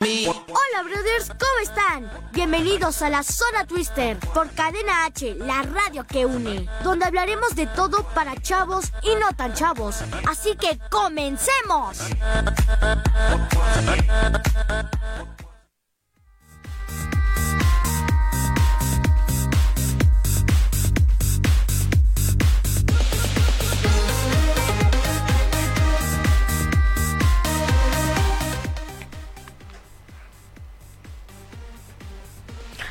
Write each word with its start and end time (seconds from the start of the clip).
Hola 0.00 0.84
brothers, 0.84 1.28
¿cómo 1.28 1.58
están? 1.60 2.10
Bienvenidos 2.32 3.02
a 3.02 3.10
la 3.10 3.24
Zona 3.24 3.66
Twister 3.66 4.16
por 4.32 4.48
Cadena 4.52 5.06
H, 5.06 5.34
la 5.34 5.62
radio 5.62 6.06
que 6.06 6.24
une, 6.24 6.68
donde 6.84 7.04
hablaremos 7.04 7.56
de 7.56 7.66
todo 7.66 8.04
para 8.14 8.40
chavos 8.40 8.92
y 9.02 9.14
no 9.16 9.32
tan 9.36 9.54
chavos. 9.54 9.96
Así 10.24 10.56
que 10.56 10.78
comencemos. 10.88 11.98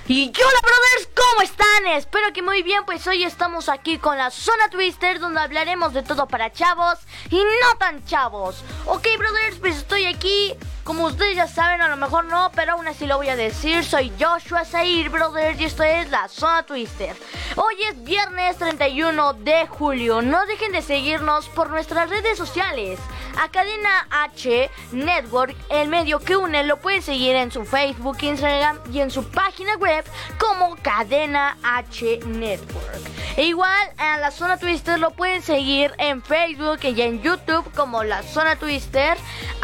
Y 0.09 0.27
hola 0.29 0.59
brothers, 0.61 1.09
¿cómo 1.13 1.41
están? 1.41 1.87
Espero 1.97 2.31
que 2.31 2.41
muy 2.41 2.63
bien, 2.63 2.85
pues 2.85 3.05
hoy 3.07 3.25
estamos 3.25 3.67
aquí 3.67 3.97
con 3.97 4.17
la 4.17 4.31
Zona 4.31 4.69
Twister 4.69 5.19
donde 5.19 5.41
hablaremos 5.41 5.91
de 5.91 6.01
todo 6.01 6.29
para 6.29 6.49
chavos 6.49 6.97
y 7.29 7.35
no 7.35 7.77
tan 7.77 8.05
chavos. 8.05 8.63
Ok 8.85 9.05
brothers, 9.17 9.57
pues 9.59 9.75
estoy 9.75 10.05
aquí, 10.05 10.55
como 10.87 11.03
ustedes 11.03 11.35
ya 11.35 11.47
saben, 11.47 11.81
a 11.81 11.89
lo 11.89 11.97
mejor 11.97 12.23
no, 12.23 12.49
pero 12.55 12.71
aún 12.71 12.87
así 12.87 13.05
lo 13.07 13.17
voy 13.17 13.27
a 13.27 13.35
decir. 13.35 13.83
Soy 13.83 14.09
Joshua 14.17 14.63
Zair, 14.63 15.09
brothers, 15.09 15.59
y 15.59 15.65
esto 15.65 15.83
es 15.83 16.09
la 16.09 16.29
Zona 16.29 16.63
Twister. 16.63 17.13
Hoy 17.57 17.75
es 17.89 18.01
viernes 18.05 18.55
31 18.55 19.33
de 19.33 19.67
julio. 19.67 20.21
No 20.21 20.45
dejen 20.45 20.71
de 20.71 20.81
seguirnos 20.81 21.49
por 21.49 21.69
nuestras 21.69 22.09
redes 22.09 22.37
sociales. 22.37 22.99
A 23.37 23.51
Cadena 23.51 24.07
H 24.09 24.71
Network, 24.93 25.57
el 25.69 25.89
medio 25.89 26.19
que 26.19 26.37
une, 26.37 26.63
lo 26.63 26.77
pueden 26.77 27.01
seguir 27.01 27.35
en 27.35 27.51
su 27.51 27.65
Facebook, 27.65 28.19
Instagram 28.21 28.79
y 28.91 29.01
en 29.01 29.11
su 29.11 29.29
página 29.29 29.75
web 29.75 30.05
como 30.37 30.77
Cadena 30.77 31.57
H 31.63 32.19
Network. 32.25 33.01
E 33.35 33.43
igual 33.43 33.91
a 33.97 34.17
la 34.17 34.31
Zona 34.31 34.57
Twister 34.57 34.97
lo 34.97 35.11
pueden 35.11 35.43
seguir 35.43 35.93
en 35.99 36.23
Facebook 36.23 36.79
y 36.81 36.99
en 37.01 37.21
YouTube 37.21 37.71
como 37.75 38.03
la 38.03 38.23
Zona 38.23 38.55
Twister. 38.55 39.17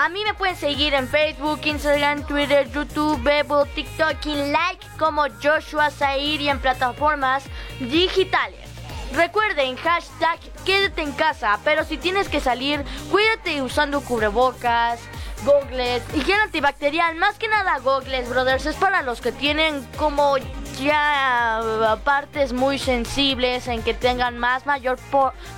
A 0.04 0.10
mí 0.10 0.22
me 0.26 0.34
pueden 0.34 0.58
seguir 0.58 0.94
en 0.96 1.08
Facebook, 1.08 1.62
Instagram, 1.64 2.28
Twitter, 2.28 2.70
YouTube, 2.70 3.24
Bebo, 3.24 3.66
TikTok 3.68 4.26
y 4.26 4.36
Like 4.36 4.86
como 5.00 5.24
Joshua 5.42 5.90
Zair 5.92 6.42
y 6.42 6.50
en 6.50 6.60
plataformas 6.60 7.46
digitales. 7.80 8.70
Recuerden, 9.14 9.78
hashtag 9.78 10.42
quédate 10.66 11.04
en 11.04 11.14
casa, 11.14 11.58
pero 11.64 11.86
si 11.86 11.98
tienes 11.98 12.28
que 12.28 12.42
salir, 12.42 12.84
cuídate 13.12 13.62
usando 13.62 14.02
cubrebocas, 14.02 15.00
gogles 15.46 16.04
y 16.14 16.20
gel 16.20 16.42
antibacterial. 16.42 17.16
Más 17.16 17.38
que 17.38 17.48
nada 17.48 17.80
gogles, 17.80 18.28
brothers, 18.28 18.66
es 18.66 18.76
para 18.76 19.04
los 19.04 19.22
que 19.22 19.32
tienen 19.32 19.88
como 19.96 20.36
ya 20.82 21.98
partes 22.04 22.52
muy 22.52 22.78
sensibles 22.78 23.70
en 23.70 23.82
que 23.82 23.94
tengan 23.94 24.38
más 24.38 24.66
mayor 24.66 25.00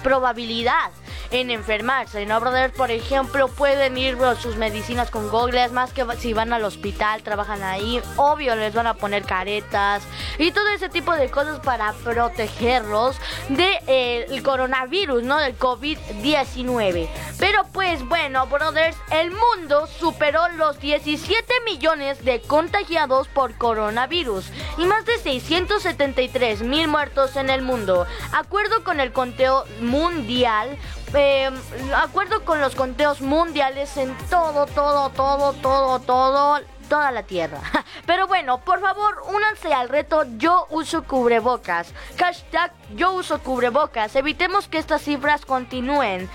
probabilidad 0.03 0.91
en 1.31 1.52
enfermarse, 1.52 2.26
¿no, 2.26 2.40
brother? 2.40 2.72
Por 2.72 2.92
ejemplo, 2.92 3.48
pueden 3.48 3.98
ir 3.98 4.18
sus 4.40 4.56
medicinas 4.56 5.12
con 5.12 5.30
gogles, 5.30 5.72
más 5.72 5.92
que 5.92 6.06
si 6.18 6.34
van 6.34 6.53
al 6.53 6.64
hospital, 6.64 7.22
trabajan 7.22 7.64
ahí, 7.64 8.02
obvio 8.16 8.56
les 8.56 8.74
van 8.74 8.88
a 8.88 8.94
poner 8.96 9.24
caretas 9.24 10.03
y 10.38 10.52
todo 10.52 10.68
ese 10.70 10.90
tipo 10.90 11.14
de 11.16 11.30
cosas 11.30 11.59
para 11.59 11.94
protegerlos 11.94 13.18
del 13.50 14.28
de, 14.28 14.42
coronavirus, 14.44 15.24
¿no? 15.24 15.38
Del 15.38 15.58
COVID-19. 15.58 17.08
Pero 17.40 17.66
pues 17.74 18.03
bueno, 18.08 18.47
brothers, 18.47 18.97
el 19.12 19.32
mundo 19.32 19.88
superó 19.88 20.47
los 20.50 20.80
17 20.80 21.53
millones 21.66 22.24
de 22.24 22.42
contagiados 22.42 23.28
por 23.28 23.56
coronavirus 23.56 24.46
y 24.78 24.86
más 24.86 25.06
de 25.06 25.18
673 25.18 26.62
mil 26.62 26.88
muertos 26.88 27.36
en 27.36 27.50
el 27.50 27.62
mundo. 27.62 28.06
Acuerdo 28.32 28.84
con 28.84 29.00
el 29.00 29.12
conteo 29.12 29.66
mundial, 29.82 30.78
eh, 31.16 31.50
acuerdo 31.96 32.44
con 32.46 32.59
los 32.59 32.76
conteos 32.76 33.22
mundiales 33.22 33.98
en 33.98 34.16
todo, 34.30 34.66
todo, 34.68 35.09
todo, 35.09 35.53
todo, 35.53 36.00
todo 36.00 36.59
toda 36.88 37.12
la 37.12 37.24
tierra. 37.24 37.59
Pero 38.06 38.28
bueno, 38.28 38.59
por 38.59 38.80
favor, 38.80 39.24
únanse 39.34 39.74
al 39.74 39.90
reto 39.90 40.24
Yo 40.38 40.68
uso 40.70 41.03
cubrebocas. 41.03 41.94
Hashtag 42.18 42.72
Yo 42.96 43.14
uso 43.14 43.40
cubrebocas. 43.40 44.16
Evitemos 44.16 44.68
que 44.68 44.78
estas 44.78 45.02
cifras 45.02 45.46
continúen. 45.46 46.30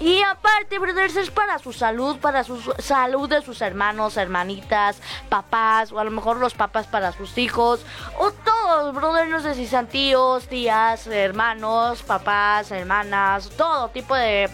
Y 0.00 0.22
aparte, 0.22 0.78
brothers, 0.78 1.16
es 1.16 1.30
para 1.30 1.58
su 1.58 1.74
salud, 1.74 2.16
para 2.18 2.42
su 2.42 2.58
salud 2.78 3.28
de 3.28 3.42
sus 3.42 3.60
hermanos, 3.60 4.16
hermanitas, 4.16 4.98
papás, 5.28 5.92
o 5.92 5.98
a 5.98 6.04
lo 6.04 6.10
mejor 6.10 6.38
los 6.38 6.54
papás 6.54 6.86
para 6.86 7.12
sus 7.12 7.36
hijos, 7.36 7.84
o 8.18 8.30
todos, 8.30 8.94
brothers, 8.94 9.30
no 9.30 9.40
sé 9.40 9.54
si 9.54 9.66
sean 9.66 9.86
tíos, 9.88 10.48
tías, 10.48 11.06
hermanos, 11.06 12.02
papás, 12.02 12.70
hermanas, 12.70 13.50
todo 13.50 13.88
tipo 13.90 14.14
de 14.14 14.48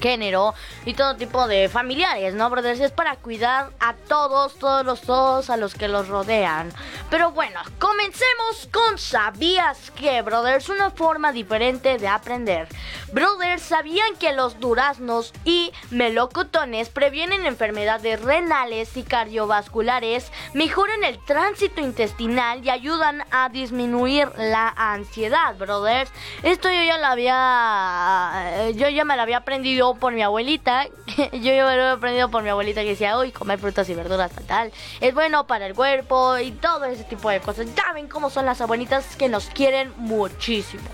género 0.00 0.54
y 0.84 0.94
todo 0.94 1.16
tipo 1.16 1.46
de 1.46 1.68
familiares, 1.68 2.34
¿no, 2.34 2.48
brothers? 2.50 2.80
Es 2.80 2.92
para 2.92 3.16
cuidar 3.16 3.70
a 3.80 3.94
todos, 3.94 4.58
todos 4.58 4.84
los 4.84 5.00
todos 5.02 5.50
a 5.50 5.56
los 5.56 5.74
que 5.74 5.88
los 5.88 6.08
rodean. 6.08 6.72
Pero 7.10 7.32
bueno, 7.32 7.60
comencemos 7.78 8.68
con 8.72 8.98
¿Sabías 8.98 9.90
que, 9.92 10.22
brothers? 10.22 10.68
Una 10.68 10.90
forma 10.90 11.32
diferente 11.32 11.98
de 11.98 12.08
aprender. 12.08 12.68
Brothers, 13.12 13.62
¿sabían 13.62 14.14
que 14.18 14.32
los 14.32 14.60
duraznos 14.60 15.32
y 15.44 15.72
melocotones 15.90 16.90
previenen 16.90 17.44
enfermedades 17.44 18.22
renales 18.22 18.96
y 18.96 19.02
cardiovasculares, 19.02 20.30
mejoran 20.54 21.02
el 21.02 21.18
tránsito 21.24 21.80
intestinal 21.80 22.64
y 22.64 22.70
ayudan 22.70 23.24
a 23.32 23.48
disminuir 23.48 24.30
la 24.36 24.68
ansiedad, 24.68 25.56
brothers? 25.56 26.10
Esto 26.42 26.68
yo 26.70 26.82
ya 26.82 26.98
lo 26.98 27.06
había... 27.06 28.70
Yo 28.74 28.88
ya 28.88 29.04
me 29.04 29.16
lo 29.16 29.22
había 29.22 29.38
aprendido 29.38 29.89
por 29.94 30.12
mi 30.12 30.22
abuelita. 30.22 30.86
Yo 31.32 31.52
lo 31.52 31.70
he 31.70 31.90
aprendido 31.90 32.30
por 32.30 32.42
mi 32.42 32.48
abuelita 32.48 32.82
que 32.82 32.90
decía, 32.90 33.18
uy, 33.18 33.32
comer 33.32 33.58
frutas 33.58 33.88
y 33.88 33.94
verduras 33.94 34.32
tal, 34.46 34.72
Es 35.00 35.14
bueno 35.14 35.46
para 35.46 35.66
el 35.66 35.74
cuerpo 35.74 36.38
y 36.38 36.52
todo 36.52 36.84
ese 36.84 37.04
tipo 37.04 37.30
de 37.30 37.40
cosas. 37.40 37.66
Ya 37.74 37.92
ven 37.92 38.08
cómo 38.08 38.30
son 38.30 38.46
las 38.46 38.60
abuelitas 38.60 39.16
que 39.16 39.28
nos 39.28 39.46
quieren 39.46 39.92
muchísimo. 39.96 40.88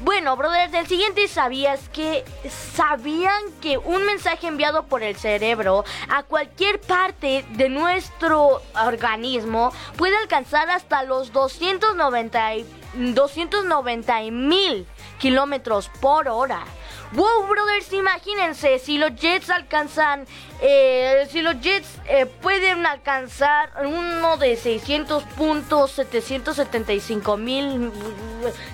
Bueno, 0.00 0.36
brothers, 0.36 0.72
el 0.74 0.86
siguiente 0.86 1.28
sabías 1.28 1.88
que 1.90 2.24
sabían 2.48 3.42
que 3.60 3.78
un 3.78 4.04
mensaje 4.06 4.46
enviado 4.46 4.84
por 4.84 5.02
el 5.02 5.16
cerebro 5.16 5.84
a 6.08 6.22
cualquier 6.22 6.80
parte 6.80 7.44
de 7.50 7.68
nuestro 7.68 8.62
organismo 8.86 9.72
puede 9.96 10.16
alcanzar 10.16 10.70
hasta 10.70 11.02
los 11.02 11.32
290 11.32 12.52
290 12.94 14.20
mil 14.30 14.86
kilómetros 15.18 15.90
por 16.00 16.28
hora. 16.28 16.64
Wow, 17.12 17.48
brothers, 17.48 17.92
imagínense, 17.92 18.78
si 18.78 18.96
los 18.96 19.16
Jets 19.16 19.50
alcanzan, 19.50 20.26
eh, 20.62 21.26
si 21.28 21.42
los 21.42 21.60
Jets 21.60 21.88
eh, 22.06 22.24
pueden 22.24 22.86
alcanzar 22.86 23.68
uno 23.84 24.36
de 24.36 24.56
600 24.56 25.24
puntos, 25.36 25.90
775 25.90 27.36
mil 27.36 27.90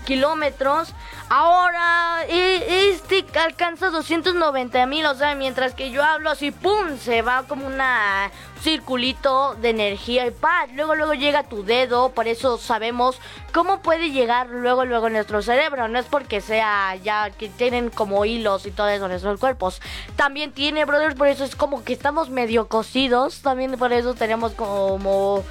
kilómetros, 0.05 0.93
ahora 1.31 2.27
e, 2.29 2.91
este 2.91 3.25
alcanza 3.41 3.89
290 3.89 4.85
mil, 4.85 5.07
o 5.07 5.15
sea, 5.15 5.35
mientras 5.35 5.73
que 5.73 5.91
yo 5.91 6.05
hablo 6.05 6.29
así, 6.29 6.51
¡pum! 6.51 6.99
Se 6.99 7.23
va 7.23 7.45
como 7.45 7.67
una 7.67 8.31
circulito 8.67 9.55
de 9.55 9.71
energía 9.71 10.27
y 10.27 10.33
paz. 10.33 10.69
Luego, 10.75 10.97
luego 10.97 11.15
llega 11.15 11.45
tu 11.45 11.65
dedo, 11.65 12.11
por 12.11 12.27
eso 12.27 12.59
sabemos 12.59 13.21
cómo 13.53 13.81
puede 13.81 14.11
llegar 14.11 14.49
luego, 14.49 14.85
luego 14.85 15.09
nuestro 15.09 15.41
cerebro. 15.41 15.87
No 15.87 16.01
es 16.01 16.07
porque 16.07 16.41
sea 16.41 16.97
ya 16.97 17.31
que 17.31 17.49
tienen 17.49 17.91
como 17.91 18.25
hilos 18.27 18.67
y 18.67 18.71
todo 18.71 18.89
eso 18.89 19.05
en 19.05 19.11
nuestros 19.11 19.41
cuerpos. 19.41 19.81
También 20.17 20.53
tiene, 20.53 20.85
brothers, 20.85 21.15
por 21.15 21.29
eso 21.29 21.45
es 21.45 21.57
como 21.57 21.85
que 21.85 21.93
estamos 21.93 22.31
medio 22.31 22.69
cocidos. 22.69 23.41
También 23.41 23.73
por 23.79 23.93
eso 23.93 24.15
tenemos 24.15 24.53
como 24.53 25.45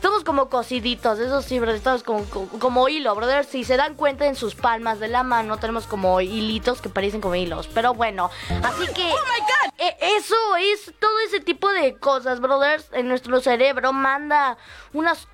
Estamos 0.00 0.24
como 0.24 0.48
cosiditos, 0.48 1.18
eso 1.18 1.42
sí, 1.42 1.58
brother. 1.58 1.76
Estamos 1.76 2.02
como, 2.02 2.24
como, 2.58 2.88
hilo, 2.88 3.14
brother. 3.14 3.44
Si 3.44 3.64
se 3.64 3.76
dan 3.76 3.96
cuenta 3.96 4.24
en 4.24 4.34
sus 4.34 4.54
palmas 4.54 4.98
de 4.98 5.08
la 5.08 5.24
mano, 5.24 5.58
tenemos 5.58 5.86
como 5.86 6.22
hilitos 6.22 6.80
que 6.80 6.88
parecen 6.88 7.20
como 7.20 7.34
hilos. 7.34 7.68
Pero 7.74 7.92
bueno, 7.92 8.30
así 8.62 8.86
que. 8.94 9.02
¡Oh 9.02 9.18
my 9.18 9.40
God! 9.40 9.74
E, 9.76 10.16
eso 10.16 10.56
es 10.56 10.94
todo 10.98 11.18
ese 11.26 11.40
tipo 11.40 11.68
de 11.68 11.98
cosas, 11.98 12.40
brothers. 12.40 12.88
En 12.94 13.08
nuestro 13.08 13.42
cerebro 13.42 13.92
manda 13.92 14.56
unas 14.94 15.28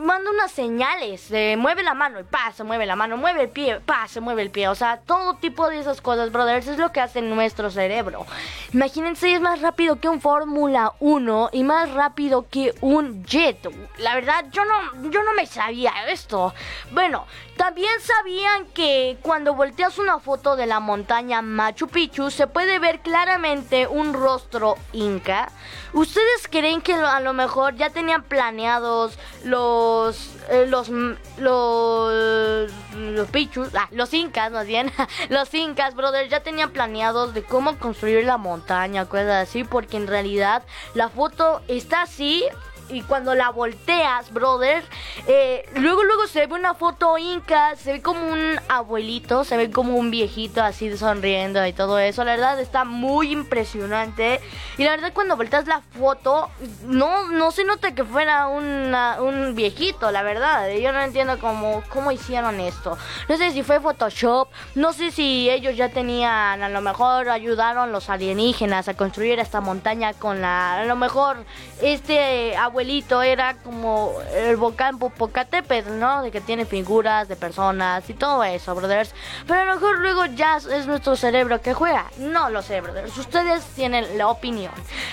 manda 0.00 0.30
unas 0.30 0.52
señales, 0.52 1.20
se 1.20 1.56
mueve 1.56 1.82
la 1.82 1.94
mano 1.94 2.20
y 2.20 2.24
pa, 2.24 2.52
se 2.52 2.64
mueve 2.64 2.86
la 2.86 2.96
mano, 2.96 3.16
mueve 3.16 3.42
el 3.42 3.48
pie, 3.48 3.80
pa, 3.80 4.06
se 4.06 4.20
mueve 4.20 4.42
el 4.42 4.50
pie, 4.50 4.68
o 4.68 4.74
sea, 4.74 4.98
todo 4.98 5.34
tipo 5.34 5.68
de 5.68 5.80
esas 5.80 6.00
cosas, 6.00 6.30
brothers, 6.30 6.68
es 6.68 6.78
lo 6.78 6.92
que 6.92 7.00
hace 7.00 7.22
nuestro 7.22 7.70
cerebro. 7.70 8.24
Imagínense, 8.72 9.34
es 9.34 9.40
más 9.40 9.60
rápido 9.60 10.00
que 10.00 10.08
un 10.08 10.20
Fórmula 10.20 10.92
1 11.00 11.50
y 11.52 11.64
más 11.64 11.92
rápido 11.92 12.46
que 12.48 12.74
un 12.80 13.24
jet. 13.24 13.68
La 13.98 14.07
verdad, 14.14 14.46
yo 14.50 14.64
no, 14.64 15.10
yo 15.10 15.22
no 15.22 15.32
me 15.34 15.46
sabía 15.46 15.92
esto. 16.08 16.54
Bueno, 16.90 17.26
también 17.56 17.92
sabían 18.00 18.66
que 18.66 19.18
cuando 19.22 19.54
volteas 19.54 19.98
una 19.98 20.20
foto 20.20 20.54
de 20.54 20.66
la 20.66 20.78
montaña 20.78 21.42
Machu 21.42 21.88
Picchu 21.88 22.30
se 22.30 22.46
puede 22.46 22.78
ver 22.78 23.00
claramente 23.00 23.86
un 23.86 24.14
rostro 24.14 24.76
inca. 24.92 25.50
¿Ustedes 25.92 26.46
creen 26.48 26.80
que 26.80 26.94
a 26.94 27.20
lo 27.20 27.32
mejor 27.32 27.74
ya 27.74 27.90
tenían 27.90 28.22
planeados 28.22 29.18
los 29.44 30.36
eh, 30.50 30.66
los 30.68 30.88
los 31.38 32.70
los 32.94 33.30
pichus, 33.30 33.74
ah, 33.74 33.88
los 33.90 34.14
incas 34.14 34.52
más 34.52 34.66
bien, 34.66 34.92
los 35.28 35.52
incas, 35.52 35.94
brother, 35.94 36.28
ya 36.28 36.42
tenían 36.42 36.70
planeados 36.70 37.34
de 37.34 37.42
cómo 37.42 37.78
construir 37.78 38.24
la 38.24 38.36
montaña, 38.36 39.06
cosas 39.06 39.48
así, 39.48 39.64
porque 39.64 39.96
en 39.96 40.06
realidad 40.06 40.62
la 40.94 41.08
foto 41.08 41.60
está 41.68 42.02
así 42.02 42.44
y 42.90 43.02
cuando 43.02 43.34
la 43.34 43.50
volteas, 43.50 44.32
brother, 44.32 44.82
eh, 45.26 45.68
luego 45.76 46.04
luego 46.04 46.26
se 46.26 46.46
ve 46.46 46.54
una 46.54 46.74
foto 46.74 47.18
inca, 47.18 47.76
se 47.76 47.92
ve 47.92 48.02
como 48.02 48.32
un 48.32 48.58
abuelito, 48.68 49.44
se 49.44 49.56
ve 49.56 49.70
como 49.70 49.96
un 49.96 50.10
viejito 50.10 50.62
así 50.62 50.96
sonriendo 50.96 51.64
y 51.66 51.72
todo 51.72 51.98
eso. 51.98 52.24
La 52.24 52.32
verdad 52.32 52.60
está 52.60 52.84
muy 52.84 53.32
impresionante. 53.32 54.40
Y 54.78 54.84
la 54.84 54.92
verdad 54.92 55.12
cuando 55.12 55.36
volteas 55.36 55.66
la 55.66 55.80
foto, 55.80 56.50
no, 56.84 57.28
no 57.28 57.50
se 57.50 57.64
nota 57.64 57.94
que 57.94 58.04
fuera 58.04 58.48
un 58.48 59.52
viejito, 59.54 60.10
la 60.10 60.22
verdad. 60.22 60.70
Yo 60.70 60.92
no 60.92 61.00
entiendo 61.00 61.38
cómo, 61.38 61.82
cómo 61.90 62.10
hicieron 62.10 62.60
esto. 62.60 62.96
No 63.28 63.36
sé 63.36 63.50
si 63.50 63.62
fue 63.62 63.80
Photoshop, 63.80 64.48
no 64.74 64.92
sé 64.92 65.10
si 65.10 65.50
ellos 65.50 65.76
ya 65.76 65.90
tenían, 65.90 66.62
a 66.62 66.68
lo 66.68 66.80
mejor 66.80 67.28
ayudaron 67.28 67.92
los 67.92 68.08
alienígenas 68.08 68.88
a 68.88 68.94
construir 68.94 69.38
esta 69.38 69.60
montaña 69.60 70.14
con 70.14 70.40
la, 70.40 70.80
a 70.80 70.84
lo 70.84 70.96
mejor 70.96 71.44
este 71.80 72.56
abuelito 72.56 72.77
abuelito 72.78 73.22
era 73.22 73.54
como 73.54 74.12
el 74.32 74.56
volcán 74.56 75.00
Popocatépetl, 75.00 75.98
¿no? 75.98 76.22
De 76.22 76.30
que 76.30 76.40
tiene 76.40 76.64
figuras 76.64 77.26
de 77.26 77.34
personas 77.34 78.08
y 78.08 78.14
todo 78.14 78.44
eso, 78.44 78.72
brothers. 78.72 79.12
Pero 79.48 79.62
a 79.62 79.64
lo 79.64 79.74
mejor 79.74 79.98
luego 79.98 80.26
ya 80.26 80.58
es 80.58 80.86
nuestro 80.86 81.16
cerebro 81.16 81.60
que 81.60 81.74
juega. 81.74 82.06
No 82.18 82.50
lo 82.50 82.62
sé, 82.62 82.80
brothers. 82.80 83.18
Ustedes 83.18 83.64
tienen 83.74 84.16
la 84.16 84.28
opinión. 84.28 84.72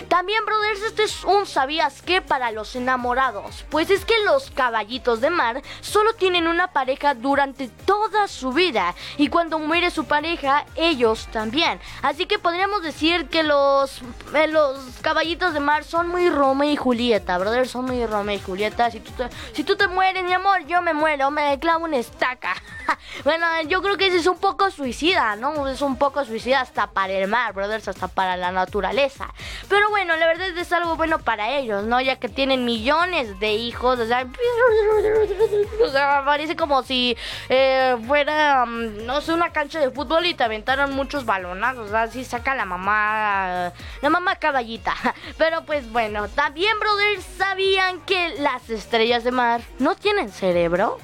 También, 0.10 0.46
brothers, 0.46 0.84
este 0.84 1.06
es 1.06 1.24
un 1.24 1.48
sabías 1.48 2.04
que 2.04 2.22
para 2.22 2.52
los 2.52 2.76
enamorados. 2.76 3.66
Pues 3.72 3.90
es 3.90 4.06
que 4.06 4.14
los 4.26 4.52
caballitos 4.52 5.20
de 5.22 5.32
mar 5.32 5.64
solo 5.82 6.14
tienen 6.14 6.46
una 6.46 6.68
pareja 6.68 7.16
durante 7.16 7.68
toda 7.68 8.28
su 8.28 8.52
vida. 8.52 8.94
Y 9.18 9.30
cuando 9.30 9.58
muere 9.58 9.90
su 9.90 10.06
pareja, 10.06 10.68
ellos 10.76 11.28
también. 11.32 11.80
Así 12.04 12.28
que 12.28 12.38
podríamos 12.38 12.84
decir 12.84 13.28
que 13.28 13.42
los, 13.42 14.04
eh, 14.36 14.46
los 14.46 14.78
caballitos 15.02 15.56
de 15.56 15.62
mar 15.62 15.84
son 15.84 16.10
muy 16.10 16.30
Romeo 16.30 16.70
y 16.70 16.76
Julieta, 16.76 17.40
brothers 17.40 17.55
son 17.64 17.86
muy 17.86 18.06
Romeo 18.06 18.36
y 18.36 18.40
Julieta. 18.40 18.92
Si 18.92 19.00
tú, 19.00 19.12
te, 19.12 19.30
si 19.54 19.64
tú 19.64 19.78
te 19.78 19.88
mueres, 19.88 20.24
mi 20.24 20.34
amor, 20.34 20.66
yo 20.68 20.82
me 20.82 20.94
muero, 20.94 21.32
me 21.32 21.58
clavo 21.60 21.86
una 21.86 21.98
estaca. 21.98 22.54
bueno, 23.24 23.46
yo 23.68 23.82
creo 23.82 23.98
que 23.98 24.08
ese 24.08 24.18
es 24.18 24.28
un 24.28 24.38
poco 24.38 24.70
suicida, 24.72 25.36
¿no? 25.36 25.68
Es 25.68 25.82
un 25.82 25.98
poco 25.98 26.26
suicida 26.26 26.62
hasta 26.62 26.88
para 26.88 27.14
el 27.14 27.28
mar, 27.28 27.54
brothers, 27.54 27.88
hasta 27.88 28.08
para 28.08 28.36
la 28.36 28.52
naturaleza. 28.52 29.34
Pero 29.70 29.90
bueno, 29.90 30.16
la 30.18 30.28
verdad 30.28 30.58
es 30.58 30.74
algo 30.74 30.96
bueno 30.96 31.20
para 31.20 31.58
ellos, 31.58 31.86
¿no? 31.86 32.02
Ya 32.02 32.18
que 32.18 32.30
tienen 32.30 32.66
millones 32.66 33.40
de 33.40 33.54
hijos, 33.54 34.00
o 34.00 34.08
sea, 34.08 34.28
parece 36.26 36.56
como 36.56 36.84
si 36.84 37.16
eh, 37.50 37.96
fuera, 38.08 38.66
mm, 38.66 39.06
no 39.06 39.22
sé, 39.22 39.34
una 39.34 39.52
cancha 39.52 39.80
de 39.80 39.92
fútbol 39.92 40.26
y 40.26 40.34
te 40.34 40.44
aventaron 40.44 40.94
muchos 40.94 41.26
balonazos, 41.26 41.88
o 41.88 41.90
sea, 41.90 42.04
así 42.04 42.24
saca 42.24 42.56
la 42.56 42.66
mamá, 42.66 43.72
la 44.02 44.10
mamá 44.10 44.36
caballita. 44.36 44.94
Pero 45.38 45.66
pues 45.66 45.90
bueno, 45.92 46.28
también, 46.30 46.78
brothers, 46.80 47.26
¿Sabían 47.48 48.02
que 48.02 48.30
las 48.40 48.72
estrellas 48.72 49.24
de 49.24 49.32
mar 49.32 49.62
no 49.78 49.96
tienen 49.96 50.30
cerebro? 50.30 50.98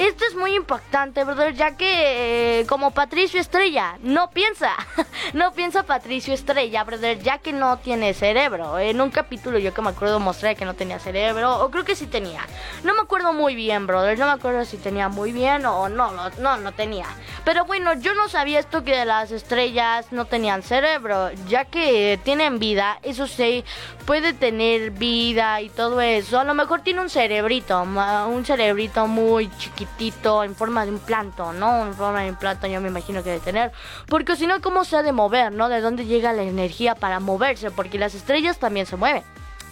Esto 0.00 0.24
es 0.24 0.34
muy 0.34 0.54
impactante, 0.54 1.24
brother, 1.24 1.52
ya 1.52 1.76
que 1.76 2.60
eh, 2.60 2.66
como 2.66 2.92
Patricio 2.92 3.38
Estrella 3.38 3.98
no 4.00 4.30
piensa, 4.30 4.70
no 5.34 5.52
piensa 5.52 5.82
Patricio 5.82 6.32
Estrella, 6.32 6.84
brother, 6.84 7.20
ya 7.20 7.36
que 7.36 7.52
no 7.52 7.76
tiene 7.80 8.14
cerebro. 8.14 8.78
En 8.78 8.98
un 9.02 9.10
capítulo 9.10 9.58
yo 9.58 9.74
que 9.74 9.82
me 9.82 9.90
acuerdo 9.90 10.18
mostré 10.18 10.56
que 10.56 10.64
no 10.64 10.72
tenía 10.72 10.98
cerebro, 10.98 11.62
o 11.62 11.70
creo 11.70 11.84
que 11.84 11.94
sí 11.94 12.06
tenía. 12.06 12.46
No 12.82 12.94
me 12.94 13.00
acuerdo 13.00 13.34
muy 13.34 13.54
bien, 13.54 13.86
brother, 13.86 14.18
no 14.18 14.24
me 14.24 14.32
acuerdo 14.32 14.64
si 14.64 14.78
tenía 14.78 15.10
muy 15.10 15.32
bien 15.32 15.66
o 15.66 15.90
no, 15.90 16.12
no, 16.12 16.30
no, 16.30 16.56
no 16.56 16.72
tenía. 16.72 17.04
Pero 17.44 17.66
bueno, 17.66 17.92
yo 17.92 18.14
no 18.14 18.30
sabía 18.30 18.58
esto 18.58 18.82
que 18.82 19.04
las 19.04 19.30
estrellas 19.32 20.06
no 20.12 20.24
tenían 20.24 20.62
cerebro, 20.62 21.30
ya 21.46 21.66
que 21.66 22.18
tienen 22.24 22.58
vida, 22.58 22.98
eso 23.02 23.26
sí, 23.26 23.66
puede 24.06 24.32
tener 24.32 24.92
vida 24.92 25.60
y 25.60 25.68
todo 25.68 26.00
eso. 26.00 26.40
A 26.40 26.44
lo 26.44 26.54
mejor 26.54 26.80
tiene 26.80 27.02
un 27.02 27.10
cerebrito, 27.10 27.82
un 27.82 28.46
cerebrito 28.46 29.06
muy 29.06 29.50
chiquito 29.58 29.89
en 29.98 30.54
forma 30.54 30.84
de 30.84 30.92
un 30.92 30.98
planto, 30.98 31.52
¿no? 31.52 31.86
En 31.86 31.94
forma 31.94 32.22
de 32.22 32.30
un 32.30 32.36
planto 32.36 32.66
yo 32.66 32.80
me 32.80 32.88
imagino 32.88 33.22
que 33.22 33.30
debe 33.30 33.44
tener. 33.44 33.72
Porque 34.06 34.36
si 34.36 34.46
no, 34.46 34.60
¿cómo 34.60 34.84
se 34.84 34.96
ha 34.96 35.02
de 35.02 35.12
mover, 35.12 35.52
no? 35.52 35.68
¿De 35.68 35.80
dónde 35.80 36.06
llega 36.06 36.32
la 36.32 36.42
energía 36.42 36.94
para 36.94 37.20
moverse? 37.20 37.70
Porque 37.70 37.98
las 37.98 38.14
estrellas 38.14 38.58
también 38.58 38.86
se 38.86 38.96
mueven. 38.96 39.22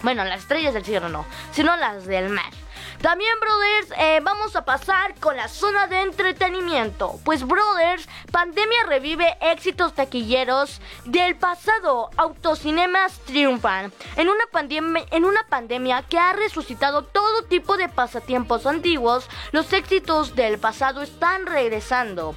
Bueno, 0.03 0.25
las 0.25 0.41
estrellas 0.41 0.75
del 0.75 0.85
cielo 0.85 1.09
no, 1.09 1.25
sino 1.51 1.77
las 1.77 2.07
del 2.07 2.29
mar. 2.29 2.53
También, 3.01 3.33
brothers, 3.41 3.93
eh, 3.97 4.21
vamos 4.25 4.57
a 4.57 4.65
pasar 4.65 5.15
con 5.21 5.37
la 5.37 5.47
zona 5.47 5.87
de 5.87 6.01
entretenimiento. 6.01 7.21
Pues, 7.25 7.47
brothers, 7.47 8.09
pandemia 8.33 8.85
revive 8.89 9.39
éxitos 9.41 9.95
taquilleros 9.95 10.81
del 11.05 11.37
pasado. 11.37 12.11
Autocinemas 12.17 13.21
triunfan. 13.21 13.93
En 14.17 14.29
una, 14.29 14.45
pandemia, 14.51 15.05
en 15.13 15.25
una 15.25 15.47
pandemia 15.49 16.03
que 16.03 16.19
ha 16.19 16.33
resucitado 16.33 17.05
todo 17.05 17.45
tipo 17.45 17.77
de 17.77 17.89
pasatiempos 17.89 18.67
antiguos, 18.67 19.29
los 19.53 19.73
éxitos 19.73 20.35
del 20.35 20.59
pasado 20.59 21.03
están 21.03 21.47
regresando. 21.47 22.35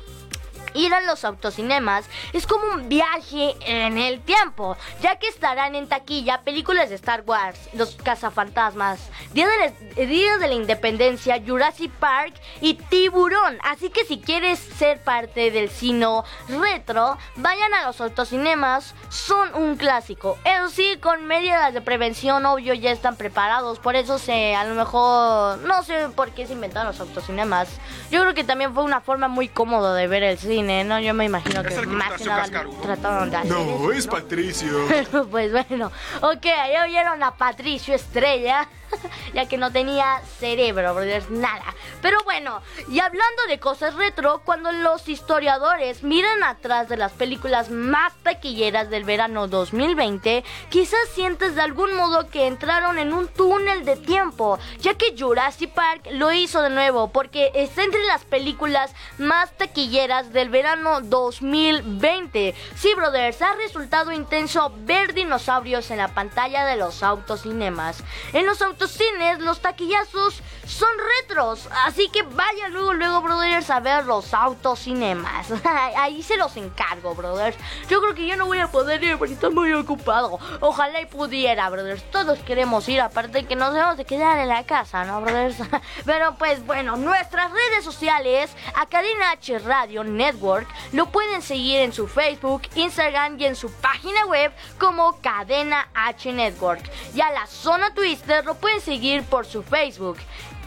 Ir 0.73 0.93
a 0.93 1.01
los 1.01 1.23
autocinemas 1.23 2.05
es 2.33 2.47
como 2.47 2.65
un 2.73 2.89
viaje 2.89 3.55
en 3.65 3.97
el 3.97 4.21
tiempo, 4.21 4.77
ya 5.01 5.17
que 5.17 5.27
estarán 5.27 5.75
en 5.75 5.87
taquilla 5.87 6.41
películas 6.41 6.89
de 6.89 6.95
Star 6.95 7.23
Wars, 7.25 7.59
Los 7.73 7.95
Cazafantasmas, 7.95 8.99
Día 9.33 9.47
de, 9.47 9.57
la, 9.95 10.05
Día 10.05 10.37
de 10.37 10.47
la 10.47 10.53
Independencia, 10.53 11.41
Jurassic 11.45 11.91
Park 11.91 12.33
y 12.59 12.73
Tiburón. 12.75 13.59
Así 13.63 13.89
que 13.89 14.05
si 14.05 14.19
quieres 14.19 14.59
ser 14.59 15.01
parte 15.01 15.51
del 15.51 15.69
cine 15.69 16.01
retro, 16.47 17.17
vayan 17.35 17.73
a 17.73 17.85
los 17.85 18.01
autocinemas, 18.01 18.95
son 19.09 19.53
un 19.55 19.75
clásico. 19.75 20.37
Eso 20.43 20.69
sí, 20.69 20.97
con 21.01 21.25
medidas 21.25 21.73
de 21.73 21.81
prevención, 21.81 22.45
obvio, 22.45 22.73
ya 22.73 22.91
están 22.91 23.15
preparados. 23.15 23.79
Por 23.79 23.95
eso 23.95 24.17
se, 24.17 24.55
a 24.55 24.63
lo 24.63 24.75
mejor, 24.75 25.59
no 25.59 25.83
sé 25.83 26.09
por 26.15 26.31
qué 26.31 26.47
se 26.47 26.53
inventaron 26.53 26.87
los 26.87 26.99
autocinemas. 26.99 27.69
Yo 28.09 28.21
creo 28.21 28.33
que 28.33 28.43
también 28.43 28.73
fue 28.73 28.83
una 28.83 29.01
forma 29.01 29.27
muy 29.27 29.47
cómoda 29.47 29.93
de 29.93 30.07
ver 30.07 30.23
el 30.23 30.37
cine 30.37 30.60
¿no? 30.61 30.99
Yo 30.99 31.13
me 31.13 31.25
imagino 31.25 31.63
que 31.63 31.75
más 31.87 32.13
que 32.13 32.25
nada 32.25 32.65
trataron 32.81 33.29
de 33.29 33.37
hacer 33.37 33.51
No, 33.51 33.91
es 33.91 34.07
Patricio. 34.07 34.87
pues 35.31 35.51
bueno, 35.51 35.91
ok, 36.21 36.43
ya 36.43 36.83
oyeron 36.83 37.23
a 37.23 37.35
Patricio 37.35 37.93
Estrella. 37.93 38.67
ya 39.33 39.47
que 39.47 39.57
no 39.57 39.71
tenía 39.71 40.21
cerebro, 40.39 40.93
brothers, 40.93 41.29
nada. 41.29 41.75
Pero 42.01 42.17
bueno, 42.23 42.61
y 42.89 42.99
hablando 42.99 43.43
de 43.47 43.59
cosas 43.59 43.95
retro, 43.95 44.41
cuando 44.43 44.71
los 44.71 45.07
historiadores 45.07 46.03
miran 46.03 46.43
atrás 46.43 46.89
de 46.89 46.97
las 46.97 47.11
películas 47.11 47.69
más 47.69 48.13
taquilleras 48.23 48.89
del 48.89 49.03
verano 49.03 49.47
2020, 49.47 50.43
quizás 50.69 50.99
sientes 51.13 51.55
de 51.55 51.61
algún 51.61 51.95
modo 51.95 52.29
que 52.29 52.47
entraron 52.47 52.97
en 52.97 53.13
un 53.13 53.27
túnel 53.27 53.85
de 53.85 53.97
tiempo, 53.97 54.59
ya 54.79 54.95
que 54.95 55.15
Jurassic 55.17 55.71
Park 55.73 56.07
lo 56.11 56.31
hizo 56.31 56.61
de 56.61 56.69
nuevo, 56.69 57.11
porque 57.11 57.51
está 57.53 57.83
entre 57.83 58.03
las 58.05 58.25
películas 58.25 58.93
más 59.17 59.51
taquilleras 59.57 60.33
del 60.33 60.49
verano 60.49 61.01
2020. 61.01 62.55
Sí, 62.75 62.93
brothers, 62.95 63.41
ha 63.41 63.53
resultado 63.55 64.11
intenso 64.11 64.73
ver 64.79 65.13
dinosaurios 65.13 65.91
en 65.91 65.97
la 65.97 66.09
pantalla 66.09 66.65
de 66.65 66.77
los 66.77 67.03
autocinemas. 67.03 68.03
En 68.33 68.45
los 68.45 68.61
autos 68.81 68.97
cines, 68.97 69.39
los 69.39 69.59
taquillazos 69.59 70.41
son 70.65 70.89
retros. 71.19 71.67
Así 71.85 72.09
que 72.09 72.23
vayan 72.23 72.71
luego, 72.71 72.93
luego, 72.93 73.21
brothers, 73.21 73.69
a 73.69 73.79
ver 73.79 74.05
los 74.05 74.33
autocinemas. 74.33 75.47
Ahí 75.97 76.23
se 76.23 76.37
los 76.37 76.55
encargo, 76.57 77.13
brothers. 77.13 77.57
Yo 77.89 78.01
creo 78.01 78.15
que 78.15 78.25
yo 78.25 78.35
no 78.37 78.45
voy 78.45 78.59
a 78.59 78.71
poder 78.71 79.03
ir 79.03 79.17
porque 79.17 79.33
estoy 79.33 79.53
muy 79.53 79.73
ocupado. 79.73 80.39
Ojalá 80.61 81.01
y 81.01 81.05
pudiera, 81.05 81.69
brothers. 81.69 82.09
Todos 82.09 82.39
queremos 82.39 82.87
ir, 82.89 83.01
aparte 83.01 83.45
que 83.45 83.55
nos 83.55 83.73
debemos 83.73 83.97
de 83.97 84.05
quedar 84.05 84.39
en 84.39 84.47
la 84.47 84.65
casa, 84.65 85.03
¿no, 85.03 85.21
brothers? 85.21 85.57
Pero 86.05 86.35
pues 86.37 86.65
bueno, 86.65 86.95
nuestras 86.97 87.51
redes 87.51 87.83
sociales, 87.83 88.51
Academia 88.75 89.31
H 89.31 89.59
Radio 89.59 90.03
Network, 90.03 90.67
lo 90.93 91.07
pueden 91.07 91.41
seguir 91.41 91.81
en 91.81 91.93
su 91.93 92.07
Facebook, 92.07 92.63
Instagram 92.75 93.39
y 93.39 93.45
en 93.45 93.55
su 93.55 93.71
página 93.73 94.25
web 94.25 94.51
como 94.79 95.19
Cadena 95.21 95.89
H 95.93 96.31
Network. 96.31 96.89
Y 97.13 97.21
a 97.21 97.31
la 97.31 97.45
zona 97.45 97.93
Twister 97.93 98.45
lo 98.45 98.55
pueden 98.55 98.70
pueden 98.71 98.81
seguir 98.81 99.23
por 99.23 99.45
su 99.45 99.63
Facebook. 99.63 100.17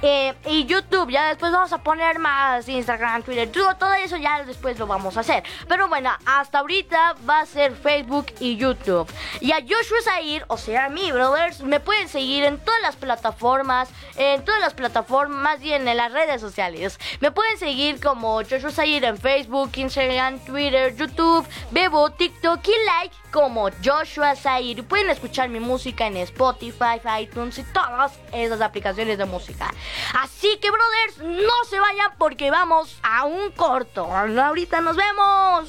Eh, 0.02 0.34
y 0.50 0.66
YouTube, 0.66 1.10
ya 1.10 1.28
después 1.28 1.50
vamos 1.50 1.72
a 1.72 1.78
poner 1.78 2.18
más 2.18 2.68
Instagram, 2.68 3.22
Twitter, 3.22 3.50
todo, 3.50 3.74
todo 3.76 3.94
eso 3.94 4.18
ya 4.18 4.44
después 4.44 4.78
lo 4.78 4.86
vamos 4.86 5.16
a 5.16 5.20
hacer. 5.20 5.42
Pero 5.66 5.88
bueno, 5.88 6.10
hasta 6.26 6.58
ahorita 6.58 7.14
va 7.26 7.40
a 7.40 7.46
ser 7.46 7.74
Facebook 7.74 8.26
y 8.40 8.56
YouTube. 8.56 9.10
Y 9.40 9.52
a 9.52 9.62
Joshua 9.62 10.02
Zair, 10.02 10.44
o 10.48 10.58
sea, 10.58 10.86
a 10.86 10.88
mí, 10.90 11.10
brothers, 11.10 11.62
me 11.62 11.80
pueden 11.80 12.08
seguir 12.08 12.44
en 12.44 12.58
todas 12.58 12.82
las 12.82 12.96
plataformas, 12.96 13.88
en 14.16 14.44
todas 14.44 14.60
las 14.60 14.74
plataformas, 14.74 15.38
más 15.38 15.60
bien 15.60 15.88
en 15.88 15.96
las 15.96 16.12
redes 16.12 16.42
sociales. 16.42 16.98
Me 17.20 17.30
pueden 17.30 17.56
seguir 17.58 17.98
como 17.98 18.42
Joshua 18.42 18.72
Zair 18.72 19.04
en 19.04 19.16
Facebook, 19.16 19.70
Instagram, 19.76 20.38
Twitter, 20.40 20.94
YouTube, 20.94 21.46
Bebo, 21.70 22.10
TikTok 22.10 22.60
y 22.68 22.84
like 22.84 23.23
como 23.34 23.68
Joshua 23.84 24.36
Zair. 24.36 24.84
Pueden 24.84 25.10
escuchar 25.10 25.48
mi 25.48 25.58
música 25.58 26.06
en 26.06 26.16
Spotify, 26.18 27.00
iTunes 27.20 27.58
y 27.58 27.64
todas 27.64 28.12
esas 28.32 28.60
aplicaciones 28.60 29.18
de 29.18 29.24
música. 29.24 29.74
Así 30.14 30.56
que, 30.62 30.70
brothers, 30.70 31.18
no 31.44 31.64
se 31.68 31.80
vayan 31.80 32.12
porque 32.16 32.52
vamos 32.52 32.96
a 33.02 33.24
un 33.24 33.50
corto. 33.50 34.04
Ahorita 34.04 34.80
nos 34.80 34.96
vemos. 34.96 35.68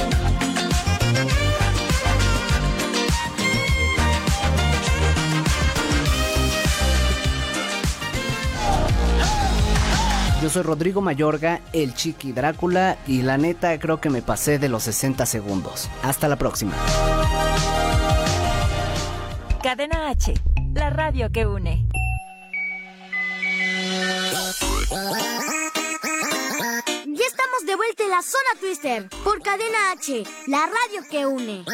Yo 10.41 10.49
soy 10.49 10.63
Rodrigo 10.63 11.01
Mayorga, 11.01 11.61
el 11.71 11.93
Chiqui 11.93 12.31
Drácula, 12.31 12.97
y 13.05 13.21
la 13.21 13.37
neta 13.37 13.77
creo 13.79 14.01
que 14.01 14.09
me 14.09 14.23
pasé 14.23 14.57
de 14.57 14.69
los 14.69 14.81
60 14.83 15.27
segundos. 15.27 15.87
Hasta 16.01 16.27
la 16.27 16.35
próxima. 16.35 16.73
Cadena 19.61 20.09
H, 20.09 20.33
la 20.73 20.89
radio 20.89 21.31
que 21.31 21.45
une. 21.45 21.85
Ya 27.05 27.25
estamos 27.27 27.65
de 27.67 27.75
vuelta 27.75 28.03
en 28.03 28.09
la 28.09 28.23
zona 28.23 28.59
Twister 28.59 29.09
por 29.23 29.43
Cadena 29.43 29.91
H, 29.91 30.23
la 30.47 30.65
radio 30.65 31.03
que 31.07 31.25
une. 31.27 31.65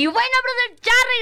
Y 0.00 0.06
bueno, 0.06 0.36
brothers, 0.42 0.59
ya 0.59 0.59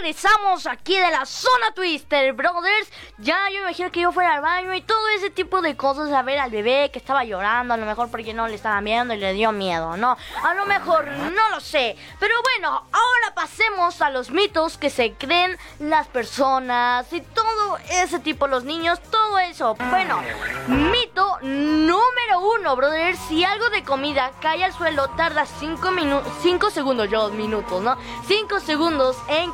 regresamos 0.08 0.66
aquí 0.66 0.96
de 0.96 1.10
la 1.10 1.26
zona 1.26 1.70
Twister, 1.74 2.32
brothers. 2.32 2.90
Ya 3.18 3.50
yo 3.50 3.58
imagino 3.58 3.90
que 3.90 4.00
yo 4.00 4.10
fuera 4.10 4.36
al 4.36 4.40
baño 4.40 4.72
y 4.72 4.80
todo 4.80 5.06
ese 5.14 5.28
tipo 5.28 5.60
de 5.60 5.76
cosas. 5.76 6.10
A 6.12 6.22
ver 6.22 6.38
al 6.38 6.50
bebé 6.50 6.90
que 6.90 6.98
estaba 6.98 7.24
llorando, 7.24 7.74
a 7.74 7.76
lo 7.76 7.84
mejor 7.84 8.10
porque 8.10 8.32
no 8.32 8.48
le 8.48 8.54
estaban 8.54 8.84
viendo 8.84 9.12
y 9.12 9.18
le 9.18 9.34
dio 9.34 9.52
miedo, 9.52 9.98
¿no? 9.98 10.16
A 10.42 10.54
lo 10.54 10.64
mejor, 10.64 11.06
no 11.08 11.50
lo 11.50 11.60
sé. 11.60 11.94
Pero 12.18 12.34
bueno, 12.42 12.86
ahora 12.90 13.34
pasemos 13.34 14.00
a 14.00 14.08
los 14.08 14.30
mitos 14.30 14.78
que 14.78 14.88
se 14.88 15.12
creen 15.12 15.58
las 15.78 16.06
personas 16.06 17.12
y 17.12 17.20
todo 17.20 17.76
ese 17.90 18.18
tipo, 18.18 18.46
los 18.46 18.64
niños, 18.64 19.00
todo 19.10 19.38
eso. 19.38 19.74
Bueno, 19.90 20.22
mito 20.68 21.38
número 21.42 22.40
uno, 22.40 22.76
brothers. 22.76 23.18
Si 23.28 23.44
algo 23.44 23.68
de 23.68 23.84
comida 23.84 24.32
cae 24.40 24.64
al 24.64 24.72
suelo, 24.72 25.08
tarda 25.18 25.44
5 25.44 25.90
minutos, 25.90 26.32
5 26.40 26.70
segundos, 26.70 27.10
yo 27.10 27.28
minutos, 27.28 27.82
¿no? 27.82 27.98
5 28.26 28.60
segundos 28.60 29.18
en 29.28 29.52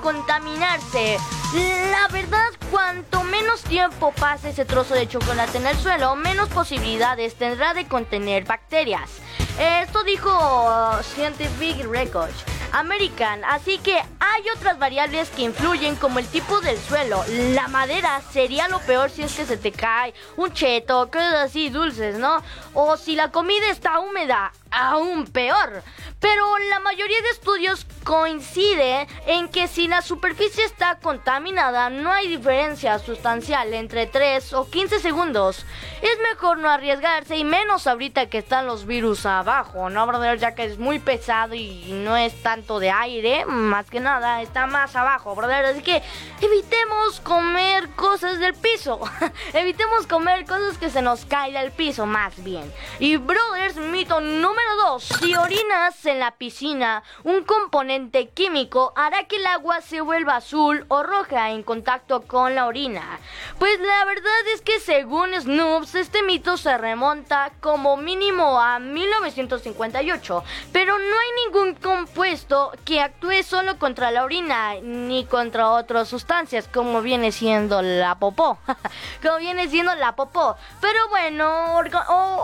La 1.54 2.08
verdad, 2.08 2.48
cuanto 2.70 3.22
menos 3.22 3.62
tiempo 3.62 4.12
pase 4.12 4.50
ese 4.50 4.64
trozo 4.64 4.94
de 4.94 5.08
chocolate 5.08 5.58
en 5.58 5.66
el 5.66 5.76
suelo, 5.76 6.16
menos 6.16 6.48
posibilidades 6.48 7.36
tendrá 7.36 7.74
de 7.74 7.86
contener 7.86 8.44
bacterias. 8.44 9.10
Esto 9.58 10.02
dijo 10.02 10.30
uh, 10.30 11.02
Scientific 11.02 11.86
Records 11.86 12.44
American, 12.72 13.44
así 13.44 13.78
que 13.78 13.94
hay 13.94 14.42
otras 14.56 14.78
variables 14.80 15.30
que 15.30 15.42
influyen 15.42 15.94
como 15.94 16.18
el 16.18 16.26
tipo 16.26 16.60
del 16.60 16.76
suelo. 16.78 17.24
La 17.28 17.68
madera 17.68 18.20
sería 18.32 18.66
lo 18.66 18.80
peor 18.80 19.10
si 19.10 19.22
es 19.22 19.32
que 19.32 19.46
se 19.46 19.56
te 19.56 19.70
cae 19.70 20.12
un 20.36 20.52
cheto, 20.52 21.08
cosas 21.10 21.34
así 21.34 21.70
dulces, 21.70 22.18
¿no? 22.18 22.42
O 22.72 22.96
si 22.96 23.14
la 23.14 23.30
comida 23.30 23.70
está 23.70 24.00
húmeda, 24.00 24.52
aún 24.74 25.26
peor. 25.26 25.82
Pero 26.20 26.58
la 26.70 26.80
mayoría 26.80 27.20
de 27.20 27.28
estudios 27.28 27.86
coincide 28.02 29.06
en 29.26 29.48
que 29.48 29.68
si 29.68 29.88
la 29.88 30.00
superficie 30.00 30.64
está 30.64 30.98
contaminada 31.00 31.90
no 31.90 32.10
hay 32.10 32.28
diferencia 32.28 32.98
sustancial 32.98 33.74
entre 33.74 34.06
3 34.06 34.54
o 34.54 34.70
15 34.70 35.00
segundos. 35.00 35.66
Es 36.00 36.18
mejor 36.32 36.58
no 36.58 36.70
arriesgarse 36.70 37.36
y 37.36 37.44
menos 37.44 37.86
ahorita 37.86 38.30
que 38.30 38.38
están 38.38 38.66
los 38.66 38.86
virus 38.86 39.26
abajo, 39.26 39.90
¿no, 39.90 40.06
brother? 40.06 40.38
Ya 40.38 40.54
que 40.54 40.64
es 40.64 40.78
muy 40.78 40.98
pesado 40.98 41.54
y 41.54 41.90
no 41.92 42.16
es 42.16 42.42
tan 42.42 42.54
tanto 42.54 42.78
de 42.78 42.88
aire, 42.88 43.44
más 43.46 43.90
que 43.90 43.98
nada, 43.98 44.40
está 44.40 44.68
más 44.68 44.94
abajo, 44.94 45.34
brother. 45.34 45.66
Así 45.66 45.82
que 45.82 46.00
evitemos 46.40 47.18
comer 47.20 47.88
cosas 47.96 48.38
del 48.38 48.54
piso. 48.54 49.00
evitemos 49.52 50.06
comer 50.06 50.44
cosas 50.44 50.78
que 50.78 50.88
se 50.88 51.02
nos 51.02 51.24
caen 51.24 51.54
del 51.54 51.72
piso, 51.72 52.06
más 52.06 52.42
bien. 52.44 52.72
Y, 53.00 53.16
brothers, 53.16 53.74
mito 53.74 54.20
número 54.20 54.63
2. 54.76 55.02
Si 55.20 55.34
orinas 55.34 56.04
en 56.06 56.18
la 56.18 56.32
piscina, 56.32 57.02
un 57.22 57.44
componente 57.44 58.28
químico 58.28 58.92
hará 58.96 59.24
que 59.24 59.36
el 59.36 59.46
agua 59.46 59.80
se 59.80 60.00
vuelva 60.00 60.36
azul 60.36 60.84
o 60.88 61.02
roja 61.02 61.50
en 61.50 61.62
contacto 61.62 62.22
con 62.22 62.54
la 62.54 62.66
orina. 62.66 63.18
Pues 63.58 63.78
la 63.80 64.04
verdad 64.04 64.46
es 64.54 64.60
que 64.62 64.80
según 64.80 65.34
Snoops, 65.34 65.94
este 65.94 66.22
mito 66.22 66.56
se 66.56 66.76
remonta 66.78 67.52
como 67.60 67.96
mínimo 67.96 68.60
a 68.60 68.78
1958, 68.78 70.44
pero 70.72 70.98
no 70.98 71.04
hay 71.04 71.44
ningún 71.46 71.74
compuesto 71.74 72.72
que 72.84 73.00
actúe 73.00 73.42
solo 73.44 73.78
contra 73.78 74.10
la 74.10 74.24
orina 74.24 74.74
ni 74.82 75.24
contra 75.24 75.70
otras 75.70 76.08
sustancias, 76.08 76.68
como 76.72 77.02
viene 77.02 77.32
siendo 77.32 77.82
la 77.82 78.16
popó. 78.16 78.58
como 79.22 79.38
viene 79.38 79.68
siendo 79.68 79.94
la 79.94 80.16
popó. 80.16 80.56
Pero 80.80 81.08
bueno, 81.08 81.76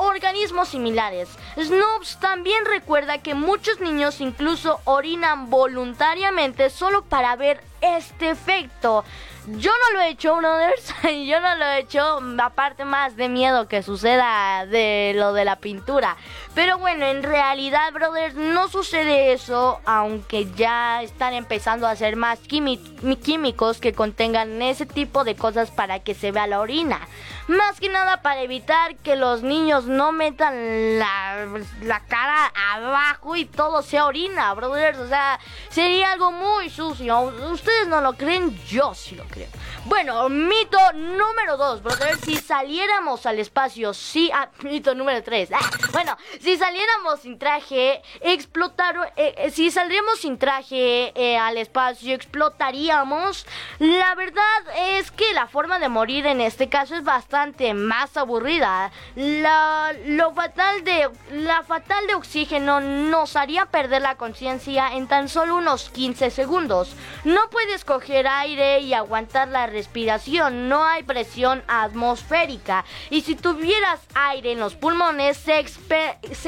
organismos 0.00 0.68
similares. 0.68 1.28
Snoops 1.56 2.09
también 2.18 2.64
recuerda 2.64 3.18
que 3.18 3.34
muchos 3.34 3.80
niños 3.80 4.20
incluso 4.20 4.80
orinan 4.84 5.50
voluntariamente 5.50 6.70
solo 6.70 7.02
para 7.04 7.36
ver 7.36 7.62
este 7.80 8.30
efecto. 8.30 9.04
Yo 9.46 9.70
no 9.70 9.98
lo 9.98 10.00
he 10.02 10.10
hecho, 10.10 10.36
brothers. 10.36 10.94
Yo 11.02 11.40
no 11.40 11.54
lo 11.56 11.64
he 11.64 11.80
hecho. 11.80 12.20
Aparte 12.42 12.84
más 12.84 13.16
de 13.16 13.28
miedo 13.28 13.68
que 13.68 13.82
suceda 13.82 14.66
de 14.66 15.12
lo 15.16 15.32
de 15.32 15.44
la 15.44 15.56
pintura. 15.56 16.16
Pero 16.54 16.78
bueno, 16.78 17.06
en 17.06 17.22
realidad, 17.22 17.92
brothers, 17.92 18.34
no 18.34 18.68
sucede 18.68 19.32
eso. 19.32 19.80
Aunque 19.86 20.50
ya 20.52 21.02
están 21.02 21.32
empezando 21.32 21.86
a 21.86 21.92
hacer 21.92 22.16
más 22.16 22.38
químicos 22.38 23.80
que 23.80 23.92
contengan 23.92 24.60
ese 24.60 24.84
tipo 24.84 25.24
de 25.24 25.34
cosas 25.34 25.70
para 25.70 26.00
que 26.00 26.14
se 26.14 26.32
vea 26.32 26.46
la 26.46 26.60
orina. 26.60 27.08
Más 27.50 27.80
que 27.80 27.88
nada 27.88 28.22
para 28.22 28.42
evitar 28.42 28.94
que 28.98 29.16
los 29.16 29.42
niños 29.42 29.86
no 29.86 30.12
metan 30.12 31.00
la, 31.00 31.48
la 31.82 31.98
cara 32.06 32.52
abajo 32.74 33.34
y 33.34 33.44
todo 33.44 33.82
sea 33.82 34.06
orina, 34.06 34.54
brothers. 34.54 34.98
O 34.98 35.08
sea, 35.08 35.40
sería 35.68 36.12
algo 36.12 36.30
muy 36.30 36.70
sucio. 36.70 37.18
Ustedes 37.50 37.88
no 37.88 38.00
lo 38.02 38.12
creen, 38.12 38.56
yo 38.66 38.94
sí 38.94 39.16
lo 39.16 39.24
creo. 39.24 39.48
Bueno, 39.86 40.28
mito 40.28 40.78
número 40.92 41.56
2, 41.56 41.82
brothers. 41.82 42.20
Si 42.20 42.36
saliéramos 42.36 43.26
al 43.26 43.40
espacio, 43.40 43.94
sí. 43.94 44.30
Ah, 44.32 44.48
mito 44.62 44.94
número 44.94 45.20
3. 45.20 45.50
Ah, 45.52 45.70
bueno, 45.90 46.16
si 46.40 46.56
saliéramos 46.56 47.18
sin 47.22 47.36
traje, 47.36 48.00
explotar. 48.20 49.12
Eh, 49.16 49.34
eh, 49.36 49.50
si 49.50 49.72
saldríamos 49.72 50.20
sin 50.20 50.38
traje 50.38 51.12
eh, 51.16 51.36
al 51.36 51.56
espacio, 51.56 52.14
explotaríamos. 52.14 53.44
La 53.80 54.14
verdad 54.14 54.44
es 54.76 55.10
que 55.10 55.32
la 55.34 55.48
forma 55.48 55.80
de 55.80 55.88
morir 55.88 56.26
en 56.26 56.40
este 56.40 56.68
caso 56.68 56.94
es 56.94 57.02
bastante 57.02 57.39
más 57.74 58.16
aburrida. 58.16 58.90
La, 59.16 59.92
lo 60.06 60.32
fatal 60.32 60.84
de, 60.84 61.08
la 61.32 61.62
fatal 61.62 62.06
de 62.06 62.14
oxígeno 62.14 62.80
nos 62.80 63.36
haría 63.36 63.66
perder 63.66 64.02
la 64.02 64.16
conciencia 64.16 64.94
en 64.94 65.08
tan 65.08 65.28
solo 65.28 65.56
unos 65.56 65.90
15 65.90 66.30
segundos. 66.30 66.94
No 67.24 67.48
puedes 67.50 67.84
coger 67.84 68.26
aire 68.28 68.80
y 68.80 68.92
aguantar 68.92 69.48
la 69.48 69.66
respiración, 69.66 70.68
no 70.68 70.84
hay 70.84 71.02
presión 71.02 71.62
atmosférica. 71.66 72.84
Y 73.08 73.22
si 73.22 73.34
tuvieras 73.34 74.00
aire 74.14 74.52
en 74.52 74.60
los 74.60 74.74
pulmones, 74.74 75.36
se, 75.38 75.58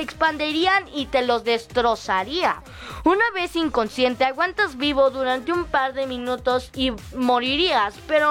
expanderían 0.00 0.88
y 0.94 1.06
te 1.06 1.22
los 1.22 1.44
destrozaría. 1.44 2.62
Una 3.04 3.24
vez 3.34 3.56
inconsciente, 3.56 4.24
aguantas 4.24 4.76
vivo 4.76 5.10
durante 5.10 5.52
un 5.52 5.64
par 5.64 5.94
de 5.94 6.06
minutos 6.06 6.70
y 6.74 6.92
morirías, 7.14 7.94
pero 8.06 8.28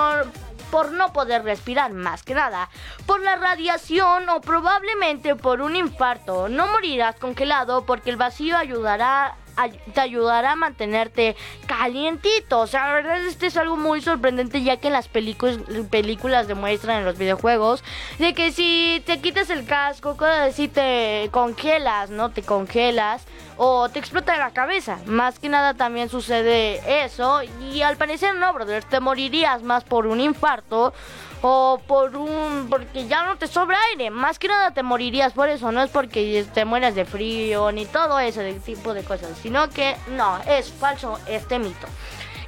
por 0.71 0.91
no 0.91 1.13
poder 1.13 1.43
respirar 1.43 1.91
más 1.91 2.23
que 2.23 2.33
nada, 2.33 2.69
por 3.05 3.21
la 3.21 3.35
radiación 3.35 4.29
o 4.29 4.41
probablemente 4.41 5.35
por 5.35 5.61
un 5.61 5.75
infarto. 5.75 6.49
No 6.49 6.65
morirás 6.67 7.17
congelado 7.17 7.85
porque 7.85 8.09
el 8.09 8.15
vacío 8.15 8.57
ayudará 8.57 9.35
te 9.93 10.01
ayudará 10.01 10.53
a 10.53 10.55
mantenerte 10.55 11.35
calientito. 11.67 12.59
O 12.59 12.67
sea, 12.67 12.87
la 12.87 12.93
verdad 12.93 13.25
este 13.25 13.47
es 13.47 13.57
algo 13.57 13.77
muy 13.77 14.01
sorprendente 14.01 14.63
ya 14.63 14.77
que 14.77 14.87
en 14.87 14.93
las 14.93 15.07
películas, 15.07 16.47
demuestran 16.47 16.99
en 16.99 17.05
los 17.05 17.17
videojuegos 17.17 17.83
de 18.19 18.33
que 18.33 18.51
si 18.51 19.01
te 19.05 19.19
quitas 19.19 19.49
el 19.49 19.65
casco, 19.65 20.17
si 20.53 20.67
te 20.67 21.29
congelas, 21.31 22.09
¿no? 22.09 22.29
Te 22.31 22.43
congelas 22.43 23.25
o 23.57 23.89
te 23.89 23.99
explota 23.99 24.37
la 24.37 24.51
cabeza. 24.51 24.99
Más 25.05 25.39
que 25.39 25.49
nada 25.49 25.73
también 25.73 26.09
sucede 26.09 27.03
eso 27.03 27.41
y 27.71 27.81
al 27.81 27.97
parecer 27.97 28.35
no, 28.35 28.53
brother, 28.53 28.83
te 28.83 28.99
morirías 28.99 29.61
más 29.63 29.83
por 29.83 30.07
un 30.07 30.19
infarto 30.19 30.93
o 31.41 31.79
por 31.87 32.15
un 32.15 32.67
porque 32.69 33.07
ya 33.07 33.25
no 33.25 33.37
te 33.37 33.47
sobra 33.47 33.77
aire, 33.91 34.09
más 34.09 34.39
que 34.39 34.47
nada 34.47 34.71
te 34.71 34.83
morirías 34.83 35.33
por 35.33 35.49
eso, 35.49 35.71
no 35.71 35.81
es 35.81 35.89
porque 35.89 36.45
te 36.53 36.65
mueras 36.65 36.95
de 36.95 37.05
frío 37.05 37.71
ni 37.71 37.85
todo 37.85 38.19
ese 38.19 38.53
tipo 38.55 38.93
de 38.93 39.03
cosas, 39.03 39.37
sino 39.41 39.69
que 39.69 39.95
no, 40.15 40.39
es 40.47 40.71
falso 40.71 41.19
este 41.27 41.59
mito. 41.59 41.87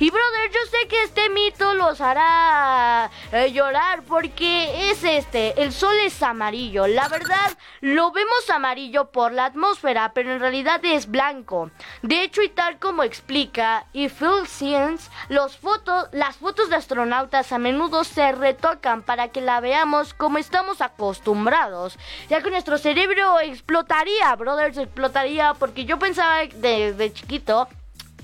Y 0.03 0.09
brother, 0.09 0.51
yo 0.51 0.59
sé 0.69 0.87
que 0.89 1.01
este 1.03 1.29
mito 1.29 1.75
los 1.75 2.01
hará 2.01 3.09
eh, 3.31 3.53
llorar 3.53 4.03
porque 4.03 4.91
es 4.91 5.01
este, 5.01 5.63
el 5.63 5.71
sol 5.71 5.95
es 6.03 6.21
amarillo. 6.21 6.87
La 6.87 7.07
verdad, 7.07 7.57
lo 7.79 8.11
vemos 8.11 8.49
amarillo 8.49 9.11
por 9.11 9.31
la 9.31 9.45
atmósfera, 9.45 10.11
pero 10.13 10.33
en 10.33 10.41
realidad 10.41 10.83
es 10.83 11.09
blanco. 11.09 11.71
De 12.01 12.21
hecho, 12.21 12.41
y 12.41 12.49
tal 12.49 12.79
como 12.79 13.03
explica 13.03 13.85
y 13.93 14.09
Phil 14.09 14.45
Science, 14.45 15.09
los 15.29 15.55
fotos, 15.55 16.09
las 16.11 16.35
fotos 16.35 16.69
de 16.69 16.75
astronautas 16.75 17.53
a 17.53 17.57
menudo 17.57 18.03
se 18.03 18.33
retocan 18.33 19.03
para 19.03 19.29
que 19.29 19.39
la 19.39 19.61
veamos 19.61 20.13
como 20.13 20.37
estamos 20.37 20.81
acostumbrados. 20.81 21.97
Ya 22.27 22.41
que 22.41 22.51
nuestro 22.51 22.77
cerebro 22.77 23.39
explotaría, 23.39 24.35
brothers, 24.35 24.77
explotaría 24.77 25.53
porque 25.53 25.85
yo 25.85 25.97
pensaba 25.97 26.39
desde 26.39 27.13
chiquito 27.13 27.69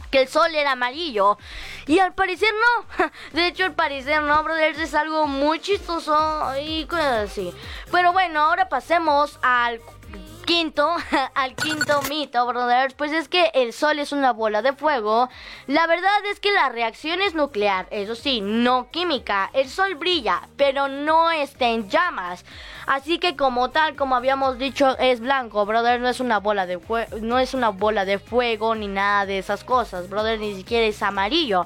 que 0.09 0.21
el 0.21 0.27
sol 0.27 0.53
era 0.55 0.73
amarillo. 0.73 1.37
Y 1.87 1.99
al 1.99 2.13
parecer 2.13 2.49
no. 2.53 3.09
De 3.33 3.47
hecho, 3.47 3.65
al 3.65 3.73
parecer 3.73 4.21
no, 4.21 4.43
brothers, 4.43 4.79
es 4.79 4.93
algo 4.93 5.27
muy 5.27 5.59
chistoso 5.59 6.15
y 6.61 6.85
cosas 6.85 7.31
así. 7.31 7.53
Pero 7.91 8.13
bueno, 8.13 8.41
ahora 8.41 8.69
pasemos 8.69 9.39
al 9.41 9.81
quinto, 10.39 10.95
al 11.35 11.55
quinto 11.55 12.01
mito, 12.09 12.45
brothers, 12.45 12.93
pues 12.93 13.11
es 13.11 13.27
que 13.27 13.51
el 13.53 13.73
sol 13.73 13.99
es 13.99 14.11
una 14.11 14.33
bola 14.33 14.61
de 14.61 14.73
fuego. 14.73 15.29
La 15.67 15.87
verdad 15.87 16.25
es 16.31 16.39
que 16.39 16.51
la 16.51 16.69
reacción 16.69 17.21
es 17.21 17.33
nuclear, 17.33 17.87
eso 17.91 18.15
sí, 18.15 18.41
no 18.41 18.89
química. 18.91 19.49
El 19.53 19.69
sol 19.69 19.95
brilla, 19.95 20.41
pero 20.57 20.87
no 20.87 21.31
está 21.31 21.67
en 21.67 21.89
llamas. 21.89 22.45
Así 22.87 23.19
que 23.19 23.35
como 23.35 23.69
tal, 23.69 23.95
como 23.95 24.15
habíamos 24.15 24.57
dicho, 24.57 24.97
es 24.97 25.19
blanco, 25.19 25.65
brother, 25.65 25.99
no 25.99 26.09
es 26.09 26.19
una 26.19 26.39
bola 26.39 26.65
de 26.65 26.79
no 27.21 27.39
es 27.39 27.53
una 27.53 27.69
bola 27.69 28.05
de 28.05 28.19
fuego 28.19 28.75
ni 28.75 28.87
nada 28.87 29.25
de 29.25 29.37
esas 29.37 29.63
cosas, 29.63 30.09
brother, 30.09 30.39
ni 30.39 30.55
siquiera 30.55 30.85
es 30.85 31.01
amarillo. 31.03 31.65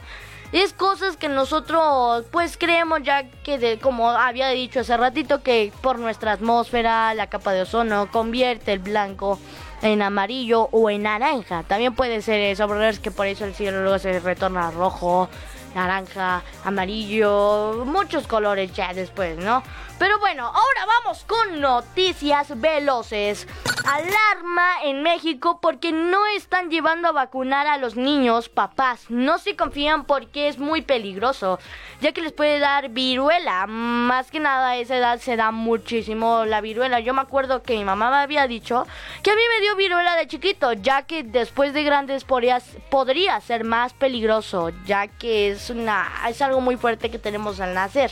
Es 0.54 0.72
cosas 0.72 1.18
que 1.18 1.30
nosotros 1.30 2.26
pues 2.32 2.58
creemos 2.58 3.02
ya 3.02 3.28
que 3.28 3.58
de, 3.58 3.80
como 3.80 4.12
había 4.12 4.50
dicho 4.50 4.82
hace 4.82 4.96
ratito 4.96 5.42
que 5.42 5.74
por 5.82 5.98
nuestra 5.98 6.34
atmósfera 6.34 7.12
la 7.16 7.26
capa 7.26 7.54
de 7.54 7.64
ozono 7.64 8.12
convierte 8.12 8.72
el 8.72 8.78
blanco 8.78 9.40
en 9.82 10.04
amarillo 10.04 10.70
o 10.72 10.92
en 10.92 11.02
naranja. 11.04 11.64
También 11.64 11.96
puede 11.96 12.22
ser 12.22 12.40
eso, 12.40 12.68
pero 12.68 12.84
es 12.84 13.00
que 13.00 13.10
por 13.10 13.26
eso 13.26 13.46
el 13.46 13.56
cielo 13.56 13.82
luego 13.82 13.98
se 13.98 14.20
retorna 14.20 14.70
rojo, 14.70 15.28
naranja, 15.76 16.44
amarillo, 16.64 17.84
muchos 17.86 18.28
colores 18.28 18.74
ya 18.74 18.94
después, 18.94 19.38
¿no? 19.38 19.64
Pero 20.00 20.20
bueno, 20.20 20.46
ahora 20.46 20.86
vamos 20.86 21.24
con 21.24 21.62
noticias 21.62 22.60
veloces. 22.60 23.48
Alarma 23.86 24.84
en 24.84 25.04
México 25.04 25.60
porque 25.62 25.92
no 25.92 26.26
están 26.36 26.70
llevando 26.70 27.08
a 27.08 27.12
vacunar 27.12 27.68
a 27.68 27.78
los 27.78 27.96
niños 27.96 28.50
papás. 28.50 29.06
No 29.10 29.38
se 29.38 29.56
confían 29.56 30.06
porque 30.06 30.48
es 30.48 30.58
muy 30.58 30.82
peligroso, 30.82 31.60
ya 32.02 32.12
que 32.12 32.22
les 32.22 32.34
puede 32.34 32.60
dar 32.60 32.90
viruela. 32.90 33.66
Más 33.68 34.32
que 34.32 34.40
nada 34.40 34.72
a 34.72 34.78
esa 34.78 34.98
edad 34.98 35.20
se 35.20 35.36
da 35.36 35.52
muchísimo 35.52 36.44
la 36.46 36.60
viruela. 36.60 37.00
Yo 37.00 37.14
me 37.14 37.22
acuerdo 37.22 37.62
que 37.62 37.78
mi 37.78 37.86
mamá 37.86 38.10
me 38.10 38.18
había 38.18 38.48
dicho 38.48 38.86
que 39.22 39.32
a 39.32 39.36
mí 39.36 39.42
me 39.56 39.62
dio 39.62 39.76
viruela 39.76 40.16
de 40.16 40.28
chiquito, 40.28 40.74
ya 40.74 41.04
que 41.04 41.24
después 41.24 41.74
de 41.74 41.84
grandes 41.84 42.24
podría, 42.24 42.62
podría 42.90 43.40
ser 43.42 43.64
más 43.64 43.94
peligroso, 43.94 44.72
ya 44.86 45.08
que 45.08 45.52
es, 45.52 45.63
una, 45.70 46.12
es 46.30 46.42
algo 46.42 46.62
muy 46.62 46.78
fuerte 46.78 47.10
que 47.10 47.20
tenemos 47.20 47.60
al 47.60 47.74
nacer 47.74 48.12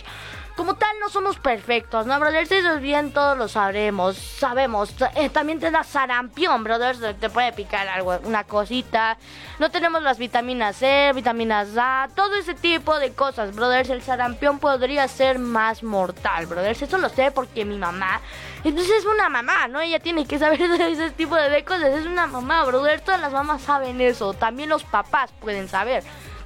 como 0.55 0.75
tal 0.75 0.91
no 0.99 1.09
somos 1.09 1.39
perfectos, 1.39 2.05
¿no, 2.05 2.19
brothers? 2.19 2.51
Eso 2.51 2.73
es 2.73 2.81
bien, 2.81 3.11
todos 3.13 3.37
lo 3.37 3.47
sabremos, 3.47 4.17
sabemos. 4.17 4.93
Eh, 5.15 5.29
también 5.29 5.59
te 5.59 5.71
da 5.71 5.83
sarampión, 5.83 6.63
brothers, 6.63 6.99
te 7.19 7.29
puede 7.29 7.53
picar 7.53 7.87
algo, 7.87 8.19
una 8.25 8.43
cosita. 8.43 9.17
No 9.59 9.71
tenemos 9.71 10.03
las 10.03 10.17
vitaminas 10.17 10.75
C, 10.75 11.11
vitaminas 11.15 11.69
A, 11.77 12.09
todo 12.15 12.35
ese 12.35 12.53
tipo 12.53 12.99
de 12.99 13.13
cosas, 13.13 13.55
brothers. 13.55 13.89
El 13.89 14.01
sarampión 14.01 14.59
podría 14.59 15.07
ser 15.07 15.39
más 15.39 15.83
mortal, 15.83 16.45
brothers. 16.47 16.81
Eso 16.81 16.97
lo 16.97 17.09
sé 17.09 17.31
porque 17.31 17.65
mi 17.65 17.77
mamá 17.77 18.21
Entonces 18.63 18.97
es 18.99 19.05
una 19.05 19.29
mamá, 19.29 19.67
¿no? 19.67 19.79
Ella 19.81 19.99
tiene 19.99 20.25
que 20.27 20.37
saber 20.37 20.59
de 20.77 20.91
ese 20.91 21.11
tipo 21.11 21.35
de 21.35 21.63
cosas. 21.63 21.95
Es 21.95 22.05
una 22.05 22.27
mamá, 22.27 22.65
brother. 22.65 23.01
Todas 23.01 23.21
las 23.21 23.33
mamás 23.33 23.61
saben 23.61 24.01
eso. 24.01 24.33
También 24.33 24.69
los 24.69 24.83
papás 24.83 25.31
pueden 25.39 25.67
saber. 25.69 26.03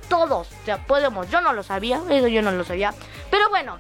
Todos, 0.09 0.49
o 0.51 0.65
sea, 0.65 0.85
podemos. 0.85 1.29
Yo 1.29 1.41
no 1.41 1.53
lo 1.53 1.63
sabía, 1.63 2.01
eso 2.09 2.27
yo 2.27 2.41
no 2.41 2.51
lo 2.51 2.63
sabía. 2.63 2.93
Pero 3.31 3.49
bueno, 3.49 3.79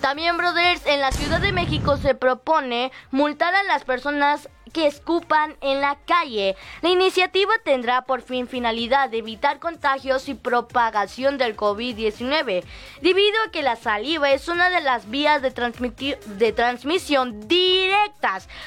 también, 0.00 0.38
brothers, 0.38 0.86
en 0.86 1.00
la 1.00 1.12
Ciudad 1.12 1.40
de 1.40 1.52
México 1.52 1.98
se 1.98 2.14
propone 2.14 2.90
multar 3.10 3.54
a 3.54 3.62
las 3.64 3.84
personas 3.84 4.48
que 4.72 4.86
escupan 4.86 5.56
en 5.60 5.80
la 5.80 5.98
calle. 6.06 6.56
La 6.80 6.90
iniciativa 6.90 7.52
tendrá 7.64 8.02
por 8.02 8.22
fin 8.22 8.48
finalidad 8.48 9.10
de 9.10 9.18
evitar 9.18 9.58
contagios 9.58 10.28
y 10.28 10.34
propagación 10.34 11.38
del 11.38 11.56
COVID-19, 11.56 12.64
debido 13.02 13.42
a 13.46 13.50
que 13.50 13.62
la 13.62 13.76
saliva 13.76 14.30
es 14.30 14.48
una 14.48 14.70
de 14.70 14.80
las 14.80 15.10
vías 15.10 15.42
de, 15.42 15.50
de 16.26 16.52
transmisión 16.52 17.48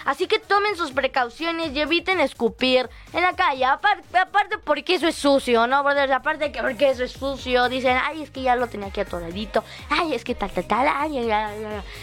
Así 0.05 0.27
que 0.27 0.39
tomen 0.39 0.75
sus 0.75 0.91
precauciones 0.91 1.73
y 1.73 1.79
eviten 1.79 2.19
escupir 2.19 2.89
en 3.13 3.21
la 3.21 3.33
calle. 3.33 3.65
Aparte, 3.65 4.57
porque 4.63 4.95
eso 4.95 5.07
es 5.07 5.15
sucio, 5.15 5.67
¿no, 5.67 5.83
brothers? 5.83 6.11
Aparte 6.11 6.51
que 6.51 6.61
porque 6.61 6.89
eso 6.89 7.03
es 7.03 7.11
sucio, 7.11 7.69
dicen, 7.69 7.97
ay, 8.03 8.23
es 8.23 8.31
que 8.31 8.41
ya 8.41 8.55
lo 8.55 8.67
tenía 8.67 8.87
aquí 8.87 9.01
atoradito, 9.01 9.63
ay, 9.89 10.13
es 10.13 10.23
que 10.23 10.35
tal, 10.35 10.51
tal, 10.51 10.65
tal, 10.65 10.87
ay, 10.87 11.31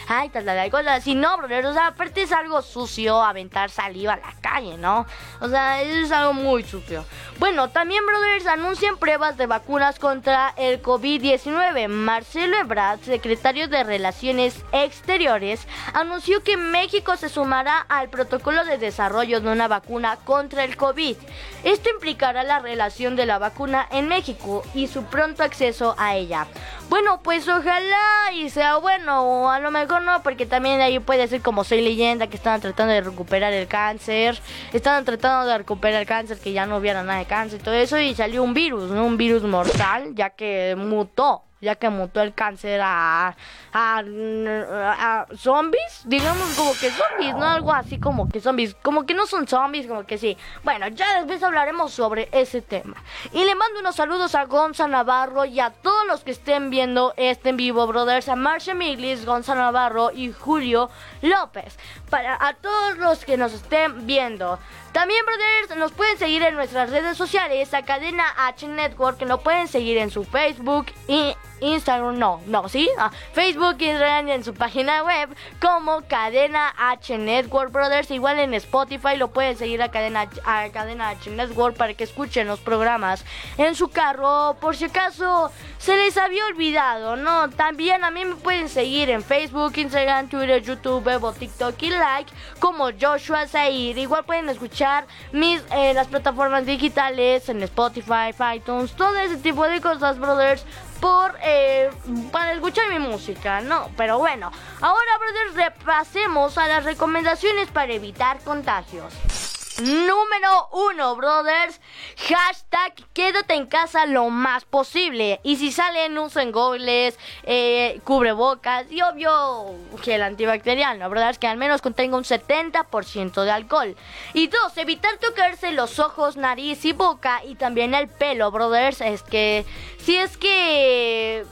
ay, 0.09 0.29
tal, 0.31 0.45
tal, 0.45 0.57
tal, 0.57 0.71
cosas 0.71 0.99
así. 0.99 1.15
No, 1.15 1.37
brothers, 1.37 1.67
o 1.67 1.73
sea, 1.73 1.89
aparte 1.89 2.23
es 2.23 2.33
algo 2.33 2.63
sucio 2.63 3.23
aventar 3.23 3.71
saliva 3.71 4.15
a 4.15 4.17
la 4.17 4.35
calle, 4.41 4.77
¿no? 4.77 5.07
O 5.41 5.49
sea, 5.49 5.83
eso 5.83 6.07
es 6.07 6.13
algo 6.13 6.33
muy 6.33 6.63
sucio. 6.63 7.05
Bueno, 7.39 7.71
también, 7.71 8.05
brothers, 8.07 8.47
anuncian 8.47 8.97
pruebas 8.97 9.37
de 9.37 9.47
vacunas 9.47 9.99
contra 9.99 10.55
el 10.57 10.83
COVID-19. 10.83 11.89
Marcelo 11.89 12.57
Ebrard, 12.59 13.01
secretario 13.01 13.69
de 13.69 13.83
Relaciones 13.85 14.65
Exteriores, 14.73 15.67
anunció 15.95 16.43
que 16.43 16.57
México 16.57 17.10
se 17.17 17.29
sumará 17.29 17.79
al 17.89 18.09
protocolo 18.09 18.65
de 18.65 18.79
desarrollo 18.79 19.41
de 19.41 19.51
una 19.51 19.69
vacuna 19.69 20.17
contra 20.25 20.65
el 20.65 20.77
COVID. 20.77 21.17
Esto 21.65 21.91
implicará 21.91 22.43
la 22.43 22.59
relación 22.59 23.17
de 23.17 23.27
la 23.27 23.39
vacuna 23.39 23.87
en 23.91 24.09
México 24.09 24.63
y 24.75 24.87
su 24.87 25.05
pronto 25.05 25.43
acceso 25.43 25.95
a 25.99 26.17
ella. 26.17 26.47
Bueno, 26.89 27.21
pues 27.23 27.49
ojalá 27.49 28.33
y 28.35 28.51
sea 28.51 28.77
bueno, 28.77 29.23
o 29.23 29.49
a 29.49 29.61
lo 29.61 29.71
mejor 29.71 30.03
no, 30.03 30.23
porque 30.23 30.47
también 30.47 30.81
ahí 30.81 30.99
puede 30.99 31.29
ser 31.29 31.41
como 31.41 31.63
soy 31.65 31.83
leyenda 31.83 32.27
que 32.27 32.37
estaban 32.37 32.61
tratando 32.61 32.93
de 32.93 33.01
recuperar 33.01 33.53
el 33.53 33.69
cáncer, 33.69 34.41
estaban 34.73 35.05
tratando 35.05 35.49
de 35.49 35.59
recuperar 35.59 36.01
el 36.01 36.07
cáncer, 36.07 36.39
que 36.39 36.53
ya 36.53 36.67
no 36.67 36.79
hubiera 36.79 37.03
nada 37.03 37.21
de 37.21 37.27
cáncer 37.27 37.61
y 37.61 37.63
todo 37.63 37.75
eso, 37.75 37.99
y 37.99 38.15
salió 38.15 38.43
un 38.43 38.55
virus, 38.55 38.91
un 38.91 39.17
virus 39.17 39.43
mortal, 39.43 40.15
ya 40.15 40.31
que 40.31 40.75
mutó 40.77 41.45
ya 41.61 41.75
que 41.75 41.91
mutó 41.91 42.23
el 42.23 42.35
cáncer 42.35 42.81
a, 42.83 43.37
a, 43.73 45.27
zombies, 45.37 46.03
digamos 46.07 46.55
como 46.57 46.73
que 46.73 46.91
zombies, 46.91 47.35
¿no? 47.35 47.47
Algo 47.47 47.73
así 47.73 47.99
como 47.99 48.29
que 48.29 48.41
zombies, 48.41 48.75
como 48.83 49.05
que 49.05 49.15
no 49.15 49.27
son 49.27 49.47
zombies, 49.47 49.87
como 49.87 50.07
que 50.07 50.17
sí. 50.17 50.37
Bueno, 50.65 50.89
ya 50.89 51.19
después 51.19 51.43
hablaremos 51.43 51.93
sobre 51.93 52.29
ese 52.33 52.63
tema. 52.63 52.97
Y 53.33 53.45
le 53.45 53.55
mando 53.55 53.81
unos 53.81 53.97
saludos 53.97 54.35
a 54.35 54.47
Gonza 54.47 54.89
Navarro 54.89 55.45
y 55.45 55.61
a 55.61 55.71
todos 55.71 56.07
los 56.07 56.25
que 56.25 56.31
estén 56.31 56.71
viendo 56.71 57.13
este 57.17 57.51
en 57.51 57.57
vivo, 57.57 57.87
brothers, 57.87 58.29
a 58.29 58.37
Marcia 58.37 58.75
Miglis, 58.75 59.27
Gonza 59.27 59.55
Navarro 59.55 60.11
y 60.13 60.33
Julio 60.33 60.91
López. 61.21 61.79
Para 62.09 62.39
a 62.41 62.55
todos 62.55 62.97
los 62.99 63.25
que 63.25 63.37
nos 63.37 63.53
estén 63.53 64.07
viendo. 64.07 64.59
También, 64.93 65.25
brothers, 65.25 65.79
nos 65.79 65.93
pueden 65.93 66.19
seguir 66.19 66.43
en 66.43 66.55
nuestras 66.55 66.91
redes 66.91 67.17
sociales, 67.17 67.73
a 67.75 67.83
Cadena 67.83 68.25
H 68.39 68.67
Network, 68.67 69.19
que 69.19 69.27
nos 69.27 69.41
pueden 69.41 69.69
seguir 69.69 69.99
en 69.99 70.11
su 70.11 70.25
Facebook 70.25 70.87
y 71.07 71.35
Instagram, 71.61 72.19
no, 72.19 72.41
no, 72.47 72.69
¿sí? 72.69 72.89
Ah, 72.99 73.11
Facebook, 73.33 73.77
Instagram 73.79 74.29
en 74.29 74.45
su 74.45 74.55
página 74.55 75.03
web 75.03 75.29
como 75.61 76.03
Cadena 76.03 76.73
H 76.77 77.17
Network 77.19 77.73
Brothers. 77.73 78.11
Igual 78.11 78.39
en 78.39 78.55
Spotify 78.55 79.17
lo 79.17 79.29
pueden 79.29 79.57
seguir 79.57 79.83
a 79.83 79.91
Cadena, 79.91 80.29
a 80.45 80.69
Cadena 80.71 81.11
H 81.11 81.31
Network 81.31 81.77
para 81.77 81.95
que 81.95 82.05
escuchen 82.05 82.47
los 82.47 82.61
programas 82.61 83.25
en 83.59 83.75
su 83.75 83.89
carro. 83.89 84.57
Por 84.61 84.77
si 84.77 84.87
acaso 84.87 85.51
se 85.79 85.97
les 85.97 86.17
había 86.17 86.47
olvidado, 86.47 87.17
¿no? 87.17 87.51
También 87.51 88.05
a 88.05 88.11
mí 88.11 88.25
me 88.25 88.37
pueden 88.37 88.69
seguir 88.69 89.11
en 89.11 89.23
Facebook, 89.23 89.73
Instagram, 89.77 90.29
Twitter, 90.29 90.63
YouTube, 90.63 91.05
Bebo, 91.05 91.33
TikTok 91.33 91.83
y 91.83 91.91
Like 91.91 92.33
como 92.59 92.91
Joshua 92.99 93.47
Zair. 93.47 93.97
Igual 93.97 94.25
pueden 94.25 94.49
escuchar 94.49 95.07
mis, 95.33 95.63
eh, 95.73 95.95
las 95.95 96.09
plataformas 96.09 96.67
digitales 96.67 97.49
en 97.49 97.63
Spotify, 97.63 98.35
iTunes, 98.55 98.93
todo 98.93 99.17
ese 99.19 99.37
tipo 99.37 99.67
de 99.67 99.81
cosas, 99.81 100.19
brothers 100.19 100.65
por 101.01 101.37
eh, 101.43 101.91
para 102.31 102.53
escuchar 102.53 102.89
mi 102.89 102.99
música, 102.99 103.61
¿no? 103.61 103.91
Pero 103.97 104.19
bueno, 104.19 104.51
ahora, 104.81 105.19
brothers, 105.19 105.55
repasemos 105.55 106.59
a 106.59 106.69
las 106.69 106.85
recomendaciones 106.85 107.69
para 107.71 107.93
evitar 107.93 108.39
contagios. 108.41 109.50
Número 109.81 110.69
uno, 110.73 111.17
brothers. 111.17 111.81
Hashtag 112.29 112.95
quédate 113.15 113.55
en 113.55 113.67
casa 113.67 114.07
lo 114.07 114.29
más 114.29 114.65
posible. 114.65 115.41
Y 115.43 115.57
si 115.57 115.73
salen, 115.73 116.19
usen 116.19 116.53
goles, 116.53 117.19
eh, 117.45 118.01
cubrebocas 118.05 118.91
y 118.91 119.01
obvio 119.03 119.75
gel 120.03 120.23
antibacterial, 120.23 120.99
¿no, 120.99 121.09
brothers? 121.09 121.39
Que 121.39 121.47
al 121.47 121.57
menos 121.57 121.81
contenga 121.83 122.17
un 122.17 122.25
70% 122.25 123.43
de 123.43 123.51
alcohol. 123.51 123.97
Y 124.35 124.49
dos, 124.49 124.77
evitar 124.77 125.17
tocarse 125.19 125.73
los 125.73 125.99
ojos, 125.99 126.37
nariz 126.37 126.85
y 126.85 126.93
boca 126.93 127.43
y 127.45 127.55
también 127.55 127.95
el 127.95 128.09
pelo, 128.09 128.51
brothers. 128.51 129.01
Es 129.01 129.23
que 129.23 129.65
si 129.99 130.17
es 130.17 130.37
que 130.37 131.45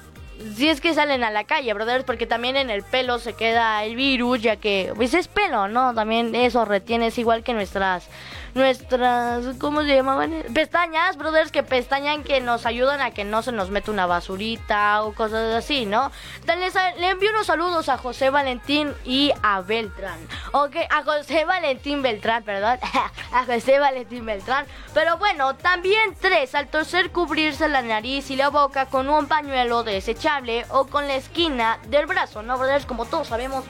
si 0.57 0.69
es 0.69 0.81
que 0.81 0.95
salen 0.95 1.25
a 1.25 1.31
la 1.31 1.45
calle, 1.45 1.73
brothers, 1.75 2.05
porque 2.05 2.27
también 2.27 2.57
en 2.57 2.71
el 2.71 2.83
pelo 2.83 3.19
se 3.19 3.33
queda 3.33 3.85
el 3.85 3.97
virus, 3.97 4.41
ya 4.41 4.57
que 4.57 4.93
pues 4.95 5.15
es 5.15 5.29
pelo, 5.29 5.69
¿no? 5.69 5.95
También 5.95 6.35
eso 6.35 6.65
retiene, 6.65 7.09
es 7.09 7.19
igual 7.19 7.43
que 7.43 7.53
nuestras 7.53 8.09
nuestras, 8.59 9.57
¿cómo 9.59 9.83
se 9.83 9.95
llamaban? 9.95 10.43
Pestañas, 10.53 11.17
brothers, 11.17 11.51
que 11.51 11.63
pestañan 11.63 12.25
que 12.25 12.41
nos 12.41 12.67
ayudan 12.67 13.01
a 13.01 13.13
que 13.13 13.25
no 13.25 13.43
se 13.43 13.53
nos 13.53 13.71
mete 13.71 13.91
una 13.91 14.05
basurita 14.07 15.05
o 15.05 15.15
cosas 15.15 15.55
así, 15.55 15.87
¿no? 15.87 16.11
Les, 16.47 16.75
le 16.99 17.11
envío 17.11 17.31
unos 17.31 17.47
saludos 17.47 17.89
a 17.89 17.97
José 17.97 18.31
Valentín 18.31 18.93
y 19.05 19.33
a 19.43 19.61
Beltrán. 19.61 20.19
Ok, 20.53 20.77
a 20.91 21.05
José 21.05 21.45
Valentín 21.45 22.03
Beltrán, 22.03 22.43
perdón. 22.43 22.79
a 23.33 23.45
José 23.47 23.79
Valentín 23.79 24.27
Beltrán. 24.27 24.67
Pero 24.93 25.17
bueno, 25.17 25.55
también 25.55 26.15
tres, 26.21 26.55
al 26.55 26.69
toser 26.69 27.11
cubrirse 27.13 27.69
la 27.69 27.83
nariz 27.83 28.31
y 28.31 28.37
la 28.37 28.51
boca 28.51 28.87
con 28.87 29.09
un 29.09 29.27
pañuelo 29.27 29.85
desechable 29.85 30.67
o 30.71 30.87
con 30.89 31.07
la 31.07 31.15
esquina 31.15 31.79
del 31.89 32.07
brazo, 32.07 32.43
¿no, 32.43 32.59
brothers? 32.59 32.85
Como 32.85 33.07
todos 33.07 33.29
sabemos, 33.29 33.65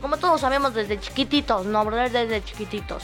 como 0.00 0.16
todos 0.16 0.40
sabemos 0.40 0.72
desde 0.72 0.98
chiquititos, 0.98 1.66
¿no, 1.66 1.84
brothers? 1.84 2.12
Desde 2.12 2.42
chiquititos. 2.42 3.02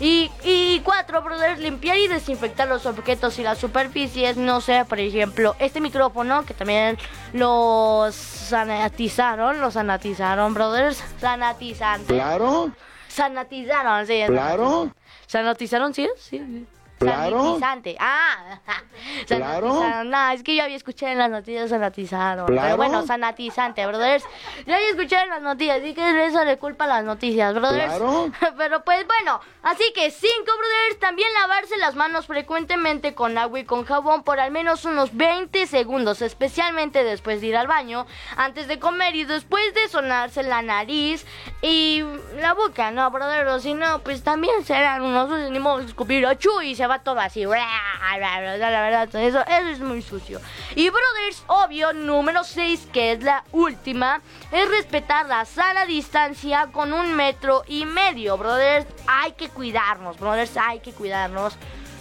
Y, 0.00 0.30
y 0.44 0.80
cuatro, 0.80 1.20
brothers, 1.20 1.60
limpiar 1.60 1.98
y 1.98 2.08
desinfectar 2.08 2.66
los 2.66 2.86
objetos 2.86 3.38
y 3.38 3.42
las 3.42 3.58
superficies. 3.58 4.38
No 4.38 4.62
sé, 4.62 4.86
por 4.88 4.98
ejemplo, 4.98 5.54
este 5.58 5.80
micrófono 5.80 6.44
que 6.46 6.54
también 6.54 6.96
lo 7.34 8.08
sanatizaron, 8.10 9.60
lo 9.60 9.70
sanatizaron, 9.70 10.54
brothers. 10.54 11.04
Sanatizante. 11.20 12.14
Claro. 12.14 12.72
Sanatizaron, 13.08 14.06
sí. 14.06 14.22
Claro. 14.26 14.90
Sanatizaron, 15.26 15.92
sí, 15.92 16.08
sí. 16.16 16.66
Claro. 17.00 17.38
Sanatizante. 17.38 17.96
Ah, 17.98 18.60
claro. 19.26 20.04
No, 20.04 20.30
es 20.32 20.42
que 20.42 20.54
yo 20.54 20.62
había 20.62 20.76
escuchado 20.76 21.12
en 21.12 21.18
las 21.18 21.30
noticias 21.30 21.70
sanatizaron. 21.70 22.46
Claro. 22.46 22.62
Pero 22.62 22.76
bueno, 22.76 23.06
sanatizante, 23.06 23.86
brothers. 23.86 24.24
Yo 24.66 24.74
había 24.74 24.90
escuchado 24.90 25.24
en 25.24 25.30
las 25.30 25.40
noticias, 25.40 25.80
y 25.82 25.94
que 25.94 26.26
eso 26.26 26.44
le 26.44 26.58
culpa 26.58 26.84
a 26.84 26.88
las 26.88 27.04
noticias, 27.04 27.54
brothers. 27.54 27.96
Claro. 27.96 28.30
Pero 28.58 28.84
pues 28.84 29.06
bueno, 29.06 29.40
así 29.62 29.84
que 29.94 30.10
cinco, 30.10 30.52
brothers, 30.58 31.00
también 31.00 31.28
lavarse 31.40 31.78
las 31.78 31.94
manos 31.94 32.26
frecuentemente 32.26 33.14
con 33.14 33.38
agua 33.38 33.60
y 33.60 33.64
con 33.64 33.86
jabón 33.86 34.22
por 34.22 34.38
al 34.38 34.50
menos 34.50 34.84
unos 34.84 35.16
20 35.16 35.66
segundos, 35.66 36.20
especialmente 36.20 37.02
después 37.02 37.40
de 37.40 37.46
ir 37.46 37.56
al 37.56 37.66
baño, 37.66 38.06
antes 38.36 38.68
de 38.68 38.78
comer 38.78 39.16
y 39.16 39.24
después 39.24 39.72
de 39.72 39.88
sonarse 39.88 40.42
la 40.42 40.60
nariz 40.60 41.24
y 41.62 42.04
la 42.40 42.52
boca, 42.52 42.90
¿no, 42.90 43.10
brothers? 43.10 43.62
Si 43.62 43.72
no, 43.72 44.00
pues 44.00 44.22
también 44.22 44.64
serán 44.66 45.00
unos, 45.00 45.50
ni 45.50 45.58
modo 45.58 45.80
escupir 45.80 46.26
y 46.62 46.74
se 46.74 46.89
va 46.90 46.98
todo 46.98 47.20
así. 47.20 47.44
La 47.44 48.80
verdad, 48.80 49.08
eso, 49.14 49.40
eso 49.40 49.68
es 49.68 49.80
muy 49.80 50.02
sucio. 50.02 50.40
Y 50.74 50.90
brothers, 50.90 51.44
obvio, 51.46 51.92
número 51.92 52.44
6, 52.44 52.88
que 52.92 53.12
es 53.12 53.22
la 53.22 53.44
última, 53.52 54.20
es 54.50 54.68
respetar 54.68 55.26
la 55.26 55.44
sana 55.44 55.86
distancia 55.86 56.68
con 56.72 56.92
un 56.92 57.14
metro 57.14 57.62
y 57.66 57.86
medio. 57.86 58.36
Brothers, 58.36 58.86
hay 59.06 59.32
que 59.32 59.48
cuidarnos, 59.48 60.18
brothers, 60.18 60.56
hay 60.56 60.80
que 60.80 60.92
cuidarnos. 60.92 61.56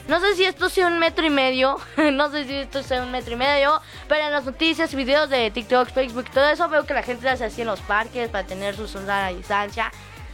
No 0.10 0.20
sé 0.20 0.36
si 0.36 0.44
esto 0.44 0.70
sea 0.70 0.88
un 0.88 0.98
metro 0.98 1.24
y 1.24 1.30
medio, 1.30 1.78
no 2.14 2.32
sé 2.32 2.46
si 2.46 2.56
esto 2.56 2.82
sea 2.82 3.04
un 3.04 3.12
metro 3.12 3.34
y 3.34 3.38
medio, 3.38 3.80
pero 4.08 4.26
en 4.26 4.32
las 4.32 4.44
noticias, 4.44 4.96
videos 4.96 5.30
de 5.30 5.52
TikTok, 5.52 5.88
Facebook, 5.92 6.32
todo 6.34 6.50
eso 6.50 6.68
veo 6.68 6.84
que 6.84 6.96
la 6.96 7.04
gente 7.04 7.30
hace 7.30 7.46
así 7.46 7.62
en 7.62 7.68
los 7.68 7.80
parques 7.82 8.28
para 8.30 8.48
tener 8.48 8.76
su 8.76 8.88
sana 8.88 9.28
distancia. 9.28 9.92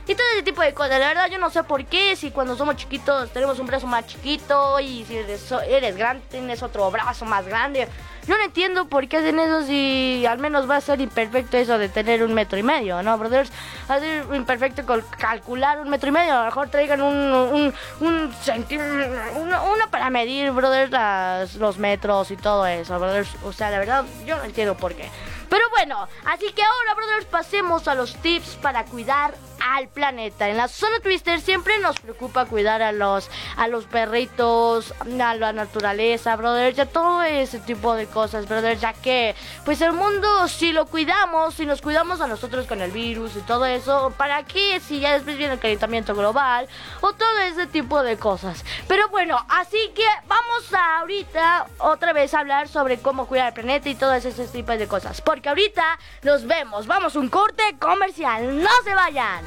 Y 0.07 0.15
todo 0.15 0.27
ese 0.33 0.43
tipo 0.43 0.61
de 0.61 0.73
cosas. 0.73 0.99
La 0.99 1.07
verdad 1.07 1.27
yo 1.29 1.37
no 1.37 1.49
sé 1.49 1.63
por 1.63 1.85
qué, 1.85 2.15
si 2.15 2.31
cuando 2.31 2.55
somos 2.55 2.75
chiquitos 2.75 3.31
tenemos 3.31 3.59
un 3.59 3.67
brazo 3.67 3.87
más 3.87 4.05
chiquito 4.05 4.79
y 4.79 5.05
si 5.05 5.17
eres, 5.17 5.51
eres 5.67 5.97
grande 5.97 6.23
tienes 6.29 6.61
otro 6.63 6.89
brazo 6.91 7.25
más 7.25 7.45
grande. 7.45 7.87
Yo 8.27 8.35
no 8.37 8.43
entiendo 8.43 8.87
por 8.87 9.07
qué 9.07 9.17
hacen 9.17 9.39
eso 9.39 9.63
si 9.63 10.25
al 10.27 10.39
menos 10.39 10.67
va 10.69 10.77
a 10.77 10.81
ser 10.81 10.99
imperfecto 10.99 11.57
eso 11.57 11.77
de 11.77 11.89
tener 11.89 12.23
un 12.23 12.33
metro 12.33 12.57
y 12.57 12.63
medio, 12.63 13.03
¿no, 13.03 13.17
brothers? 13.19 13.51
Ser 13.87 14.25
imperfecto 14.33 14.83
calcular 15.19 15.79
un 15.79 15.89
metro 15.89 16.09
y 16.09 16.11
medio. 16.11 16.33
A 16.33 16.39
lo 16.39 16.45
mejor 16.45 16.69
traigan 16.69 17.01
un, 17.01 17.15
un, 17.15 17.73
un 17.99 18.33
centímetro, 18.41 19.13
uno, 19.35 19.91
para 19.91 20.09
medir, 20.09 20.49
brothers, 20.51 21.53
los 21.55 21.77
metros 21.77 22.31
y 22.31 22.37
todo 22.37 22.65
eso, 22.65 22.97
brothers. 22.97 23.29
O 23.43 23.53
sea, 23.53 23.69
la 23.69 23.77
verdad, 23.77 24.05
yo 24.25 24.37
no 24.37 24.43
entiendo 24.43 24.75
por 24.75 24.95
qué. 24.95 25.07
Pero 25.49 25.69
bueno, 25.69 26.07
así 26.25 26.51
que 26.53 26.63
ahora, 26.63 26.95
brothers, 26.95 27.25
pasemos 27.25 27.87
a 27.87 27.95
los 27.95 28.15
tips 28.15 28.57
para 28.61 28.85
cuidar 28.85 29.33
al 29.65 29.87
planeta. 29.87 30.47
En 30.47 30.57
la 30.57 30.67
zona 30.67 30.99
Twister 30.99 31.41
siempre 31.41 31.79
nos 31.79 31.99
preocupa 31.99 32.45
cuidar 32.45 32.81
a 32.81 32.91
los, 32.91 33.29
a 33.57 33.67
los 33.67 33.85
perritos, 33.85 34.93
a 34.99 35.35
la 35.35 35.53
naturaleza, 35.53 36.35
brother, 36.35 36.73
ya 36.73 36.85
todo 36.85 37.23
ese 37.23 37.59
tipo 37.59 37.95
de 37.95 38.05
cosas, 38.05 38.47
brother, 38.47 38.77
ya 38.77 38.93
que 38.93 39.35
pues 39.63 39.81
el 39.81 39.93
mundo 39.93 40.47
si 40.47 40.71
lo 40.71 40.85
cuidamos, 40.85 41.55
si 41.55 41.65
nos 41.65 41.81
cuidamos 41.81 42.21
a 42.21 42.27
nosotros 42.27 42.67
con 42.67 42.81
el 42.81 42.91
virus 42.91 43.35
y 43.35 43.41
todo 43.41 43.65
eso, 43.65 44.13
¿para 44.17 44.43
qué 44.43 44.79
si 44.79 44.99
ya 44.99 45.13
después 45.13 45.37
viene 45.37 45.53
el 45.53 45.59
calentamiento 45.59 46.13
global 46.13 46.67
o 47.01 47.13
todo 47.13 47.39
ese 47.39 47.65
tipo 47.67 48.03
de 48.03 48.17
cosas? 48.17 48.63
Pero 48.87 49.09
bueno, 49.09 49.43
así 49.49 49.91
que 49.95 50.05
vamos 50.27 50.73
a 50.73 50.99
ahorita 50.99 51.67
otra 51.79 52.13
vez 52.13 52.33
a 52.33 52.39
hablar 52.39 52.67
sobre 52.67 52.99
cómo 52.99 53.27
cuidar 53.27 53.47
el 53.47 53.53
planeta 53.53 53.89
y 53.89 53.95
todos 53.95 54.23
esos 54.25 54.51
tipos 54.51 54.77
de 54.77 54.87
cosas, 54.87 55.21
porque 55.35 55.49
ahorita 55.49 55.99
nos 56.23 56.47
vemos, 56.47 56.87
vamos 56.87 57.17
un 57.17 57.27
corte 57.27 57.61
comercial, 57.77 58.63
no 58.63 58.69
se 58.85 58.93
vayan. 58.93 59.43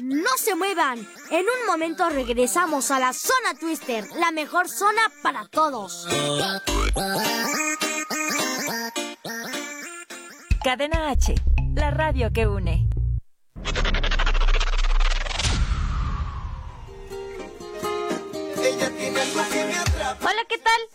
No 0.00 0.30
se 0.36 0.54
muevan. 0.54 1.00
En 1.30 1.46
un 1.46 1.66
momento 1.66 2.08
regresamos 2.10 2.92
a 2.92 3.00
la 3.00 3.12
zona 3.12 3.54
Twister, 3.58 4.06
la 4.20 4.30
mejor 4.30 4.68
zona 4.68 5.02
para 5.20 5.48
todos. 5.48 6.06
Cadena 10.62 11.10
H, 11.10 11.34
la 11.74 11.90
radio 11.90 12.30
que 12.30 12.42
une. 12.42 12.89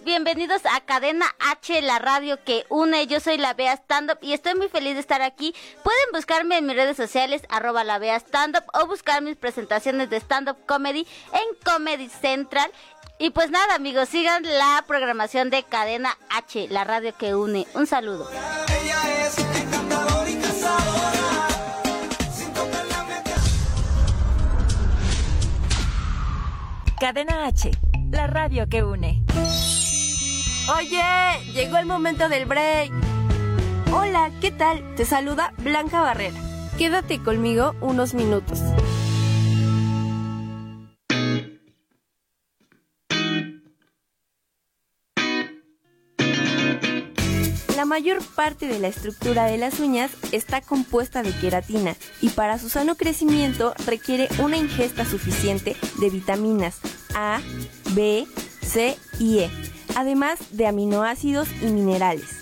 Bienvenidos 0.03 0.61
a 0.65 0.81
Cadena 0.81 1.25
H, 1.39 1.81
la 1.81 1.99
radio 1.99 2.43
que 2.43 2.65
une. 2.69 3.07
Yo 3.07 3.19
soy 3.19 3.37
la 3.37 3.53
Bea 3.53 3.73
Stand 3.73 4.11
Up 4.11 4.17
y 4.21 4.33
estoy 4.33 4.55
muy 4.55 4.69
feliz 4.69 4.93
de 4.93 4.99
estar 4.99 5.21
aquí. 5.21 5.53
Pueden 5.83 6.11
buscarme 6.13 6.57
en 6.57 6.65
mis 6.65 6.75
redes 6.75 6.97
sociales, 6.97 7.43
arroba 7.49 7.83
la 7.83 7.99
Bea 7.99 8.15
Stand 8.15 8.57
Up, 8.57 8.63
o 8.73 8.87
buscar 8.87 9.21
mis 9.21 9.35
presentaciones 9.35 10.09
de 10.09 10.17
stand 10.17 10.49
up 10.49 10.57
comedy 10.65 11.07
en 11.33 11.63
Comedy 11.63 12.09
Central. 12.09 12.71
Y 13.17 13.29
pues 13.29 13.49
nada, 13.49 13.75
amigos, 13.75 14.09
sigan 14.09 14.43
la 14.43 14.83
programación 14.87 15.49
de 15.49 15.63
Cadena 15.63 16.17
H, 16.29 16.67
la 16.69 16.83
radio 16.83 17.15
que 17.17 17.35
une. 17.35 17.67
Un 17.73 17.87
saludo. 17.87 18.29
Cadena 26.99 27.45
H, 27.45 27.71
la 28.11 28.27
radio 28.27 28.67
que 28.67 28.83
une. 28.83 29.23
Oye, 30.77 31.53
llegó 31.53 31.77
el 31.77 31.85
momento 31.85 32.29
del 32.29 32.45
break. 32.45 32.91
Hola, 33.93 34.31
¿qué 34.41 34.51
tal? 34.51 34.95
Te 34.95 35.05
saluda 35.05 35.53
Blanca 35.59 36.01
Barrera. 36.01 36.39
Quédate 36.77 37.21
conmigo 37.21 37.75
unos 37.81 38.13
minutos. 38.13 38.59
La 47.75 47.85
mayor 47.85 48.23
parte 48.35 48.67
de 48.67 48.79
la 48.79 48.87
estructura 48.87 49.45
de 49.45 49.57
las 49.57 49.79
uñas 49.79 50.11
está 50.31 50.59
compuesta 50.59 51.21
de 51.21 51.31
queratina 51.37 51.95
y 52.19 52.29
para 52.29 52.57
su 52.57 52.67
sano 52.69 52.95
crecimiento 52.95 53.75
requiere 53.85 54.27
una 54.39 54.57
ingesta 54.57 55.05
suficiente 55.05 55.75
de 55.99 56.09
vitaminas 56.09 56.79
A, 57.13 57.39
B, 57.95 58.27
C 58.61 58.97
y 59.19 59.39
E, 59.39 59.49
además 59.95 60.37
de 60.51 60.67
aminoácidos 60.67 61.47
y 61.61 61.67
minerales. 61.67 62.41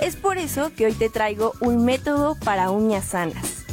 Es 0.00 0.16
por 0.16 0.38
eso 0.38 0.72
que 0.74 0.86
hoy 0.86 0.92
te 0.92 1.10
traigo 1.10 1.52
un 1.60 1.84
método 1.84 2.36
para 2.44 2.70
uñas 2.70 3.04
sanas. 3.04 3.64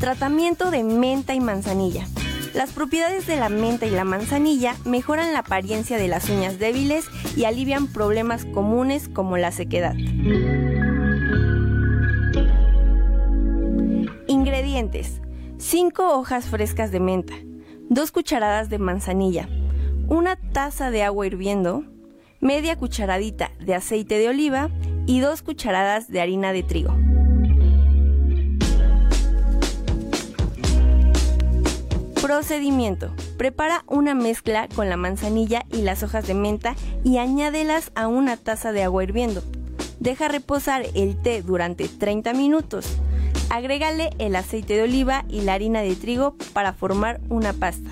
Tratamiento 0.00 0.70
de 0.70 0.82
menta 0.82 1.34
y 1.34 1.40
manzanilla. 1.40 2.06
Las 2.54 2.72
propiedades 2.72 3.26
de 3.26 3.36
la 3.36 3.50
menta 3.50 3.84
y 3.86 3.90
la 3.90 4.04
manzanilla 4.04 4.76
mejoran 4.84 5.32
la 5.32 5.40
apariencia 5.40 5.98
de 5.98 6.08
las 6.08 6.30
uñas 6.30 6.58
débiles 6.58 7.04
y 7.36 7.44
alivian 7.44 7.86
problemas 7.86 8.46
comunes 8.46 9.08
como 9.08 9.36
la 9.36 9.52
sequedad. 9.52 9.94
Ingredientes. 14.26 15.20
5 15.58 16.16
hojas 16.16 16.46
frescas 16.46 16.92
de 16.92 17.00
menta, 17.00 17.34
2 17.88 18.12
cucharadas 18.12 18.68
de 18.68 18.78
manzanilla, 18.78 19.48
una 20.08 20.36
taza 20.36 20.90
de 20.90 21.02
agua 21.02 21.26
hirviendo, 21.26 21.84
media 22.40 22.76
cucharadita 22.76 23.50
de 23.60 23.74
aceite 23.74 24.18
de 24.18 24.28
oliva 24.28 24.70
y 25.06 25.20
2 25.20 25.42
cucharadas 25.42 26.08
de 26.08 26.20
harina 26.20 26.52
de 26.52 26.62
trigo. 26.62 26.94
Procedimiento. 32.22 33.14
Prepara 33.36 33.84
una 33.86 34.14
mezcla 34.14 34.68
con 34.74 34.88
la 34.88 34.96
manzanilla 34.96 35.64
y 35.70 35.82
las 35.82 36.02
hojas 36.02 36.26
de 36.26 36.34
menta 36.34 36.74
y 37.04 37.18
añádelas 37.18 37.92
a 37.94 38.08
una 38.08 38.36
taza 38.36 38.72
de 38.72 38.82
agua 38.82 39.04
hirviendo. 39.04 39.42
Deja 40.00 40.28
reposar 40.28 40.86
el 40.94 41.20
té 41.22 41.42
durante 41.42 41.88
30 41.88 42.32
minutos. 42.32 42.96
Agrégale 43.48 44.10
el 44.18 44.34
aceite 44.34 44.74
de 44.74 44.82
oliva 44.82 45.24
y 45.28 45.42
la 45.42 45.54
harina 45.54 45.82
de 45.82 45.94
trigo 45.94 46.36
para 46.52 46.72
formar 46.72 47.20
una 47.28 47.52
pasta. 47.52 47.90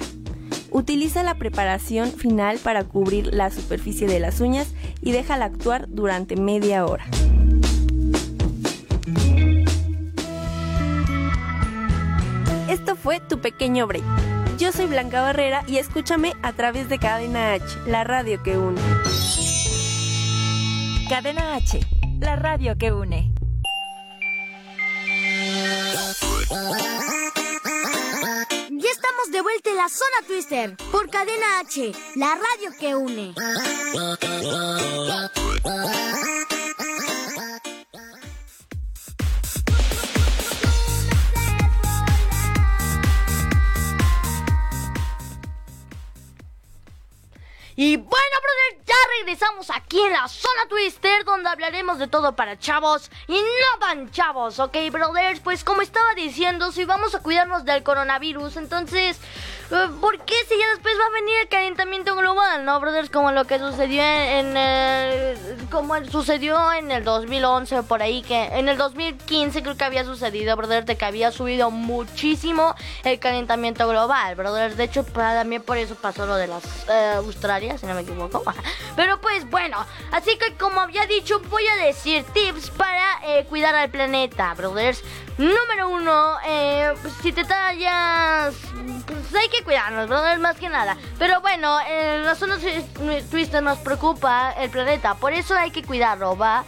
Utiliza 0.75 1.23
la 1.23 1.37
preparación 1.37 2.11
final 2.11 2.59
para 2.59 2.83
cubrir 2.83 3.33
la 3.33 3.49
superficie 3.49 4.09
de 4.09 4.19
las 4.19 4.41
uñas 4.41 4.67
y 5.01 5.13
déjala 5.13 5.45
actuar 5.45 5.87
durante 5.89 6.35
media 6.35 6.85
hora. 6.85 7.05
Esto 12.69 12.97
fue 12.97 13.21
tu 13.21 13.41
pequeño 13.41 13.87
break. 13.87 14.03
Yo 14.59 14.73
soy 14.73 14.87
Blanca 14.87 15.23
Barrera 15.23 15.63
y 15.69 15.77
escúchame 15.77 16.33
a 16.43 16.53
través 16.55 16.89
de 16.89 16.99
Cadena 16.99 17.53
H, 17.53 17.63
la 17.87 18.03
radio 18.03 18.43
que 18.43 18.59
une. 18.59 18.81
Cadena 21.09 21.55
H, 21.55 21.87
la 22.19 22.35
radio 22.35 22.77
que 22.77 22.91
une. 22.91 23.33
De 29.31 29.41
vuelta 29.41 29.71
en 29.71 29.77
la 29.77 29.89
zona 29.89 30.27
Twister 30.27 30.77
por 30.93 31.09
Cadena 31.11 31.61
H, 31.61 31.93
la 32.15 32.35
radio 32.35 32.71
que 32.79 32.95
une. 32.95 33.35
Y 47.77 47.97
bueno, 47.97 48.37
brother, 48.43 48.84
ya 48.95 49.09
regresamos 49.19 49.71
aquí 49.71 50.01
en 50.01 50.13
la 50.13 50.29
zona 50.29 50.67
Twister, 50.69 51.25
donde 51.25 51.49
hablaremos 51.49 51.99
de 51.99 52.07
todo 52.07 52.37
para 52.37 52.59
chavos 52.59 53.11
y 53.27 53.35
no 53.35 53.79
tan 53.81 54.11
chavos, 54.11 54.59
¿ok, 54.59 54.77
brothers? 54.93 55.41
Pues 55.41 55.65
como 55.65 55.83
estaba 55.83 56.15
diciendo, 56.15 56.71
si 56.71 56.85
vamos 56.85 57.15
a 57.15 57.21
cuidarnos 57.21 57.65
del 57.65 57.83
coronavirus, 57.83 58.57
entonces, 58.57 59.19
eh, 59.71 59.89
¿por 60.01 60.21
qué 60.21 60.35
si 60.49 60.59
ya 60.59 60.69
después 60.71 60.95
va 60.99 61.07
a 61.07 61.21
venir 61.21 61.35
el 61.43 61.49
calentamiento 61.49 62.15
global, 62.15 62.65
no, 62.65 62.79
brothers? 62.81 63.11
Como 63.11 63.33
lo 63.33 63.47
que 63.47 63.59
sucedió 63.59 64.03
en, 64.03 64.57
el, 64.57 65.39
como 65.71 65.97
sucedió 66.05 66.73
en 66.73 66.91
el 66.91 67.03
2011 67.05 67.83
por 67.85 68.03
ahí, 68.03 68.23
que 68.23 68.45
en 68.45 68.69
el 68.69 68.77
2015 68.77 69.63
creo 69.63 69.77
que 69.77 69.85
había 69.85 70.05
sucedido, 70.05 70.57
brothers, 70.57 70.87
de 70.87 70.97
que 70.97 71.05
había 71.05 71.33
subido 71.33 71.71
muchísimo 71.71 72.75
el 73.03 73.19
calentamiento 73.19 73.89
global, 73.89 74.37
brothers. 74.37 74.77
De 74.77 74.85
hecho, 74.85 75.05
también 75.05 75.63
por 75.63 75.79
eso 75.79 75.97
pasó 75.97 76.27
lo 76.27 76.37
de 76.37 76.47
las 76.47 76.89
eh, 76.89 77.15
Australia 77.17 77.77
si 77.79 77.87
no 77.87 77.95
me 77.95 78.03
equivoco. 78.03 78.43
Pero 78.97 79.21
pues 79.21 79.49
bueno, 79.51 79.85
así 80.13 80.37
que 80.39 80.55
como 80.57 80.81
había 80.81 81.07
dicho, 81.07 81.41
voy 81.51 81.67
a 81.67 81.85
decir 81.85 82.25
tips 82.33 82.71
para 82.71 83.21
eh, 83.25 83.45
cuidar 83.49 83.75
al 83.75 83.91
planeta, 83.91 84.55
brothers. 84.55 85.03
Número 85.37 85.89
uno, 85.89 86.37
eh, 86.47 86.95
si 87.21 87.33
te 87.33 87.45
tallas, 87.45 88.55
pues, 89.07 89.35
hay 89.35 89.49
que 89.49 89.65
cuidarnos, 89.65 90.09
brothers, 90.09 90.41
más 90.41 90.57
que 90.57 90.69
nada. 90.69 90.97
Pero 91.19 91.41
bueno, 91.41 91.79
en 91.81 92.25
la 92.25 92.37
zona 92.37 92.57
Twister 93.31 93.63
nos 93.63 93.79
preocupa 93.79 94.53
el 94.59 94.71
planeta, 94.71 95.15
por 95.15 95.33
eso 95.33 95.57
hay 95.57 95.73
que 95.73 95.83
cuidarlo, 95.83 96.37
¿va? 96.37 96.65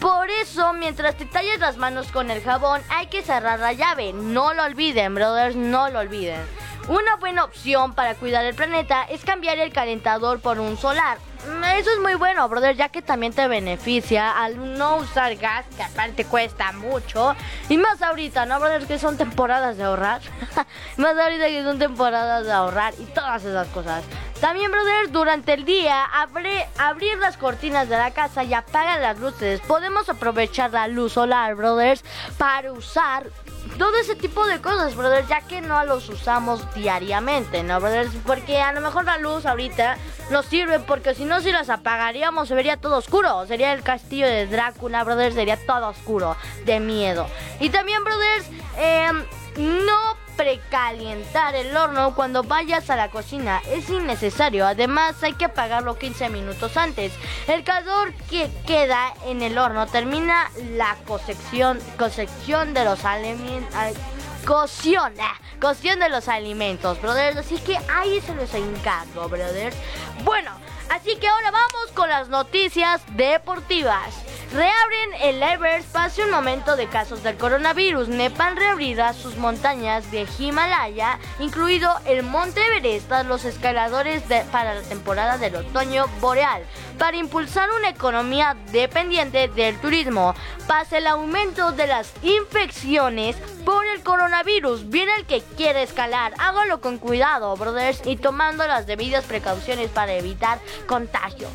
Por 0.00 0.30
eso, 0.30 0.72
mientras 0.74 1.16
te 1.16 1.26
talles 1.26 1.58
las 1.58 1.76
manos 1.76 2.12
con 2.12 2.30
el 2.30 2.42
jabón, 2.42 2.80
hay 2.88 3.08
que 3.08 3.22
cerrar 3.22 3.58
la 3.58 3.72
llave. 3.72 4.12
No 4.12 4.54
lo 4.54 4.62
olviden, 4.62 5.14
brothers, 5.14 5.56
no 5.56 5.88
lo 5.90 5.98
olviden. 5.98 6.40
Una 6.88 7.16
buena 7.16 7.44
opción 7.44 7.94
para 7.94 8.14
cuidar 8.14 8.44
el 8.44 8.54
planeta 8.54 9.02
es 9.02 9.24
cambiar 9.24 9.58
el 9.58 9.72
calentador 9.72 10.40
por 10.40 10.60
un 10.60 10.76
solar. 10.78 11.18
Eso 11.78 11.90
es 11.92 12.00
muy 12.00 12.14
bueno, 12.14 12.48
brother, 12.48 12.76
ya 12.76 12.88
que 12.88 13.02
también 13.02 13.32
te 13.32 13.46
beneficia 13.46 14.32
al 14.32 14.76
no 14.76 14.96
usar 14.96 15.36
gas, 15.36 15.64
que 15.76 15.82
aparte 15.82 16.24
cuesta 16.24 16.72
mucho. 16.72 17.36
Y 17.68 17.78
más 17.78 18.02
ahorita, 18.02 18.46
¿no, 18.46 18.58
brother? 18.58 18.86
Que 18.86 18.98
son 18.98 19.16
temporadas 19.16 19.76
de 19.76 19.84
ahorrar. 19.84 20.20
más 20.96 21.16
ahorita 21.16 21.46
que 21.46 21.62
son 21.62 21.78
temporadas 21.78 22.46
de 22.46 22.52
ahorrar 22.52 22.94
y 22.98 23.04
todas 23.04 23.44
esas 23.44 23.68
cosas. 23.68 24.02
También, 24.40 24.70
brother, 24.70 25.10
durante 25.10 25.54
el 25.54 25.64
día, 25.64 26.04
abre, 26.04 26.68
abrir 26.78 27.18
las 27.18 27.36
cortinas 27.36 27.88
de 27.88 27.96
la 27.96 28.12
casa 28.12 28.44
y 28.44 28.54
apagar 28.54 29.00
las 29.00 29.18
luces. 29.18 29.60
Podemos 29.60 30.08
aprovechar 30.08 30.72
la 30.72 30.88
luz 30.88 31.12
solar, 31.12 31.54
brothers, 31.54 32.04
para 32.38 32.72
usar 32.72 33.30
todo 33.76 33.94
ese 33.96 34.16
tipo 34.16 34.46
de 34.46 34.60
cosas, 34.60 34.94
brother, 34.94 35.26
ya 35.26 35.40
que 35.42 35.60
no 35.60 35.84
los 35.84 36.08
usamos 36.08 36.62
diariamente, 36.74 37.62
¿no, 37.62 37.80
brothers? 37.80 38.10
Porque 38.26 38.60
a 38.60 38.72
lo 38.72 38.80
mejor 38.80 39.04
la 39.04 39.18
luz 39.18 39.46
ahorita 39.46 39.96
nos 40.30 40.46
sirve 40.46 40.78
porque 40.80 41.14
si 41.14 41.24
no, 41.24 41.40
si 41.40 41.52
las 41.52 41.70
apagaríamos 41.70 42.48
se 42.48 42.54
vería 42.54 42.76
todo 42.76 42.96
oscuro. 42.96 43.46
Sería 43.46 43.72
el 43.72 43.82
castillo 43.82 44.26
de 44.26 44.46
Drácula, 44.46 45.04
brothers, 45.04 45.34
sería 45.34 45.56
todo 45.66 45.88
oscuro, 45.88 46.36
de 46.64 46.80
miedo. 46.80 47.26
Y 47.60 47.70
también, 47.70 48.04
brothers, 48.04 48.46
eh, 48.78 49.10
no 49.56 50.07
precalientar 50.38 51.56
el 51.56 51.76
horno 51.76 52.14
cuando 52.14 52.44
vayas 52.44 52.88
a 52.90 52.96
la 52.96 53.10
cocina 53.10 53.60
es 53.70 53.90
innecesario. 53.90 54.66
Además, 54.66 55.20
hay 55.24 55.32
que 55.32 55.46
apagarlo 55.46 55.98
15 55.98 56.28
minutos 56.28 56.76
antes. 56.76 57.12
El 57.48 57.64
calor 57.64 58.14
que 58.30 58.48
queda 58.64 59.12
en 59.26 59.42
el 59.42 59.58
horno 59.58 59.88
termina 59.88 60.48
la 60.76 60.96
cosección, 61.06 61.80
de 62.72 62.84
los 62.84 63.04
alimentos. 63.04 63.74
Cocción, 64.46 65.12
ah, 65.20 65.34
cocción 65.60 65.98
de 65.98 66.08
los 66.08 66.28
alimentos, 66.28 67.02
brothers. 67.02 67.38
Así 67.38 67.58
que 67.58 67.76
ahí 67.92 68.20
se 68.20 68.34
los 68.34 68.54
encargo, 68.54 69.28
brothers. 69.28 69.76
Bueno, 70.22 70.52
así 70.88 71.16
que 71.16 71.26
ahora 71.26 71.50
vamos 71.50 71.90
con 71.94 72.08
las 72.08 72.28
noticias 72.28 73.02
deportivas. 73.16 74.27
Reabren 74.50 75.12
el 75.20 75.42
Everest 75.42 75.92
pase 75.92 76.24
un 76.24 76.30
momento 76.30 76.74
de 76.74 76.88
casos 76.88 77.22
del 77.22 77.36
coronavirus. 77.36 78.08
Nepal 78.08 78.56
reabrirá 78.56 79.12
sus 79.12 79.36
montañas 79.36 80.10
de 80.10 80.26
Himalaya, 80.38 81.18
incluido 81.38 81.92
el 82.06 82.22
Monte 82.22 82.62
Everest, 82.66 83.10
los 83.26 83.44
escaladores 83.44 84.22
para 84.50 84.74
la 84.74 84.80
temporada 84.80 85.36
del 85.36 85.54
otoño 85.54 86.06
boreal, 86.20 86.62
para 86.96 87.18
impulsar 87.18 87.68
una 87.78 87.90
economía 87.90 88.56
dependiente 88.72 89.48
del 89.48 89.78
turismo. 89.80 90.34
Pase 90.66 90.96
el 90.96 91.08
aumento 91.08 91.72
de 91.72 91.86
las 91.86 92.10
infecciones 92.22 93.36
por 93.66 93.86
el 93.86 94.02
coronavirus, 94.02 94.88
viene 94.88 95.14
el 95.16 95.26
que 95.26 95.42
quiere 95.58 95.82
escalar. 95.82 96.32
Hágalo 96.38 96.80
con 96.80 96.96
cuidado, 96.96 97.54
brothers, 97.54 98.00
y 98.06 98.16
tomando 98.16 98.66
las 98.66 98.86
debidas 98.86 99.26
precauciones 99.26 99.90
para 99.90 100.14
evitar 100.14 100.58
contagios. 100.86 101.50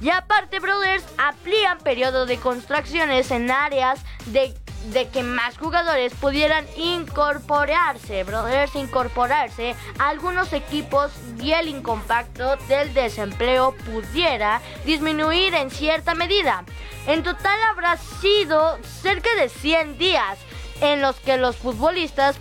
Y 0.00 0.10
aparte, 0.10 0.60
brothers, 0.60 1.04
amplían 1.16 1.78
periodo 1.78 2.24
de 2.26 2.38
construcciones 2.38 3.30
en 3.32 3.50
áreas 3.50 4.00
de, 4.26 4.54
de, 4.92 5.08
que 5.08 5.24
más 5.24 5.58
jugadores 5.58 6.14
pudieran 6.14 6.64
incorporarse, 6.76 8.22
brothers, 8.22 8.76
incorporarse 8.76 9.74
a 9.98 10.10
algunos 10.10 10.52
equipos 10.52 11.10
y 11.40 11.50
el 11.50 11.66
incompacto 11.66 12.56
del 12.68 12.94
desempleo 12.94 13.74
pudiera 13.84 14.60
disminuir 14.84 15.54
en 15.54 15.70
cierta 15.70 16.14
medida. 16.14 16.64
En 17.08 17.24
total 17.24 17.58
habrá 17.70 17.96
sido 17.96 18.78
cerca 18.84 19.34
de 19.34 19.48
100 19.48 19.98
días 19.98 20.38
en 20.80 21.02
los 21.02 21.16
que 21.16 21.36
los 21.36 21.56
futbolistas 21.56 22.36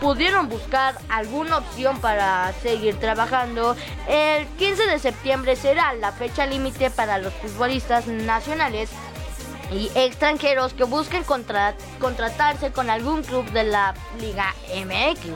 pudieron 0.00 0.48
buscar 0.48 0.96
alguna 1.08 1.58
opción 1.58 2.00
para 2.00 2.52
seguir 2.62 2.98
trabajando. 2.98 3.76
El 4.08 4.46
15 4.46 4.86
de 4.86 4.98
septiembre 4.98 5.56
será 5.56 5.92
la 5.94 6.12
fecha 6.12 6.46
límite 6.46 6.90
para 6.90 7.18
los 7.18 7.32
futbolistas 7.34 8.06
nacionales 8.06 8.90
y 9.72 9.90
extranjeros 9.94 10.74
que 10.74 10.84
busquen 10.84 11.24
contratarse 11.24 12.72
con 12.72 12.90
algún 12.90 13.22
club 13.22 13.48
de 13.52 13.64
la 13.64 13.94
Liga 14.20 14.54
MX. 14.74 15.30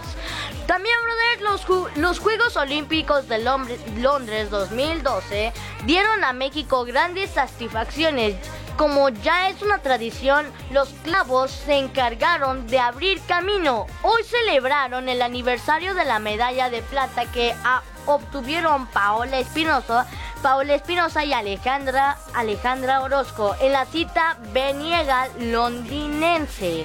También, 0.67 0.97
brother, 1.05 1.43
los, 1.43 1.97
los 1.97 2.19
Juegos 2.19 2.57
Olímpicos 2.57 3.29
de 3.29 3.39
Londres 3.39 4.51
2012 4.51 5.53
dieron 5.85 6.25
a 6.25 6.33
México 6.33 6.85
grandes 6.85 7.31
satisfacciones 7.31 8.37
como 8.77 9.09
ya 9.09 9.49
es 9.49 9.63
una 9.63 9.79
tradición, 9.79 10.47
los 10.71 10.89
clavos 11.05 11.51
se 11.51 11.79
encargaron 11.79 12.67
de 12.67 12.79
abrir 12.79 13.21
camino. 13.23 13.87
Hoy 14.03 14.23
celebraron 14.25 15.09
el 15.09 15.23
aniversario 15.23 15.95
de 15.95 16.05
la 16.05 16.19
medalla 16.19 16.71
de 16.71 16.83
plata 16.83 17.27
que 17.27 17.55
obtuvieron 18.07 18.87
Paola 18.89 19.39
Espinosa, 19.39 20.07
Paola 20.43 20.75
Espinosa 20.75 21.25
y 21.25 21.33
Alejandra, 21.33 22.19
Alejandra 22.35 23.01
Orozco 23.03 23.55
en 23.61 23.73
la 23.73 23.87
cita 23.87 24.37
Beniega 24.53 25.29
londinense. 25.39 26.85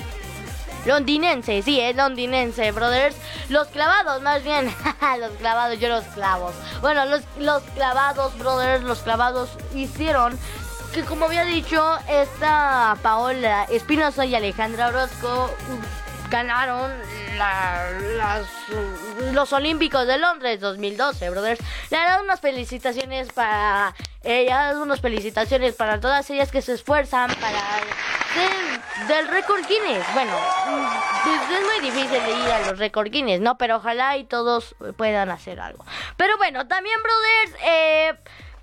Londinense, 0.86 1.62
sí, 1.62 1.80
es 1.80 1.95
londinense, 1.95 2.71
brothers. 2.71 3.17
Los 3.49 3.67
clavados, 3.67 4.21
más 4.21 4.43
bien. 4.43 4.65
los 5.19 5.32
clavados, 5.34 5.80
yo 5.80 5.89
los 5.89 6.06
clavos. 6.06 6.54
Bueno, 6.82 7.06
los, 7.06 7.21
los 7.38 7.62
clavados, 7.75 8.38
brothers, 8.38 8.84
los 8.84 8.99
clavados 8.99 9.49
hicieron 9.75 10.39
que 10.93 11.04
como 11.04 11.25
había 11.25 11.45
dicho, 11.45 11.97
esta 12.08 12.97
Paola 13.02 13.65
Espinosa 13.69 14.25
y 14.25 14.34
Alejandra 14.34 14.88
Orozco 14.88 15.56
ganaron 16.30 16.91
las, 17.38 18.45
los 19.32 19.54
Olímpicos 19.54 20.08
de 20.08 20.17
Londres 20.17 20.60
2012, 20.60 21.30
brothers. 21.30 21.62
Le 21.89 21.97
dan 21.97 22.23
unas 22.23 22.39
felicitaciones 22.39 23.32
para 23.32 23.93
ellas, 24.23 24.75
unas 24.78 25.02
felicitaciones 25.02 25.75
para 25.75 25.99
todas 25.99 26.30
ellas 26.30 26.52
que 26.52 26.62
se 26.62 26.73
esfuerzan 26.73 27.30
para 27.36 27.62
del, 28.36 29.08
del 29.08 29.28
récord 29.28 29.62
Guinness. 29.67 30.06
Bueno, 30.13 30.34
es 31.52 31.65
muy 31.65 31.89
difícil 31.89 32.23
de 32.23 32.32
ir 32.32 32.52
a 32.52 32.67
los 32.67 32.80
récord 32.80 33.10
Guinness, 33.10 33.41
¿no? 33.41 33.58
Pero 33.58 33.78
ojalá 33.78 34.17
y 34.17 34.23
todos 34.23 34.75
puedan 34.97 35.30
hacer 35.30 35.60
algo. 35.60 35.86
Pero 36.17 36.38
bueno, 36.38 36.67
también, 36.67 36.97
brothers, 37.02 37.63
eh 37.63 38.17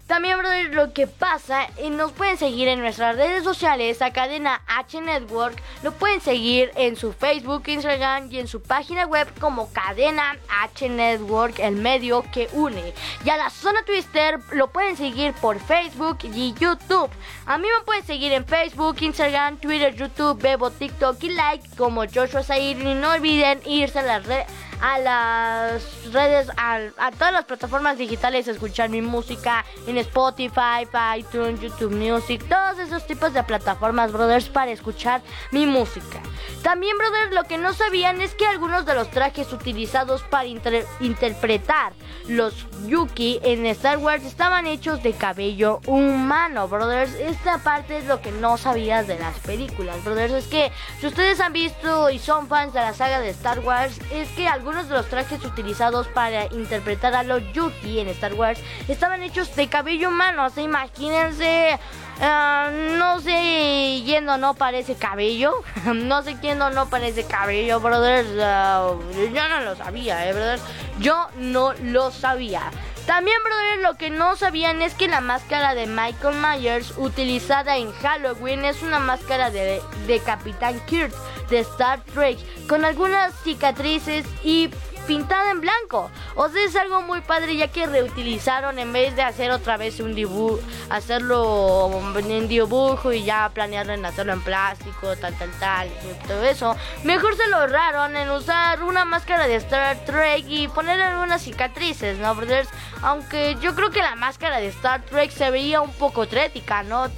también, 0.07 0.39
brother, 0.39 0.73
lo 0.73 0.93
que 0.93 1.09
pasa, 1.09 1.67
y 1.83 1.91
nos 1.91 2.13
pueden 2.13 2.39
seguir 2.39 2.69
en 2.69 2.81
nuestras 2.81 3.17
redes 3.17 3.43
sociales, 3.43 4.01
a 4.03 4.13
cadena 4.13 4.63
H 4.69 5.01
Network, 5.01 5.61
lo 5.83 5.91
pueden 5.93 6.21
seguir 6.21 6.71
en 6.77 6.95
su 6.95 7.13
Facebook, 7.13 7.65
Instagram 7.67 8.31
y 8.31 8.39
en 8.39 8.47
su 8.47 8.63
página 8.63 9.05
web 9.07 9.27
como 9.41 9.73
cadena 9.73 10.37
H 10.63 10.89
Network, 10.89 11.59
el 11.59 11.75
medio 11.75 12.25
que 12.33 12.49
une. 12.53 12.95
Y 13.25 13.31
a 13.31 13.37
la 13.37 13.51
zona 13.51 13.85
Twister 13.85 14.39
lo 14.53 14.69
pueden 14.69 14.97
seguir 14.97 15.33
por 15.35 15.59
Facebook 15.59 16.19
y 16.23 16.55
YouTube. 16.55 17.11
A 17.45 17.59
mí 17.59 17.67
me 17.67 17.85
pueden 17.85 18.07
seguir 18.07 18.33
en 18.33 18.47
Facebook, 18.47 18.97
Instagram, 19.01 19.57
Twitter, 19.59 19.95
YouTube, 19.95 20.41
Bebo, 20.41 20.71
TikTok 20.71 21.23
y 21.25 21.31
Like 21.31 21.77
como 21.77 22.05
Joshua 22.07 22.45
Zair. 22.45 22.81
Y 22.81 22.95
no 22.95 23.13
olviden 23.13 23.61
irse 23.67 23.99
a 23.99 24.03
las 24.03 24.25
redes 24.25 24.47
a 24.81 24.99
las 24.99 26.13
redes, 26.13 26.49
a, 26.57 27.11
todas 27.13 27.33
las 27.33 27.45
plataformas 27.45 27.99
digitales, 27.99 28.49
escuchar 28.49 28.91
mi 28.91 29.03
música 29.03 29.65
en 29.87 29.99
Spotify, 29.99 30.87
iTunes, 31.17 31.61
YouTube 31.61 31.93
Music, 31.93 32.45
todos 32.49 32.79
esos 32.79 33.07
tipos 33.07 33.33
de 33.33 33.43
plataformas, 33.43 34.13
brothers, 34.13 34.49
para 34.49 34.71
escuchar 34.71 35.23
mi 35.51 35.67
música. 35.67 36.21
También, 36.63 36.97
brothers, 36.99 37.33
lo 37.33 37.45
que 37.45 37.59
no 37.59 37.73
sabían 37.73 38.21
es 38.21 38.35
que 38.35 38.47
algunos 38.47 38.87
de 38.87 38.95
los 38.95 39.11
trajes 39.11 39.53
utilizados 39.53 40.23
para 40.23 40.47
interpretar 40.47 41.93
los 42.29 42.67
Yuki 42.87 43.41
en 43.43 43.67
Star 43.67 43.99
Wars 43.99 44.25
estaban 44.25 44.67
hechos 44.67 45.03
de 45.03 45.13
cabello 45.13 45.81
humano, 45.87 46.69
brothers. 46.69 47.15
Esta 47.15 47.59
parte 47.59 47.99
es 47.99 48.07
lo 48.07 48.21
que 48.21 48.33
no 48.33 48.57
sabías 48.57 49.07
de 49.07 49.19
las 49.19 49.39
películas, 49.41 50.03
brothers. 50.05 50.33
Es 50.33 50.47
que 50.47 50.73
si 51.01 51.07
ustedes 51.07 51.41
han 51.41 51.53
visto 51.53 52.11
y 52.11 52.19
son 52.19 52.49
fans 52.49 52.73
de 52.73 52.81
la 52.81 52.95
saga 52.95 53.21
de 53.21 53.31
Star 53.31 53.61
Wars, 53.61 54.01
es 54.13 54.29
que 54.31 54.49
algunos 54.49 54.66
de 54.75 54.95
los 54.95 55.09
trajes 55.09 55.45
utilizados 55.45 56.09
para 56.09 56.47
interpretar 56.47 57.15
a 57.15 57.23
los 57.23 57.41
Yuki 57.53 58.01
en 58.01 58.09
Star 58.09 58.35
Wars 58.35 58.59
estaban 58.89 59.23
hechos 59.23 59.55
de 59.55 59.69
cabello 59.69 60.09
humano. 60.09 60.47
O 60.47 60.51
sea, 60.51 60.65
imagínense. 60.65 61.79
Ah, 62.21 62.71
no 62.99 63.21
sé, 63.21 64.03
yendo 64.05 64.39
no 64.39 64.55
parece 64.55 64.97
cabello. 64.97 65.63
no 65.95 66.23
sé 66.23 66.37
quién 66.41 66.59
no 66.59 66.87
parece 66.89 67.25
cabello, 67.25 67.79
brothers. 67.79 68.29
Ah, 68.41 68.91
yo 69.33 69.49
no 69.49 69.61
lo 69.61 69.77
sabía, 69.77 70.29
eh, 70.29 70.33
brothers. 70.33 70.63
Yo 70.99 71.29
no 71.37 71.73
lo 71.75 72.11
sabía. 72.11 72.71
También, 73.07 73.39
brothers, 73.45 73.83
lo 73.83 73.97
que 73.97 74.11
no 74.11 74.35
sabían 74.35 74.83
es 74.83 74.95
que 74.95 75.07
la 75.07 75.21
máscara 75.21 75.75
de 75.75 75.87
Michael 75.87 76.37
Myers 76.41 76.93
utilizada 76.97 77.77
en 77.77 77.93
Halloween 77.93 78.65
es 78.65 78.83
una 78.83 78.99
máscara 78.99 79.51
de, 79.51 79.81
de 80.09 80.19
Capitán 80.21 80.81
Kirk 80.87 81.15
de 81.49 81.61
Star 81.61 82.01
Trek 82.13 82.39
con 82.67 82.85
algunas 82.85 83.33
cicatrices 83.45 84.27
y 84.43 84.71
pintada 85.07 85.51
en 85.51 85.61
blanco. 85.61 86.11
O 86.35 86.49
sea, 86.49 86.65
es 86.65 86.77
algo 86.77 87.03
muy 87.03 87.21
padre 87.21 87.57
ya 87.57 87.69
que 87.69 87.87
reutilizaron 87.87 88.79
en 88.79 88.93
vez 88.93 89.17
de 89.17 89.23
hacer 89.23 89.51
otra 89.51 89.77
vez 89.77 90.01
un 90.01 90.15
dibujo, 90.15 90.59
hacerlo 90.91 91.91
en 92.17 92.49
dibujo 92.49 93.13
y 93.13 93.25
ya 93.25 93.51
planearlo 93.53 93.95
en 93.95 94.05
hacerlo 94.05 94.33
en 94.33 94.43
plástico, 94.43 95.17
tal, 95.17 95.35
tal, 95.35 95.51
tal, 95.59 95.89
todo 96.27 96.43
eso. 96.45 96.77
Mejor 97.05 97.37
se 97.37 97.49
lo 97.49 97.57
ahorraron 97.57 98.17
en 98.17 98.31
usar 98.31 98.83
una 98.83 99.05
máscara 99.05 99.47
de 99.47 99.57
Star 99.57 100.05
Trek 100.05 100.45
y 100.49 100.69
poner 100.69 101.01
algunas 101.01 101.43
cicatrices, 101.43 102.19
¿no, 102.19 102.35
brothers? 102.35 102.69
Aunque 103.03 103.57
yo 103.61 103.75
creo 103.75 103.91
que 103.91 104.01
la 104.01 104.17
máscara 104.17 104.59
de 104.59 104.69
Star 104.69 105.03
Trek 105.03 105.31
se 105.31 105.51
veía 105.51 105.81
un 105.81 105.93
poco 105.93 106.27
trética, 106.27 106.83
¿no? 106.83 107.09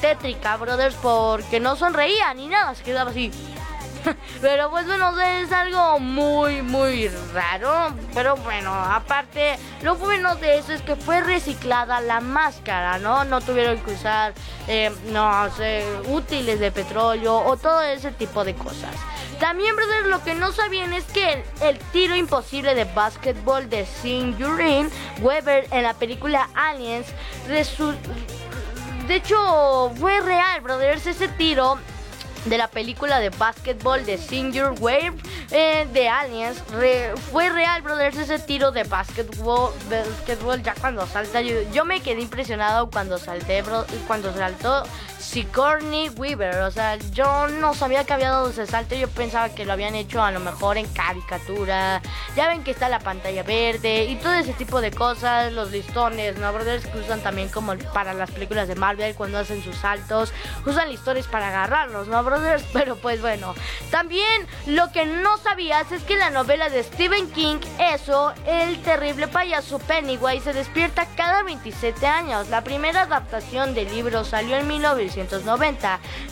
tétrica, 0.00 0.56
brothers, 0.56 0.94
porque 1.02 1.58
no 1.58 1.74
sonreía 1.76 2.32
ni 2.34 2.46
nada, 2.46 2.74
se 2.74 2.84
quedaba 2.84 3.10
así. 3.10 3.30
Pero 4.40 4.70
pues 4.70 4.86
bueno, 4.86 5.18
es 5.20 5.52
algo 5.52 5.98
muy, 5.98 6.62
muy 6.62 7.08
raro. 7.32 7.94
Pero 8.14 8.36
bueno, 8.36 8.72
aparte, 8.72 9.56
lo 9.82 9.96
bueno 9.96 10.36
de 10.36 10.58
eso 10.58 10.72
es 10.72 10.82
que 10.82 10.96
fue 10.96 11.20
reciclada 11.20 12.00
la 12.00 12.20
máscara, 12.20 12.98
¿no? 12.98 13.24
No 13.24 13.40
tuvieron 13.40 13.78
que 13.78 13.92
usar, 13.92 14.34
eh, 14.68 14.90
no 15.12 15.50
sé, 15.54 15.84
útiles 16.08 16.60
de 16.60 16.70
petróleo 16.70 17.38
o 17.38 17.56
todo 17.56 17.82
ese 17.82 18.12
tipo 18.12 18.44
de 18.44 18.54
cosas. 18.54 18.94
También, 19.38 19.74
brothers, 19.74 20.06
lo 20.06 20.22
que 20.22 20.36
no 20.36 20.52
sabían 20.52 20.92
es 20.92 21.04
que 21.04 21.44
el, 21.62 21.78
tiro 21.92 22.14
imposible 22.14 22.76
de 22.76 22.84
básquetbol 22.84 23.68
de 23.68 23.86
Sinjurin 23.86 24.88
Weber 25.20 25.66
en 25.72 25.82
la 25.82 25.94
película 25.94 26.48
Aliens 26.54 27.06
de 29.08 29.16
hecho 29.16 29.92
fue 29.98 30.20
real, 30.20 30.60
brothers, 30.60 31.06
ese 31.06 31.28
tiro 31.28 31.78
de 32.44 32.58
la 32.58 32.68
película 32.68 33.20
de 33.20 33.30
básquetbol 33.30 34.04
de 34.04 34.18
Senior 34.18 34.74
Wave 34.80 35.14
eh, 35.50 35.86
de 35.92 36.08
Aliens. 36.08 36.62
fue 37.30 37.48
real, 37.50 37.82
brothers, 37.82 38.16
ese 38.16 38.38
tiro 38.38 38.72
de 38.72 38.84
básquetbol, 38.84 39.72
ya 40.62 40.74
cuando 40.80 41.06
salta. 41.06 41.40
Yo, 41.40 41.84
me 41.84 42.00
quedé 42.00 42.20
impresionado 42.20 42.90
cuando 42.90 43.18
salté, 43.18 43.62
bro, 43.62 43.84
cuando 44.06 44.32
saltó 44.34 44.82
Sigourney 45.18 46.08
Weaver. 46.10 46.62
O 46.62 46.70
sea, 46.70 46.96
yo 47.12 47.46
no 47.46 47.74
sabía 47.74 48.04
que 48.04 48.12
había 48.12 48.30
dado 48.30 48.50
ese 48.50 48.66
salto. 48.66 48.94
Yo 48.94 49.08
pensaba 49.08 49.48
que 49.50 49.64
lo 49.64 49.72
habían 49.72 49.94
hecho 49.94 50.22
a 50.22 50.32
lo 50.32 50.40
mejor 50.40 50.78
en 50.78 50.86
caricatura. 50.88 52.02
Ya 52.34 52.48
ven 52.48 52.64
que 52.64 52.72
está 52.72 52.88
la 52.88 52.98
pantalla 52.98 53.42
verde 53.42 54.04
y 54.04 54.16
todo 54.16 54.34
ese 54.34 54.52
tipo 54.52 54.80
de 54.80 54.90
cosas. 54.90 55.52
Los 55.52 55.70
listones, 55.70 56.38
¿no? 56.38 56.52
Brothers 56.52 56.86
que 56.86 56.98
usan 56.98 57.20
también 57.20 57.48
como 57.48 57.76
para 57.94 58.14
las 58.14 58.30
películas 58.30 58.68
de 58.68 58.74
Marvel 58.74 59.14
cuando 59.14 59.38
hacen 59.38 59.62
sus 59.62 59.76
saltos. 59.76 60.32
Usan 60.66 60.90
listones 60.90 61.26
para 61.28 61.48
agarrarlos, 61.48 62.08
¿no, 62.08 62.22
brothers? 62.22 62.31
Pero 62.72 62.96
pues 62.96 63.20
bueno. 63.20 63.54
También 63.90 64.46
lo 64.66 64.90
que 64.92 65.06
no 65.06 65.38
sabías 65.38 65.90
es 65.92 66.02
que 66.02 66.16
la 66.16 66.30
novela 66.30 66.68
de 66.68 66.82
Stephen 66.82 67.30
King, 67.30 67.58
eso, 67.78 68.32
el 68.46 68.80
terrible 68.82 69.28
payaso 69.28 69.78
Pennywise, 69.78 70.44
se 70.44 70.52
despierta 70.52 71.06
cada 71.16 71.42
27 71.42 72.06
años. 72.06 72.48
La 72.48 72.62
primera 72.62 73.02
adaptación 73.02 73.74
del 73.74 73.90
libro 73.94 74.24
salió 74.24 74.56
en 74.56 74.66
1900 74.66 75.42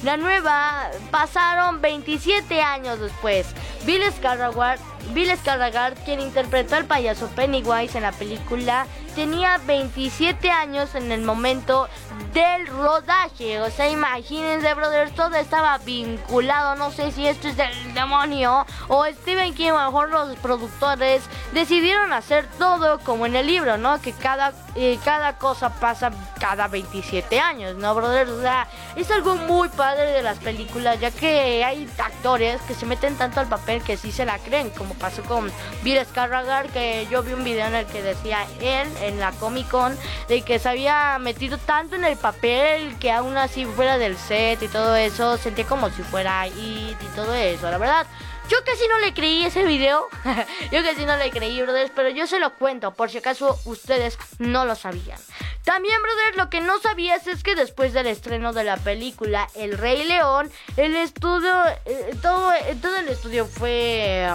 la 0.03 0.17
nueva 0.17 0.91
pasaron 1.11 1.81
27 1.81 2.61
años 2.63 3.01
después. 3.01 3.47
Bill 3.85 4.03
Skarsgård, 4.03 4.79
Bill 5.11 5.31
Skarsgård, 5.31 5.95
quien 6.05 6.21
interpretó 6.21 6.77
al 6.77 6.85
payaso 6.85 7.29
Pennywise 7.29 7.97
en 7.97 8.03
la 8.03 8.13
película, 8.13 8.87
tenía 9.15 9.59
27 9.67 10.51
años 10.51 10.95
en 10.95 11.13
el 11.13 11.23
momento 11.23 11.89
del 12.33 12.67
rodaje. 12.67 13.61
O 13.61 13.71
sea, 13.71 13.89
imagínense, 13.89 14.73
brothers, 14.75 15.15
todo 15.15 15.37
estaba 15.37 15.79
vinculado. 15.79 16.77
No 16.77 16.91
sé 16.91 17.13
si 17.13 17.27
esto 17.27 17.49
es 17.49 17.57
del 17.57 17.95
demonio 17.95 18.67
o 18.89 19.05
Stephen 19.07 19.55
King, 19.55 19.73
mejor 19.73 20.11
los 20.11 20.37
productores 20.39 21.23
decidieron 21.53 22.13
hacer 22.13 22.47
todo 22.59 22.99
como 23.01 23.27
en 23.27 23.37
el 23.37 23.47
libro, 23.47 23.77
¿no? 23.79 24.01
Que 24.01 24.13
cada, 24.13 24.53
eh, 24.75 24.99
cada 25.05 25.37
cosa 25.37 25.71
pasa 25.71 26.11
cada 26.39 26.69
27 26.69 27.41
años, 27.41 27.77
¿no, 27.77 27.95
brothers? 27.95 28.31
O 28.31 28.41
sea, 28.41 28.69
es 28.97 29.11
algo 29.11 29.37
muy 29.37 29.69
padre 29.69 30.13
de 30.13 30.23
las 30.23 30.39
películas, 30.39 31.01
ya 31.01 31.11
que 31.11 31.65
hay 31.65 31.89
actores 31.99 32.61
que 32.63 32.75
se 32.75 32.87
meten 32.87 33.17
tanto 33.17 33.41
al 33.41 33.49
papel 33.49 33.83
que 33.83 33.97
sí 33.97 34.13
se 34.13 34.25
la 34.25 34.39
creen, 34.39 34.71
como 34.71 34.95
pasó 34.95 35.23
con 35.23 35.51
Bill 35.83 35.99
Skarsgård, 35.99 36.71
que 36.71 37.07
yo 37.11 37.23
vi 37.23 37.33
un 37.33 37.45
video 37.45 37.67
en 37.67 37.75
el 37.75 37.87
que 37.87 38.03
decía 38.03 38.47
él 38.61 38.89
en 39.01 39.19
la 39.19 39.33
Comic 39.33 39.69
Con 39.69 39.97
de 40.29 40.43
que 40.43 40.59
se 40.59 40.69
había 40.69 41.19
metido 41.19 41.59
tanto 41.59 41.97
en 41.97 42.05
el 42.05 42.17
papel 42.17 42.97
que 42.99 43.11
aún 43.11 43.37
así 43.37 43.65
fuera 43.65 43.99
del 43.99 44.17
set 44.17 44.63
y 44.63 44.69
todo 44.69 44.95
eso, 44.97 45.37
sentía 45.37 45.67
como 45.67 45.91
si 45.91 46.03
fuera 46.03 46.41
ahí 46.41 46.97
y 47.01 47.17
todo 47.17 47.35
eso, 47.35 47.71
la 47.71 47.79
verdad. 47.79 48.07
Yo 48.51 48.57
casi 48.65 48.89
no 48.89 48.99
le 48.99 49.15
creí 49.15 49.45
ese 49.45 49.65
video. 49.65 50.09
yo 50.73 50.83
casi 50.83 51.07
no 51.07 51.17
le 51.17 51.31
creí, 51.31 51.63
brothers. 51.63 51.93
Pero 51.95 52.09
yo 52.09 52.27
se 52.27 52.41
lo 52.41 52.53
cuento 52.55 52.93
por 52.93 53.09
si 53.09 53.19
acaso 53.19 53.61
ustedes 53.65 54.19
no 54.39 54.65
lo 54.65 54.75
sabían. 54.75 55.21
También, 55.65 56.03
brothers, 56.03 56.37
lo 56.37 56.51
que 56.51 56.61
no 56.61 56.81
sabías 56.81 57.29
es 57.29 57.45
que 57.45 57.55
después 57.55 57.93
del 57.93 58.09
estreno 58.09 58.53
de 58.53 58.65
la 58.65 58.77
película 58.77 59.49
El 59.55 59.79
Rey 59.79 60.03
León, 60.03 60.51
el 60.77 60.97
estudio, 60.97 61.55
eh, 61.85 62.11
todo, 62.23 62.53
eh, 62.53 62.77
todo 62.83 62.97
el 62.97 63.09
estudio 63.09 63.47
fue 63.47 64.29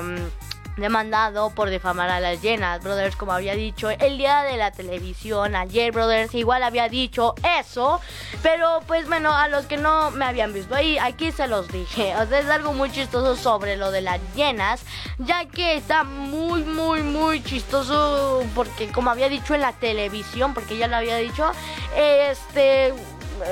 demandado 0.78 1.50
por 1.52 1.70
difamar 1.70 2.10
a 2.10 2.20
las 2.20 2.42
llenas, 2.42 2.84
brothers, 2.84 3.16
como 3.16 3.32
había 3.32 3.56
dicho 3.56 3.90
el 3.90 4.18
día 4.18 4.44
de 4.44 4.58
la 4.58 4.72
televisión 4.72 5.56
ayer, 5.56 5.92
brothers, 5.92 6.34
igual 6.36 6.64
había 6.64 6.90
dicho 6.90 7.36
eso, 7.60 8.02
pero 8.42 8.82
pues 8.88 9.08
bueno, 9.08 9.36
a 9.36 9.48
los 9.48 9.66
que 9.66 9.78
no 9.78 10.12
me 10.12 10.26
habían 10.26 10.54
visto 10.54 10.76
ahí, 10.76 10.98
aquí 10.98 11.32
se 11.32 11.48
los 11.48 11.68
dije, 11.70 12.16
o 12.18 12.26
sea, 12.28 12.40
es 12.40 12.50
algo 12.50 12.74
muy 12.74 12.92
chistoso 12.92 13.36
sobre 13.36 13.78
lo 13.78 13.92
de 13.92 14.02
las 14.02 14.20
llenas, 14.36 14.82
ya 15.18 15.46
que 15.46 15.76
está 15.76 16.04
muy, 16.04 16.64
muy, 16.64 17.02
muy 17.04 17.44
chistoso, 17.44 18.44
porque 18.54 18.92
como 18.92 19.10
había 19.10 19.30
dicho 19.30 19.56
en 19.56 19.62
la 19.62 19.74
televisión, 19.74 20.54
porque 20.54 20.78
ya 20.78 20.88
lo 20.88 20.98
había 20.98 21.18
dicho, 21.18 21.52
este 21.96 22.94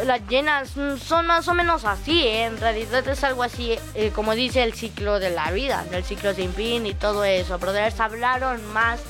las 0.06 0.28
llenas 0.28 0.74
son 1.00 1.28
más 1.28 1.48
o 1.48 1.54
menos 1.54 1.86
así, 1.86 2.24
¿eh? 2.24 2.46
en 2.46 2.58
realidad 2.60 3.08
es 3.08 3.24
algo 3.24 3.44
así, 3.44 3.78
eh, 3.96 4.12
como 4.14 4.36
dice 4.36 4.64
el 4.64 4.74
ciclo 4.74 5.20
de 5.20 5.30
la 5.30 5.52
vida, 5.52 5.86
el 5.92 6.04
ciclo 6.04 6.34
sin 6.34 6.54
fin 6.54 6.86
y 6.86 6.94
todo 6.94 7.24
eso. 7.24 7.60
Brothers 7.60 8.00
hablaron 8.00 8.66
más 8.74 9.02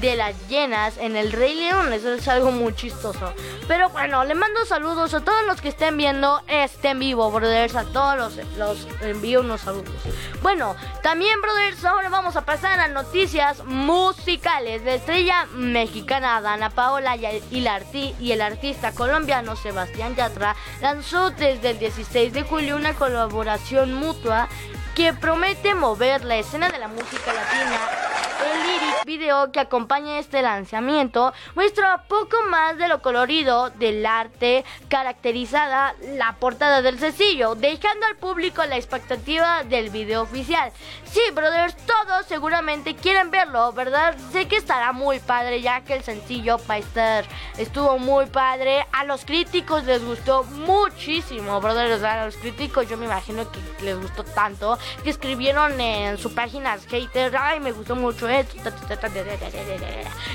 de 0.00 0.16
las 0.16 0.48
llenas 0.48 0.96
en 0.98 1.16
el 1.16 1.32
Rey 1.32 1.54
León, 1.54 1.92
eso 1.92 2.12
es 2.12 2.26
algo 2.28 2.50
muy 2.50 2.74
chistoso. 2.74 3.32
Pero 3.68 3.88
bueno, 3.90 4.24
le 4.24 4.34
mando 4.34 4.64
saludos 4.64 5.14
a 5.14 5.20
todos 5.20 5.46
los 5.46 5.60
que 5.60 5.68
estén 5.68 5.96
viendo 5.96 6.42
este 6.48 6.90
en 6.90 6.98
vivo, 6.98 7.30
brothers, 7.30 7.76
a 7.76 7.84
todos 7.84 8.16
los, 8.16 8.56
los 8.56 8.86
envío 9.02 9.40
unos 9.40 9.62
saludos. 9.62 9.94
Bueno, 10.42 10.74
también, 11.02 11.40
brothers, 11.40 11.84
ahora 11.84 12.08
vamos 12.08 12.36
a 12.36 12.44
pasar 12.44 12.80
a 12.80 12.88
noticias 12.88 13.64
musicales. 13.64 14.82
La 14.82 14.94
estrella 14.94 15.46
mexicana 15.54 16.40
Dana 16.40 16.70
Paola 16.70 17.16
y, 17.16 17.60
la 17.60 17.82
y 17.92 18.32
el 18.32 18.40
artista 18.40 18.92
colombiano 18.92 19.56
Sebastián 19.56 20.14
Yatra 20.14 20.56
lanzó 20.80 21.30
desde 21.30 21.70
el 21.70 21.78
16 21.78 22.32
de 22.32 22.42
julio 22.42 22.76
una 22.76 22.94
colaboración 22.94 23.94
mutua 23.94 24.48
que 24.94 25.12
promete 25.14 25.74
mover 25.74 26.24
la 26.24 26.36
escena 26.36 26.68
de 26.68 26.78
la 26.78 26.88
música 26.88 27.32
latina. 27.32 28.31
El 28.42 28.66
lyric 28.66 29.04
video 29.04 29.52
que 29.52 29.60
acompaña 29.60 30.18
este 30.18 30.42
lanzamiento 30.42 31.32
muestra 31.54 32.04
poco 32.08 32.36
más 32.48 32.76
de 32.76 32.88
lo 32.88 33.00
colorido 33.00 33.70
del 33.70 34.04
arte 34.04 34.64
caracterizada 34.88 35.94
la 36.14 36.36
portada 36.36 36.82
del 36.82 36.98
sencillo, 36.98 37.54
dejando 37.54 38.06
al 38.06 38.16
público 38.16 38.64
la 38.64 38.76
expectativa 38.76 39.62
del 39.64 39.90
video 39.90 40.22
oficial. 40.22 40.72
Sí, 41.04 41.20
brothers, 41.32 41.76
todos 41.86 42.26
seguramente 42.26 42.96
quieren 42.96 43.30
verlo, 43.30 43.72
¿verdad? 43.72 44.16
Sé 44.32 44.48
que 44.48 44.56
estará 44.56 44.92
muy 44.92 45.20
padre 45.20 45.60
ya 45.60 45.82
que 45.82 45.94
el 45.94 46.02
sencillo 46.02 46.58
Paister 46.58 47.26
estuvo 47.58 47.98
muy 47.98 48.26
padre. 48.26 48.86
A 48.92 49.04
los 49.04 49.24
críticos 49.24 49.84
les 49.84 50.04
gustó 50.04 50.44
muchísimo, 50.44 51.60
brothers. 51.60 52.02
A 52.02 52.26
los 52.26 52.36
críticos 52.36 52.88
yo 52.88 52.96
me 52.96 53.06
imagino 53.06 53.50
que 53.50 53.60
les 53.84 54.00
gustó 54.00 54.24
tanto 54.24 54.78
que 55.04 55.10
escribieron 55.10 55.80
en 55.80 56.18
su 56.18 56.34
página 56.34 56.76
hater, 56.88 57.36
ay, 57.36 57.60
me 57.60 57.72
gustó 57.72 57.94
mucho 57.94 58.28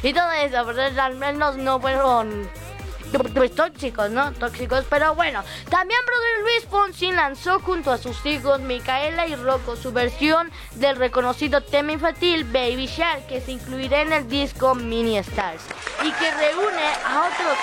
y 0.03 0.13
todo 0.13 0.31
eso, 0.31 0.65
¿verdad? 0.65 0.99
Al 0.99 1.15
menos 1.15 1.57
no 1.57 1.79
fueron 1.79 2.49
pues 3.33 3.53
tóxicos, 3.55 4.09
¿no? 4.11 4.31
Tóxicos, 4.33 4.85
pero 4.89 5.15
bueno. 5.15 5.43
También 5.69 5.99
Brother 6.05 6.41
Luis 6.41 6.65
Fonsi 6.69 7.11
lanzó 7.11 7.59
junto 7.59 7.91
a 7.91 7.97
sus 7.97 8.25
hijos 8.25 8.59
Micaela 8.61 9.27
y 9.27 9.35
Rocco 9.35 9.75
su 9.75 9.91
versión 9.91 10.51
del 10.75 10.95
reconocido 10.95 11.61
tema 11.61 11.93
infantil 11.93 12.43
Baby 12.45 12.87
Shark, 12.87 13.27
que 13.27 13.41
se 13.41 13.51
incluirá 13.51 14.01
en 14.01 14.13
el 14.13 14.27
disco 14.27 14.75
Mini 14.75 15.17
Stars 15.17 15.63
y 16.03 16.11
que 16.11 16.31
reúne 16.31 16.83
a 17.05 17.27
otros 17.27 17.57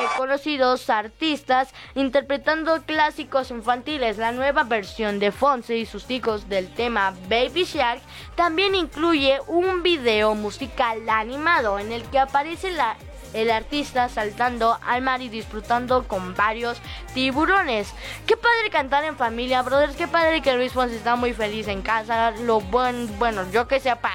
reconocidos 0.00 0.90
artistas 0.90 1.72
interpretando 1.94 2.82
clásicos 2.82 3.50
infantiles. 3.50 4.18
La 4.18 4.32
nueva 4.32 4.64
versión 4.64 5.18
de 5.18 5.32
Fonsi 5.32 5.74
y 5.74 5.86
sus 5.86 6.10
hijos 6.10 6.48
del 6.48 6.72
tema 6.72 7.14
Baby 7.28 7.64
Shark 7.64 8.00
también 8.34 8.74
incluye 8.74 9.38
un 9.46 9.82
video 9.82 10.34
musical 10.34 11.08
animado 11.08 11.78
en 11.78 11.92
el 11.92 12.02
que 12.04 12.18
aparece 12.18 12.70
la 12.70 12.96
el 13.36 13.50
artista 13.50 14.08
saltando 14.08 14.78
al 14.86 15.02
mar 15.02 15.20
y 15.20 15.28
disfrutando 15.28 16.08
con 16.08 16.34
varios 16.34 16.80
tiburones. 17.12 17.92
Qué 18.26 18.36
padre 18.36 18.70
cantar 18.70 19.04
en 19.04 19.16
familia, 19.16 19.62
brothers. 19.62 19.94
Qué 19.94 20.08
padre 20.08 20.40
que 20.40 20.54
Luis 20.54 20.72
Fonsi 20.72 20.96
está 20.96 21.16
muy 21.16 21.34
feliz 21.34 21.68
en 21.68 21.82
casa. 21.82 22.30
Lo 22.30 22.60
buen, 22.60 23.18
bueno, 23.18 23.44
yo 23.52 23.68
que 23.68 23.78
sepa, 23.78 24.10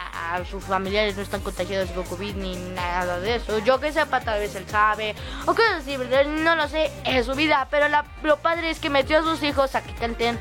sus 0.49 0.63
familiares 0.63 1.15
no 1.15 1.21
están 1.21 1.41
contagiados 1.41 1.91
con 1.91 2.03
COVID 2.03 2.35
ni 2.35 2.55
nada 2.55 3.19
de 3.19 3.35
eso. 3.35 3.59
Yo 3.59 3.79
que 3.79 3.91
sepa, 3.91 4.21
tal 4.21 4.39
vez 4.39 4.55
él 4.55 4.65
sabe. 4.67 5.15
O 5.43 5.53
cosas 5.53 5.81
así, 5.81 5.97
no 6.43 6.55
lo 6.55 6.67
sé, 6.67 6.91
es 7.05 7.27
su 7.27 7.35
vida. 7.35 7.67
Pero 7.69 7.87
lo 8.23 8.37
padre 8.37 8.71
es 8.71 8.79
que 8.79 8.89
metió 8.89 9.19
a 9.19 9.23
sus 9.23 9.43
hijos 9.43 9.75
a 9.75 9.83
que 9.83 9.93
canten 9.93 10.39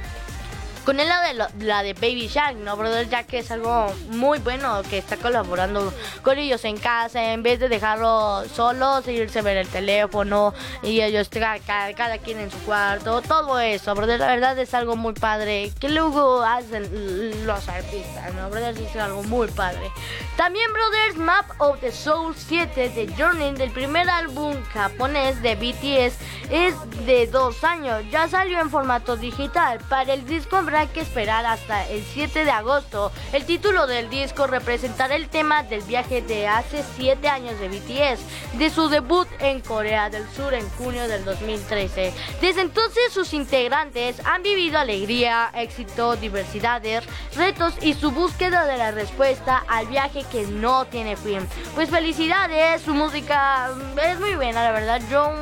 con 0.84 1.00
él 1.00 1.08
la 1.08 1.20
de, 1.20 1.64
la 1.64 1.82
de 1.82 1.94
Baby 1.94 2.28
Shark, 2.28 2.56
¿no, 2.56 2.76
brother? 2.76 3.08
Ya 3.08 3.24
que 3.24 3.38
es 3.38 3.50
algo 3.50 3.92
muy 4.08 4.38
bueno 4.38 4.82
que 4.88 4.98
está 4.98 5.16
colaborando 5.16 5.92
con 6.22 6.38
ellos 6.38 6.64
en 6.64 6.76
casa, 6.78 7.32
en 7.32 7.42
vez 7.42 7.60
de 7.60 7.68
dejarlo 7.68 8.44
solo, 8.54 9.02
seguirse 9.02 9.42
ver 9.42 9.56
el 9.56 9.68
teléfono 9.68 10.54
y 10.82 11.00
ellos 11.00 11.28
cada, 11.28 11.58
cada 11.94 12.18
quien 12.18 12.38
en 12.38 12.50
su 12.50 12.58
cuarto, 12.58 13.22
todo 13.22 13.58
eso, 13.60 13.94
brother. 13.94 14.20
La 14.20 14.28
verdad 14.28 14.58
es 14.58 14.74
algo 14.74 14.96
muy 14.96 15.14
padre 15.14 15.72
que 15.80 15.88
luego 15.88 16.42
hacen 16.42 17.46
los 17.46 17.68
artistas, 17.68 18.34
¿no, 18.34 18.48
brother? 18.50 18.76
Es 18.78 18.96
algo 18.96 19.22
muy 19.22 19.48
padre. 19.48 19.90
También, 20.36 20.72
brothers, 20.72 21.16
Map 21.16 21.44
of 21.58 21.80
the 21.80 21.92
Soul 21.92 22.34
7 22.34 22.88
de 22.88 23.14
Journey, 23.14 23.52
del 23.52 23.70
primer 23.70 24.08
álbum 24.08 24.56
japonés 24.72 25.42
de 25.42 25.54
BTS, 25.54 26.16
es 26.50 26.74
de 27.04 27.26
dos 27.26 27.62
años. 27.62 28.02
Ya 28.10 28.26
salió 28.26 28.60
en 28.60 28.70
formato 28.70 29.16
digital. 29.16 29.78
Para 29.88 30.14
el 30.14 30.24
disco 30.24 30.56
habrá 30.70 30.86
que 30.86 31.00
esperar 31.00 31.44
hasta 31.46 31.88
el 31.88 32.04
7 32.04 32.44
de 32.44 32.50
agosto. 32.52 33.10
El 33.32 33.44
título 33.44 33.88
del 33.88 34.08
disco 34.08 34.46
representará 34.46 35.16
el 35.16 35.28
tema 35.28 35.64
del 35.64 35.82
viaje 35.82 36.22
de 36.22 36.46
hace 36.46 36.84
7 36.96 37.28
años 37.28 37.58
de 37.58 37.68
BTS, 37.68 38.56
de 38.56 38.70
su 38.70 38.88
debut 38.88 39.26
en 39.40 39.62
Corea 39.62 40.10
del 40.10 40.30
Sur 40.30 40.54
en 40.54 40.68
junio 40.70 41.08
del 41.08 41.24
2013. 41.24 42.12
Desde 42.40 42.60
entonces 42.60 43.12
sus 43.12 43.34
integrantes 43.34 44.24
han 44.24 44.44
vivido 44.44 44.78
alegría, 44.78 45.50
éxito, 45.54 46.14
diversidades, 46.14 47.02
retos 47.34 47.74
y 47.82 47.94
su 47.94 48.12
búsqueda 48.12 48.64
de 48.64 48.76
la 48.76 48.92
respuesta 48.92 49.64
al 49.66 49.88
viaje 49.88 50.24
que 50.30 50.46
no 50.46 50.84
tiene 50.84 51.16
fin. 51.16 51.48
Pues 51.74 51.90
felicidades, 51.90 52.82
su 52.82 52.94
música 52.94 53.70
es 54.04 54.20
muy 54.20 54.36
buena, 54.36 54.62
la 54.62 54.70
verdad. 54.70 55.00
Yo 55.10 55.34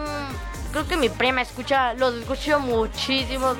creo 0.72 0.88
que 0.88 0.96
mi 0.96 1.10
prima 1.10 1.42
escucha, 1.42 1.92
los 1.92 2.14
escucho 2.14 2.60
muchísimo. 2.60 3.54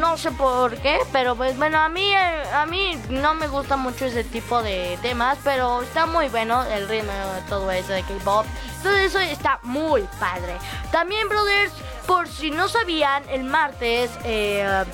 No 0.00 0.16
sé 0.16 0.30
por 0.30 0.76
qué, 0.76 0.98
pero 1.12 1.34
pues 1.34 1.56
bueno, 1.56 1.78
a 1.78 1.88
mí, 1.88 2.14
a 2.14 2.66
mí 2.66 2.96
no 3.08 3.34
me 3.34 3.48
gusta 3.48 3.76
mucho 3.76 4.04
ese 4.04 4.22
tipo 4.22 4.62
de 4.62 4.98
temas, 5.02 5.38
pero 5.42 5.82
está 5.82 6.06
muy 6.06 6.28
bueno 6.28 6.64
el 6.64 6.88
ritmo 6.88 7.10
de 7.10 7.42
todo 7.48 7.70
eso 7.72 7.92
de 7.92 8.02
K-pop. 8.02 8.46
Todo 8.82 8.94
eso 8.94 9.18
está 9.18 9.58
muy 9.62 10.02
padre. 10.20 10.56
También, 10.92 11.28
brothers, 11.28 11.72
por 12.06 12.28
si 12.28 12.50
no 12.50 12.68
sabían, 12.68 13.24
el 13.28 13.42
martes 13.42 14.10
eh, 14.24 14.84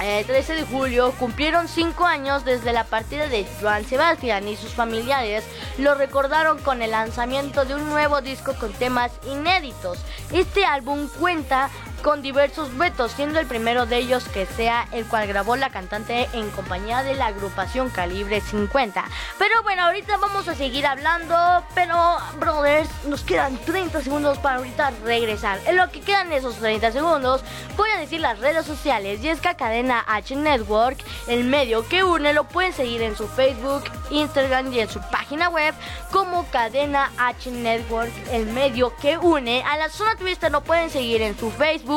el 0.00 0.24
13 0.24 0.54
de 0.54 0.62
julio 0.64 1.12
cumplieron 1.18 1.66
5 1.66 2.04
años 2.04 2.44
desde 2.44 2.72
la 2.72 2.84
partida 2.84 3.26
de 3.26 3.44
Joan 3.60 3.84
Sebastián 3.84 4.46
y 4.46 4.56
sus 4.56 4.72
familiares 4.72 5.44
lo 5.78 5.94
recordaron 5.94 6.58
con 6.58 6.82
el 6.82 6.92
lanzamiento 6.92 7.64
de 7.64 7.74
un 7.74 7.88
nuevo 7.88 8.20
disco 8.20 8.54
con 8.54 8.72
temas 8.72 9.10
inéditos. 9.26 9.98
Este 10.32 10.64
álbum 10.64 11.08
cuenta 11.18 11.68
con 12.02 12.22
diversos 12.22 12.76
vetos, 12.76 13.12
siendo 13.12 13.40
el 13.40 13.46
primero 13.46 13.86
de 13.86 13.98
ellos 13.98 14.24
que 14.28 14.46
sea 14.46 14.86
el 14.92 15.06
cual 15.06 15.26
grabó 15.26 15.56
la 15.56 15.70
cantante 15.70 16.28
en 16.32 16.50
compañía 16.50 17.02
de 17.02 17.14
la 17.14 17.26
agrupación 17.26 17.90
Calibre 17.90 18.40
50. 18.40 19.04
Pero 19.38 19.62
bueno, 19.62 19.84
ahorita 19.84 20.16
vamos 20.18 20.48
a 20.48 20.54
seguir 20.54 20.86
hablando, 20.86 21.36
pero 21.74 22.16
brothers, 22.38 22.88
nos 23.06 23.22
quedan 23.22 23.56
30 23.58 24.02
segundos 24.02 24.38
para 24.38 24.56
ahorita 24.56 24.92
regresar. 25.04 25.60
En 25.66 25.76
lo 25.76 25.90
que 25.90 26.00
quedan 26.00 26.32
esos 26.32 26.56
30 26.56 26.92
segundos, 26.92 27.42
voy 27.76 27.90
a 27.90 27.98
decir 27.98 28.20
las 28.20 28.38
redes 28.38 28.66
sociales. 28.66 29.20
Y 29.22 29.28
Cadena 29.38 30.04
H 30.06 30.36
Network, 30.36 30.98
el 31.26 31.44
medio 31.44 31.86
que 31.88 32.04
une, 32.04 32.32
lo 32.32 32.44
pueden 32.44 32.72
seguir 32.72 33.02
en 33.02 33.16
su 33.16 33.26
Facebook, 33.28 33.84
Instagram 34.10 34.72
y 34.72 34.80
en 34.80 34.88
su 34.88 35.00
página 35.10 35.48
web 35.48 35.74
como 36.10 36.46
Cadena 36.50 37.10
H 37.18 37.50
Network, 37.50 38.12
el 38.30 38.46
medio 38.46 38.94
que 38.96 39.18
une. 39.18 39.62
A 39.62 39.76
la 39.76 39.88
zona 39.88 40.16
Twister 40.16 40.50
lo 40.50 40.62
pueden 40.62 40.90
seguir 40.90 41.22
en 41.22 41.38
su 41.38 41.50
Facebook 41.50 41.87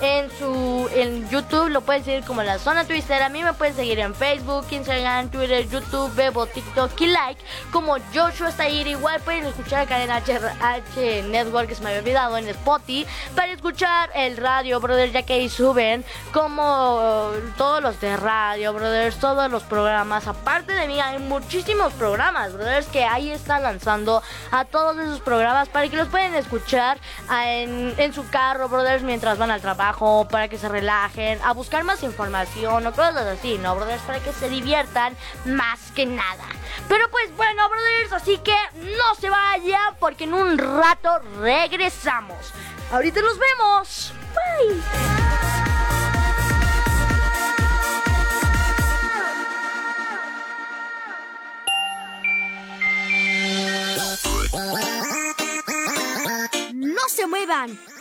en 0.00 0.30
su 0.38 0.88
en 0.94 1.28
YouTube 1.28 1.68
lo 1.68 1.82
pueden 1.82 2.04
seguir 2.04 2.24
como 2.24 2.42
la 2.42 2.58
zona 2.58 2.84
Twister. 2.84 3.22
A 3.22 3.28
mí 3.28 3.42
me 3.42 3.52
pueden 3.52 3.74
seguir 3.74 3.98
en 3.98 4.14
Facebook, 4.14 4.66
Instagram, 4.70 5.28
Twitter, 5.30 5.68
YouTube, 5.68 6.14
Bebo, 6.14 6.46
TikTok 6.46 6.98
y 7.00 7.06
Like. 7.08 7.42
Como 7.70 7.96
Joshua 8.14 8.50
ir 8.68 8.86
igual 8.86 9.20
pueden 9.20 9.44
escuchar 9.44 9.80
la 9.80 9.86
cadena 9.86 10.16
H, 10.16 11.22
Network, 11.24 11.68
que 11.68 11.74
se 11.74 11.82
me 11.82 11.90
había 11.90 12.00
olvidado, 12.00 12.38
en 12.38 12.48
Spotify, 12.48 13.06
para 13.34 13.52
escuchar 13.52 14.10
el 14.14 14.36
radio, 14.38 14.80
brother, 14.80 15.12
ya 15.12 15.22
que 15.22 15.34
ahí 15.34 15.48
suben 15.48 16.04
como 16.32 17.30
todos 17.58 17.82
los 17.82 18.00
de 18.00 18.16
radio, 18.16 18.72
brothers, 18.72 19.18
todos 19.18 19.50
los 19.50 19.62
programas. 19.64 20.26
Aparte 20.26 20.72
de 20.72 20.86
mí, 20.86 20.98
hay 20.98 21.18
muchísimos 21.18 21.92
programas, 21.92 22.54
brothers, 22.54 22.86
que 22.86 23.04
ahí 23.04 23.30
están 23.30 23.62
lanzando 23.62 24.22
a 24.50 24.64
todos 24.64 24.96
esos 24.98 25.20
programas 25.20 25.68
para 25.68 25.88
que 25.88 25.96
los 25.96 26.08
pueden 26.08 26.34
escuchar 26.34 26.98
en, 27.30 27.94
en 27.98 28.12
su 28.12 28.28
carro, 28.30 28.68
brothers, 28.68 29.02
mientras 29.02 29.25
van 29.34 29.50
al 29.50 29.60
trabajo, 29.60 30.26
para 30.30 30.48
que 30.48 30.58
se 30.58 30.68
relajen, 30.68 31.40
a 31.42 31.52
buscar 31.52 31.84
más 31.84 32.02
información 32.02 32.86
o 32.86 32.92
cosas 32.92 33.16
así, 33.16 33.58
¿no, 33.58 33.74
brothers? 33.74 34.02
Para 34.02 34.20
que 34.20 34.32
se 34.32 34.48
diviertan 34.48 35.16
más 35.44 35.90
que 35.94 36.06
nada. 36.06 36.44
Pero 36.88 37.10
pues 37.10 37.36
bueno, 37.36 37.68
brothers, 37.68 38.12
así 38.12 38.38
que 38.38 38.56
no 38.74 39.14
se 39.20 39.28
vayan 39.28 39.96
porque 39.98 40.24
en 40.24 40.34
un 40.34 40.56
rato 40.56 41.18
regresamos. 41.40 42.52
Ahorita 42.92 43.20
nos 43.20 43.38
vemos. 43.38 44.12
Bye. 44.34 45.15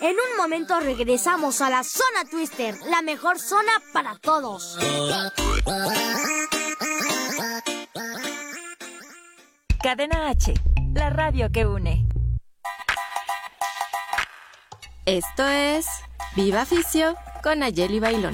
En 0.02 0.12
un 0.12 0.38
momento 0.38 0.80
regresamos 0.80 1.62
a 1.62 1.70
la 1.70 1.84
zona 1.84 2.30
Twister, 2.30 2.76
la 2.90 3.02
mejor 3.02 3.40
zona 3.40 3.72
para 3.94 4.16
todos. 4.20 4.78
Cadena 9.82 10.30
H, 10.30 10.54
la 10.94 11.10
radio 11.10 11.52
que 11.52 11.66
une. 11.66 12.08
Esto 15.06 15.48
es 15.48 15.86
Viva 16.36 16.66
Ficio 16.66 17.16
con 17.44 17.62
Ayeli 17.64 18.00
Bailón. 18.00 18.34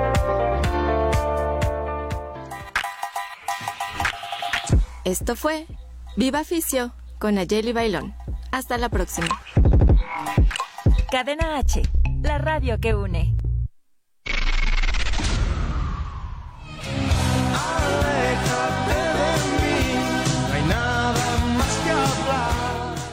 Esto 5.03 5.35
fue 5.35 5.65
Viva 6.15 6.43
Ficio 6.43 6.93
con 7.17 7.39
Ayeli 7.39 7.73
Bailón. 7.73 8.13
Hasta 8.51 8.77
la 8.77 8.87
próxima. 8.89 9.27
Cadena 11.09 11.57
H, 11.57 11.81
la 12.21 12.37
radio 12.37 12.79
que 12.79 12.93
une. 12.93 13.35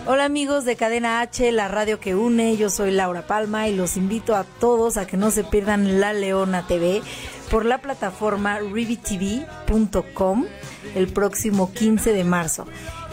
Hola 0.06 0.24
amigos 0.24 0.66
de 0.66 0.76
Cadena 0.76 1.20
H, 1.20 1.52
la 1.52 1.68
radio 1.68 2.00
que 2.00 2.14
une, 2.14 2.56
yo 2.58 2.68
soy 2.68 2.90
Laura 2.90 3.26
Palma 3.26 3.68
y 3.68 3.74
los 3.74 3.96
invito 3.96 4.36
a 4.36 4.44
todos 4.44 4.98
a 4.98 5.06
que 5.06 5.16
no 5.16 5.30
se 5.30 5.44
pierdan 5.44 6.00
La 6.00 6.12
Leona 6.12 6.66
TV 6.66 7.02
por 7.50 7.64
la 7.64 7.78
plataforma 7.78 8.58
rivitv.com 8.58 10.46
el 10.94 11.08
próximo 11.08 11.72
15 11.72 12.12
de 12.12 12.24
marzo. 12.24 12.66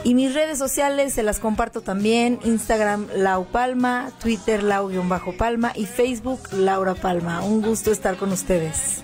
Y 0.03 0.13
mis 0.13 0.36
redes 0.36 0.59
sociales 0.59 1.13
se 1.13 1.23
las 1.23 1.39
comparto 1.39 1.82
también, 1.82 2.39
Instagram 2.43 3.07
Lau 3.15 3.45
Palma, 3.45 4.11
Twitter 4.21 4.61
Lau-Palma 4.61 5.71
y 5.76 5.88
Facebook 5.88 6.39
Laura 6.51 6.93
Palma. 6.93 7.43
Un 7.43 7.63
gusto 7.63 7.91
estar 7.91 8.15
con 8.15 8.32
ustedes. 8.32 9.03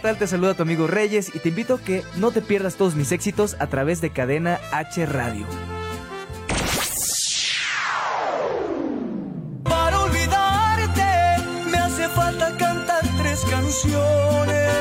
Tal? 0.00 0.16
Te 0.16 0.26
saluda 0.26 0.54
tu 0.54 0.62
amigo 0.62 0.86
Reyes 0.86 1.34
y 1.34 1.38
te 1.38 1.50
invito 1.50 1.74
a 1.74 1.80
que 1.80 2.02
no 2.16 2.30
te 2.30 2.42
pierdas 2.42 2.76
todos 2.76 2.94
mis 2.94 3.12
éxitos 3.12 3.56
a 3.58 3.66
través 3.68 4.00
de 4.00 4.10
Cadena 4.10 4.58
H 4.72 5.06
Radio. 5.06 5.46
Para 9.62 10.00
olvidarte 10.00 11.02
me 11.70 11.78
hace 11.78 12.08
falta 12.08 12.56
cantar 12.56 13.02
tres 13.18 13.40
canciones 13.48 14.72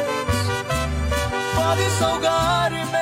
para 1.55 1.75
desahogarme. 1.75 2.99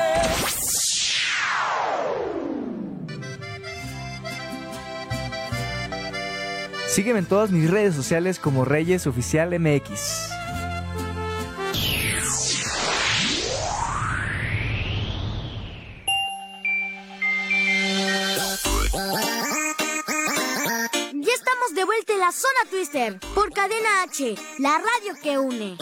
Sígueme 6.88 7.20
en 7.20 7.26
todas 7.26 7.50
mis 7.50 7.70
redes 7.70 7.94
sociales 7.94 8.38
como 8.38 8.64
Reyes 8.64 9.06
Oficial 9.06 9.58
MX. 9.58 10.27
Zona 22.32 22.70
Twister 22.70 23.18
por 23.34 23.52
Cadena 23.52 24.02
H, 24.02 24.34
la 24.58 24.78
radio 24.78 25.14
que 25.22 25.38
une. 25.38 25.76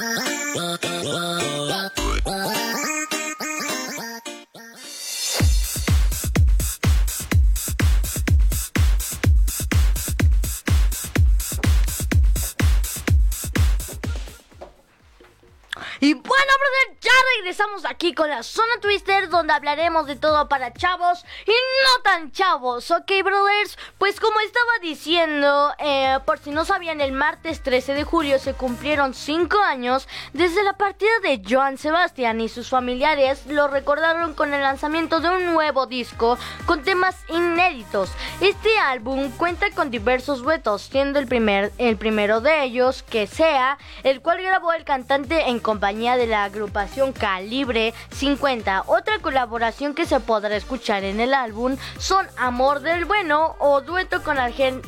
Y 15.99 16.13
bueno, 16.13 16.53
brother, 16.61 16.96
ya 17.07 17.13
regresamos 17.39 17.85
aquí 17.85 18.15
con 18.15 18.29
la 18.29 18.43
zona 18.43 18.81
Twister 18.81 19.29
donde 19.29 19.53
hablaremos 19.53 20.09
de 20.09 20.17
todo 20.17 20.49
para 20.49 20.73
chavos 20.73 21.25
y 21.47 21.51
no 21.53 22.03
tan 22.03 22.33
chavos, 22.33 22.91
¿ok, 22.91 23.07
brothers? 23.23 23.79
Pues 23.97 24.19
como 24.19 24.41
estaba 24.41 24.73
diciendo, 24.83 25.73
eh, 25.79 26.19
por 26.27 26.41
si 26.41 26.51
no 26.51 26.65
sabían, 26.65 27.01
el 27.01 27.13
martes 27.13 27.63
13 27.63 27.95
de 27.95 28.03
julio 28.03 28.41
se 28.41 28.55
cumplieron 28.55 29.15
5 29.15 29.57
años 29.61 30.09
desde 30.33 30.65
la 30.65 30.73
partida 30.73 31.21
de 31.23 31.41
Joan 31.49 31.79
Sebastián 31.79 32.41
y 32.41 32.49
sus 32.49 32.71
familiares 32.71 33.47
lo 33.47 33.69
recordaron 33.69 34.35
con 34.35 34.53
el 34.53 34.63
lanzamiento 34.63 35.21
de 35.21 35.29
un 35.29 35.47
nuevo 35.55 35.87
disco 35.87 36.39
con 36.65 36.83
temas 36.83 37.15
inéditos. 37.29 38.11
Este 38.41 38.79
álbum 38.81 39.31
cuenta 39.31 39.71
con 39.71 39.93
diversos 39.93 40.43
duetos, 40.43 40.83
siendo 40.83 41.21
el, 41.21 41.29
primer, 41.29 41.73
el 41.79 41.97
primero 41.99 42.41
de 42.41 42.65
ellos 42.65 43.05
que 43.05 43.29
sea, 43.29 43.79
el 44.03 44.21
cual 44.23 44.43
grabó 44.43 44.73
el 44.73 44.83
cantante 44.83 45.49
en 45.49 45.61
compañía 45.61 46.17
de 46.17 46.27
la 46.27 46.43
agrupación 46.43 46.96
Calibre 47.13 47.93
50. 48.13 48.85
Otra 48.87 49.19
colaboración 49.21 49.95
que 49.95 50.07
se 50.07 50.21
podrá 50.21 50.57
escuchar 50.57 51.05
en 51.05 51.21
el 51.21 51.35
álbum 51.35 51.77
son 51.99 52.27
Amor 52.37 52.81
del 52.81 53.05
Bueno 53.05 53.57
o 53.59 53.81
dueto 53.83 54.23
con 54.23 54.39
Argen- 54.39 54.83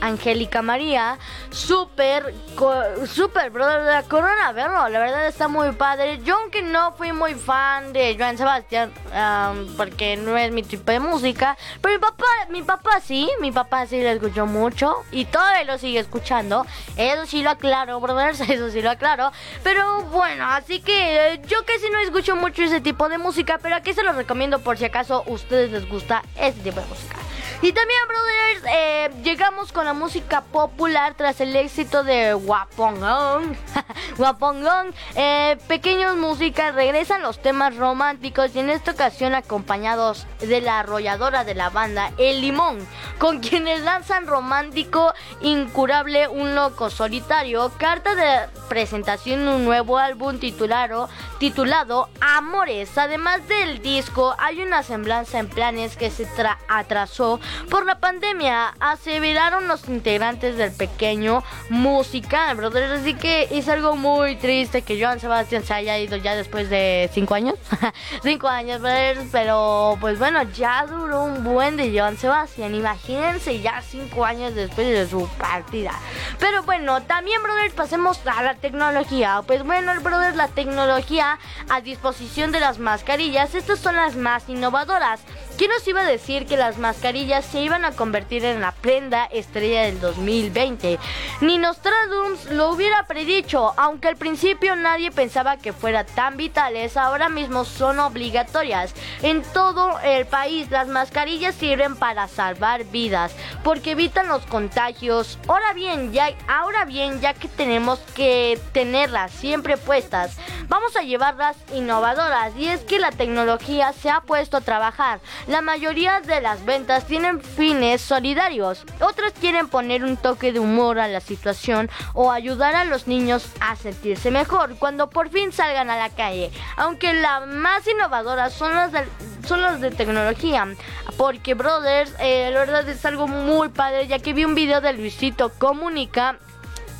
Angélica 0.00 0.62
María, 0.62 1.18
super, 1.50 2.34
co- 2.54 3.06
super 3.06 3.50
brother 3.50 3.84
de 3.84 3.90
la 3.92 4.02
Corona, 4.04 4.52
verlo, 4.52 4.88
la 4.88 4.98
verdad 4.98 5.26
está 5.26 5.48
muy 5.48 5.72
padre. 5.72 6.20
Yo 6.24 6.36
aunque 6.38 6.62
no 6.62 6.92
fui 6.92 7.12
muy 7.12 7.34
fan 7.34 7.92
de 7.92 8.16
Joan 8.18 8.38
Sebastián, 8.38 8.92
am, 9.14 9.66
porque 9.76 10.16
no 10.16 10.36
es 10.36 10.52
mi 10.52 10.62
tipo 10.62 10.90
de 10.92 11.00
música, 11.00 11.56
pero 11.80 11.94
mi 11.94 12.00
papá, 12.00 12.24
mi 12.50 12.62
papá 12.62 13.00
sí, 13.00 13.28
mi 13.40 13.50
papá 13.52 13.86
sí 13.86 14.00
lo 14.02 14.08
escuchó 14.10 14.46
mucho 14.46 15.04
y 15.10 15.24
todavía 15.24 15.64
lo 15.64 15.78
sigue 15.78 15.98
escuchando. 15.98 16.66
Eso 16.96 17.26
sí 17.26 17.42
lo 17.42 17.50
aclaro, 17.50 18.00
brothers, 18.00 18.40
eso 18.48 18.70
sí 18.70 18.80
lo 18.82 18.90
aclaro. 18.90 19.32
Pero 19.62 20.02
bueno, 20.04 20.46
así 20.48 20.80
que 20.80 21.32
eh, 21.34 21.42
yo 21.46 21.58
casi 21.66 21.90
no 21.90 21.98
escucho 21.98 22.36
mucho 22.36 22.62
ese 22.62 22.80
tipo 22.80 23.08
de 23.08 23.18
música, 23.18 23.58
pero 23.60 23.76
aquí 23.76 23.92
se 23.94 24.02
los 24.02 24.14
recomiendo 24.14 24.60
por 24.60 24.78
si 24.78 24.84
acaso 24.84 25.24
a 25.26 25.30
ustedes 25.30 25.70
les 25.72 25.88
gusta 25.88 26.22
ese 26.36 26.60
tipo 26.60 26.80
de 26.80 26.86
música. 26.86 27.16
Y 27.60 27.72
también, 27.72 28.00
brothers, 28.06 28.72
eh, 28.72 29.10
llegamos 29.24 29.72
con 29.72 29.87
la 29.88 29.94
música 29.94 30.42
popular 30.42 31.14
tras 31.16 31.40
el 31.40 31.56
éxito 31.56 32.04
de 32.04 32.34
Guapongón. 32.34 33.56
Guapongón. 34.18 34.92
Eh, 35.14 35.56
pequeños 35.66 36.14
músicas 36.14 36.74
regresan 36.74 37.22
los 37.22 37.40
temas 37.40 37.74
románticos 37.74 38.54
y 38.54 38.58
en 38.58 38.68
esta 38.68 38.90
ocasión 38.90 39.34
acompañados 39.34 40.26
de 40.40 40.60
la 40.60 40.80
arrolladora 40.80 41.44
de 41.44 41.54
la 41.54 41.70
banda, 41.70 42.10
El 42.18 42.42
Limón, 42.42 42.86
con 43.18 43.40
quienes 43.40 43.80
lanzan 43.80 44.26
romántico 44.26 45.14
incurable 45.40 46.28
un 46.28 46.54
loco 46.54 46.90
solitario, 46.90 47.72
carta 47.78 48.14
de 48.14 48.46
presentación 48.68 49.46
de 49.46 49.54
un 49.54 49.64
nuevo 49.64 49.96
álbum 49.96 50.38
titulado, 50.38 51.08
titulado 51.38 52.10
Amores. 52.20 52.98
Además 52.98 53.48
del 53.48 53.80
disco, 53.80 54.34
hay 54.38 54.60
una 54.60 54.82
semblanza 54.82 55.38
en 55.38 55.48
planes 55.48 55.96
que 55.96 56.10
se 56.10 56.28
tra- 56.28 56.58
atrasó 56.68 57.40
por 57.70 57.86
la 57.86 58.00
pandemia, 58.00 58.74
aseveraron 58.80 59.66
los 59.66 59.77
integrantes 59.86 60.56
del 60.56 60.72
pequeño 60.72 61.44
musical, 61.70 62.56
brother. 62.56 62.90
Así 62.92 63.14
que 63.14 63.48
es 63.50 63.68
algo 63.68 63.96
muy 63.96 64.36
triste 64.36 64.82
que 64.82 65.00
Joan 65.00 65.20
Sebastián 65.20 65.62
se 65.64 65.74
haya 65.74 65.98
ido 65.98 66.16
ya 66.16 66.34
después 66.34 66.70
de 66.70 67.10
cinco 67.12 67.34
años. 67.34 67.54
cinco 68.22 68.48
años, 68.48 68.80
brother. 68.80 69.18
Pero 69.30 69.96
pues 70.00 70.18
bueno, 70.18 70.42
ya 70.54 70.86
duró 70.86 71.24
un 71.24 71.44
buen 71.44 71.76
de 71.76 71.96
Joan 71.96 72.16
Sebastián. 72.16 72.74
Imagínense 72.74 73.60
ya 73.60 73.82
cinco 73.82 74.24
años 74.24 74.54
después 74.54 74.86
de 74.88 75.06
su 75.06 75.28
partida. 75.38 75.92
Pero 76.38 76.62
bueno, 76.62 77.02
también, 77.02 77.42
brother, 77.42 77.70
pasemos 77.72 78.20
a 78.26 78.42
la 78.42 78.54
tecnología. 78.54 79.42
Pues 79.46 79.62
bueno, 79.64 79.92
brother, 80.00 80.34
la 80.34 80.48
tecnología 80.48 81.38
a 81.68 81.80
disposición 81.80 82.52
de 82.52 82.60
las 82.60 82.78
mascarillas. 82.78 83.54
Estas 83.54 83.78
son 83.78 83.96
las 83.96 84.16
más 84.16 84.48
innovadoras. 84.48 85.20
¿Quién 85.58 85.72
nos 85.72 85.88
iba 85.88 86.02
a 86.02 86.06
decir 86.06 86.46
que 86.46 86.56
las 86.56 86.78
mascarillas 86.78 87.44
se 87.44 87.60
iban 87.60 87.84
a 87.84 87.90
convertir 87.90 88.44
en 88.44 88.60
la 88.60 88.70
prenda 88.70 89.24
estrella 89.24 89.82
del 89.82 89.98
2020? 89.98 91.00
Ni 91.40 91.58
Nostradamus 91.58 92.44
lo 92.52 92.70
hubiera 92.70 93.08
predicho, 93.08 93.74
aunque 93.76 94.06
al 94.06 94.16
principio 94.16 94.76
nadie 94.76 95.10
pensaba 95.10 95.56
que 95.56 95.72
fuera 95.72 96.04
tan 96.04 96.36
vitales, 96.36 96.96
ahora 96.96 97.28
mismo 97.28 97.64
son 97.64 97.98
obligatorias. 97.98 98.94
En 99.22 99.42
todo 99.42 99.98
el 100.04 100.26
país 100.26 100.70
las 100.70 100.86
mascarillas 100.86 101.56
sirven 101.56 101.96
para 101.96 102.28
salvar 102.28 102.84
vidas, 102.84 103.34
porque 103.64 103.90
evitan 103.90 104.28
los 104.28 104.46
contagios. 104.46 105.40
Ahora 105.48 105.72
bien, 105.72 106.12
ya, 106.12 106.30
ahora 106.46 106.84
bien, 106.84 107.20
ya 107.20 107.34
que 107.34 107.48
tenemos 107.48 107.98
que 108.14 108.60
tenerlas 108.70 109.32
siempre 109.32 109.76
puestas, 109.76 110.36
vamos 110.68 110.94
a 110.94 111.02
llevarlas 111.02 111.56
innovadoras 111.74 112.52
y 112.56 112.68
es 112.68 112.82
que 112.82 113.00
la 113.00 113.10
tecnología 113.10 113.92
se 113.92 114.08
ha 114.08 114.20
puesto 114.20 114.56
a 114.56 114.60
trabajar. 114.60 115.18
La 115.48 115.62
mayoría 115.62 116.20
de 116.20 116.42
las 116.42 116.66
ventas 116.66 117.06
tienen 117.06 117.40
fines 117.40 118.02
solidarios. 118.02 118.84
Otras 119.00 119.32
quieren 119.32 119.68
poner 119.68 120.04
un 120.04 120.18
toque 120.18 120.52
de 120.52 120.60
humor 120.60 120.98
a 120.98 121.08
la 121.08 121.20
situación 121.20 121.88
o 122.12 122.30
ayudar 122.30 122.74
a 122.74 122.84
los 122.84 123.06
niños 123.06 123.48
a 123.60 123.74
sentirse 123.74 124.30
mejor 124.30 124.76
cuando 124.78 125.08
por 125.08 125.30
fin 125.30 125.50
salgan 125.50 125.88
a 125.88 125.96
la 125.96 126.10
calle. 126.10 126.50
Aunque 126.76 127.14
las 127.14 127.46
más 127.46 127.86
innovadoras 127.88 128.52
son 128.52 128.74
las 128.74 129.80
de, 129.80 129.90
tecnología. 129.90 130.68
Porque, 131.16 131.54
brothers, 131.54 132.12
eh, 132.20 132.50
la 132.52 132.60
verdad 132.60 132.86
es 132.86 133.02
algo 133.06 133.26
muy 133.26 133.70
padre 133.70 134.06
ya 134.06 134.18
que 134.18 134.34
vi 134.34 134.44
un 134.44 134.54
video 134.54 134.82
de 134.82 134.92
Luisito 134.92 135.48
Comunica 135.48 136.38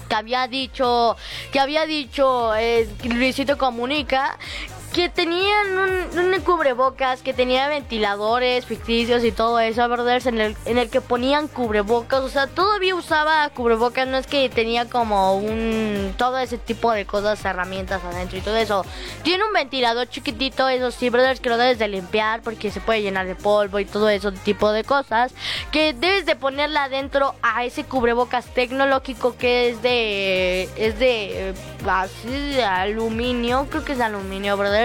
que 0.08 0.14
había 0.14 0.48
dicho 0.48 1.18
que 1.52 1.60
había 1.60 1.84
dicho 1.84 2.54
eh, 2.54 2.88
Luisito 3.04 3.58
comunica 3.58 4.38
que 4.92 5.08
tenían 5.08 5.78
un, 5.78 6.18
un 6.18 6.40
cubrebocas 6.40 7.22
que 7.22 7.34
tenía 7.34 7.68
ventiladores 7.68 8.64
ficticios 8.64 9.22
y 9.24 9.32
todo 9.32 9.58
eso, 9.60 9.86
brothers, 9.88 10.26
en 10.26 10.40
el, 10.40 10.56
en 10.64 10.78
el 10.78 10.88
que 10.88 11.00
ponían 11.00 11.48
cubrebocas, 11.48 12.20
o 12.20 12.28
sea, 12.28 12.46
todavía 12.46 12.94
usaba 12.94 13.48
cubrebocas, 13.50 14.08
no 14.08 14.16
es 14.16 14.26
que 14.26 14.48
tenía 14.48 14.88
como 14.88 15.36
un 15.36 16.14
todo 16.16 16.38
ese 16.38 16.58
tipo 16.58 16.92
de 16.92 17.04
cosas, 17.04 17.44
herramientas 17.44 18.02
adentro 18.04 18.38
y 18.38 18.40
todo 18.40 18.56
eso. 18.56 18.84
Tiene 19.22 19.44
un 19.44 19.52
ventilador 19.52 20.08
chiquitito, 20.08 20.68
eso 20.68 20.90
sí, 20.90 21.10
brothers, 21.10 21.40
que 21.40 21.50
lo 21.50 21.58
debes 21.58 21.78
de 21.78 21.88
limpiar 21.88 22.42
porque 22.42 22.70
se 22.70 22.80
puede 22.80 23.02
llenar 23.02 23.26
de 23.26 23.34
polvo 23.34 23.78
y 23.78 23.84
todo 23.84 24.08
eso 24.08 24.32
tipo 24.32 24.72
de 24.72 24.84
cosas, 24.84 25.32
que 25.70 25.92
debes 25.92 26.24
de 26.24 26.36
ponerla 26.36 26.84
adentro 26.84 27.34
a 27.42 27.64
ese 27.64 27.84
cubrebocas 27.84 28.46
tecnológico 28.46 29.36
que 29.36 29.70
es 29.70 29.82
de 29.82 30.68
es 30.76 30.98
de, 30.98 31.50
eh, 31.50 31.54
así, 31.86 32.28
de 32.28 32.64
aluminio, 32.64 33.66
creo 33.70 33.84
que 33.84 33.92
es 33.92 33.98
de 33.98 34.04
aluminio, 34.04 34.56
brothers 34.56 34.77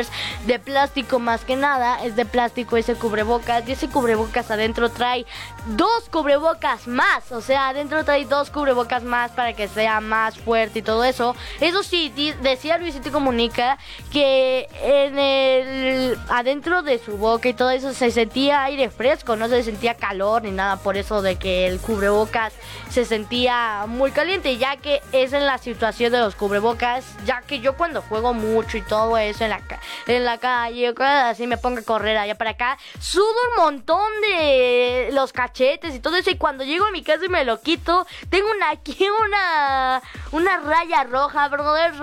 de 0.46 0.60
plástico 0.60 1.20
más 1.20 1.46
que 1.46 1.56
nada, 1.56 2.04
es 2.04 2.16
de 2.16 2.26
plástico 2.26 2.78
ese 2.78 2.96
cubrebocas, 2.96 3.68
y 3.68 3.74
ese 3.74 3.90
cubrebocas 3.90 4.52
adentro 4.52 4.90
trae 4.90 5.26
dos 5.68 6.10
cubrebocas 6.10 6.88
más, 6.88 7.32
o 7.32 7.42
sea, 7.42 7.70
adentro 7.70 8.04
trae 8.04 8.26
dos 8.26 8.50
cubrebocas 8.50 9.04
más 9.04 9.32
para 9.32 9.54
que 9.54 9.68
sea 9.68 10.02
más 10.02 10.38
fuerte 10.38 10.80
y 10.80 10.82
todo 10.82 11.04
eso. 11.04 11.36
Eso 11.60 11.84
sí, 11.84 12.12
decía 12.42 12.78
Luisito 12.78 13.12
Comunica 13.12 13.78
que 14.12 14.68
en 14.82 15.18
el 15.20 16.18
adentro 16.30 16.84
de 16.84 17.00
su 17.00 17.18
boca 17.18 17.50
y 17.50 17.54
todo 17.54 17.70
eso 17.70 17.94
se 17.94 18.12
sentía 18.12 18.64
aire 18.64 18.90
fresco, 18.90 19.36
no 19.36 19.48
se 19.48 19.64
sentía 19.64 19.96
calor 19.96 20.44
ni 20.44 20.52
nada 20.52 20.78
por 20.78 20.98
eso 20.98 21.22
de 21.22 21.36
que 21.38 21.68
el 21.68 21.80
cubrebocas 21.80 22.54
se 22.90 23.06
sentía 23.06 23.86
muy 23.88 24.12
caliente, 24.12 24.58
ya 24.58 24.78
que 24.78 25.02
es 25.12 25.34
en 25.34 25.46
la 25.46 25.58
situación 25.58 26.12
de 26.12 26.20
los 26.20 26.36
cubrebocas, 26.36 27.06
ya 27.26 27.42
que 27.42 27.60
yo 27.60 27.76
cuando 27.76 28.02
juego 28.02 28.34
mucho 28.34 28.78
y 28.78 28.82
todo 28.82 29.18
eso 29.18 29.44
en 29.44 29.50
la, 29.50 29.62
en 30.08 30.26
la 30.26 30.38
calle, 30.38 30.94
así 30.98 31.48
me 31.48 31.58
pongo 31.58 31.80
a 31.80 31.84
correr 31.84 32.18
allá 32.18 32.36
para 32.36 32.52
acá, 32.52 32.78
sudo 33.00 33.26
un 33.58 33.64
montón 33.64 34.12
de 34.22 35.10
los 35.14 35.34
cachetes 35.34 35.96
y 35.96 36.00
todo 36.00 36.18
eso, 36.18 36.30
y 36.30 36.38
cuando 36.38 36.64
llego 36.64 36.86
a 36.86 36.92
mi 36.92 37.04
casa 37.04 37.26
y 37.26 37.30
me 37.30 37.44
lo 37.46 37.62
quito, 37.62 38.06
tengo 38.30 38.48
una 38.56 38.72
aquí 38.72 38.98
una, 39.26 40.02
una 40.32 40.58
raya 40.58 41.04
roja, 41.04 41.48
brother, 41.48 41.94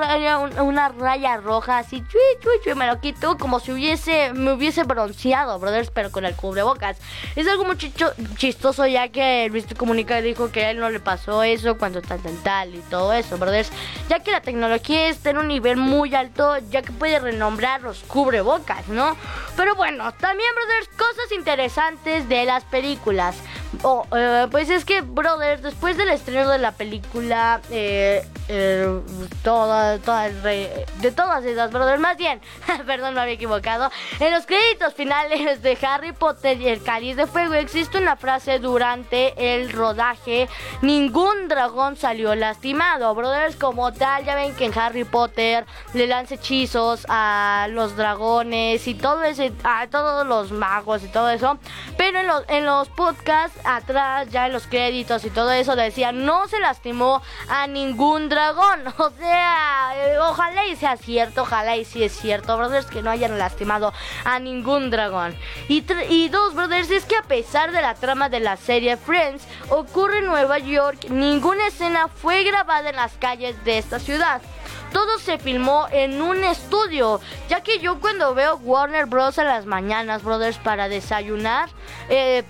una 0.60 0.88
raya 0.88 1.36
roja 1.36 1.78
así, 1.78 2.02
chui, 2.08 2.74
me 2.74 2.86
lo 2.86 3.00
quito 3.00 3.36
como 3.38 3.60
si 3.60 3.72
hubiese, 3.72 4.32
me 4.32 4.52
hubiese 4.52 4.84
bronceado, 4.84 5.58
brothers, 5.58 5.90
pero 5.90 6.10
con 6.10 6.24
el 6.24 6.34
cubrebocas. 6.34 6.98
Es 7.36 7.46
algo 7.48 7.64
muy 7.64 7.76
chistoso 7.76 8.86
ya 8.86 9.08
que 9.08 9.48
Luis 9.50 9.66
Comunica 9.76 10.20
dijo 10.20 10.50
que 10.50 10.64
a 10.64 10.70
él 10.70 10.78
no 10.78 10.90
le 10.90 11.00
pasó 11.00 11.42
eso 11.42 11.78
cuando 11.78 12.02
tal, 12.02 12.20
tal, 12.20 12.36
tal 12.42 12.74
y 12.74 12.80
todo 12.90 13.12
eso, 13.12 13.38
brothers. 13.38 13.70
Ya 14.08 14.20
que 14.20 14.30
la 14.30 14.40
tecnología 14.40 15.08
está 15.08 15.30
en 15.30 15.38
un 15.38 15.48
nivel 15.48 15.76
muy 15.76 16.14
alto, 16.14 16.58
ya 16.70 16.82
que 16.82 16.92
puede 16.92 17.18
renombrar 17.18 17.69
los 17.78 18.00
cubrebocas, 18.00 18.88
¿no? 18.88 19.16
Pero 19.56 19.74
bueno, 19.74 20.12
también, 20.14 20.48
brothers, 20.54 20.88
cosas 20.96 21.32
interesantes 21.32 22.28
de 22.28 22.44
las 22.44 22.64
películas. 22.64 23.36
Oh, 23.82 24.04
eh, 24.14 24.48
pues 24.50 24.68
es 24.68 24.84
que, 24.84 25.00
brothers, 25.00 25.62
después 25.62 25.96
del 25.96 26.08
estreno 26.08 26.50
de 26.50 26.58
la 26.58 26.72
película, 26.72 27.60
eh, 27.70 28.26
eh, 28.48 29.00
toda, 29.44 29.98
toda, 29.98 30.28
de 30.28 31.12
todas 31.14 31.44
esas, 31.44 31.70
brothers, 31.70 32.00
más 32.00 32.16
bien, 32.16 32.40
perdón, 32.86 33.14
me 33.14 33.20
había 33.20 33.34
equivocado, 33.34 33.90
en 34.18 34.32
los 34.32 34.44
créditos 34.44 34.94
finales 34.94 35.62
de 35.62 35.78
Harry 35.82 36.12
Potter 36.12 36.60
y 36.60 36.68
el 36.68 36.82
Cáliz 36.82 37.16
de 37.16 37.26
Fuego 37.26 37.54
existe 37.54 37.98
una 37.98 38.16
frase 38.16 38.58
durante 38.58 39.54
el 39.54 39.72
rodaje, 39.72 40.48
ningún 40.82 41.48
dragón 41.48 41.96
salió 41.96 42.34
lastimado, 42.34 43.14
brothers, 43.14 43.56
como 43.56 43.92
tal, 43.92 44.24
ya 44.24 44.34
ven 44.34 44.54
que 44.56 44.64
en 44.64 44.78
Harry 44.78 45.04
Potter 45.04 45.64
le 45.94 46.06
lanza 46.06 46.34
hechizos 46.34 47.06
a 47.08 47.59
los 47.68 47.96
dragones 47.96 48.86
y 48.86 48.94
todo 48.94 49.22
ese, 49.24 49.52
a 49.64 49.86
todos 49.88 50.26
los 50.26 50.52
magos 50.52 51.02
y 51.02 51.08
todo 51.08 51.30
eso, 51.30 51.58
pero 51.96 52.20
en 52.20 52.26
los, 52.26 52.44
en 52.48 52.66
los 52.66 52.88
podcasts 52.88 53.58
atrás, 53.64 54.28
ya 54.30 54.46
en 54.46 54.52
los 54.52 54.66
créditos 54.66 55.24
y 55.24 55.30
todo 55.30 55.52
eso, 55.52 55.76
decía, 55.76 56.12
no 56.12 56.48
se 56.48 56.58
lastimó 56.60 57.22
a 57.48 57.66
ningún 57.66 58.28
dragón. 58.28 58.84
O 59.00 59.10
sea, 59.18 59.92
eh, 59.96 60.18
ojalá 60.18 60.66
y 60.66 60.76
sea 60.76 60.96
cierto, 60.96 61.42
ojalá 61.42 61.76
y 61.76 61.84
sí 61.84 62.04
es 62.04 62.12
cierto, 62.12 62.56
brothers, 62.56 62.86
que 62.86 63.02
no 63.02 63.10
hayan 63.10 63.38
lastimado 63.38 63.92
a 64.24 64.38
ningún 64.38 64.90
dragón. 64.90 65.34
Y, 65.68 65.84
y 66.08 66.28
dos, 66.28 66.54
brothers, 66.54 66.90
es 66.90 67.04
que 67.06 67.16
a 67.16 67.22
pesar 67.22 67.72
de 67.72 67.80
la 67.80 67.94
trama 67.94 68.28
de 68.28 68.40
la 68.40 68.56
serie 68.56 68.96
Friends, 68.96 69.44
ocurre 69.70 70.18
en 70.18 70.26
Nueva 70.26 70.58
York, 70.58 71.06
ninguna 71.08 71.66
escena 71.68 72.08
fue 72.08 72.44
grabada 72.44 72.90
en 72.90 72.96
las 72.96 73.12
calles 73.14 73.62
de 73.64 73.78
esta 73.78 73.98
ciudad 73.98 74.42
todo 74.92 75.18
se 75.18 75.38
filmó 75.38 75.86
en 75.90 76.20
un 76.20 76.44
estudio, 76.44 77.20
ya 77.48 77.62
que 77.62 77.78
yo 77.78 78.00
cuando 78.00 78.34
veo 78.34 78.56
Warner 78.56 79.06
Bros. 79.06 79.38
en 79.38 79.46
las 79.46 79.66
mañanas, 79.66 80.22
brothers, 80.22 80.58
para 80.58 80.88
desayunar, 80.88 81.68
eh, 82.08 82.44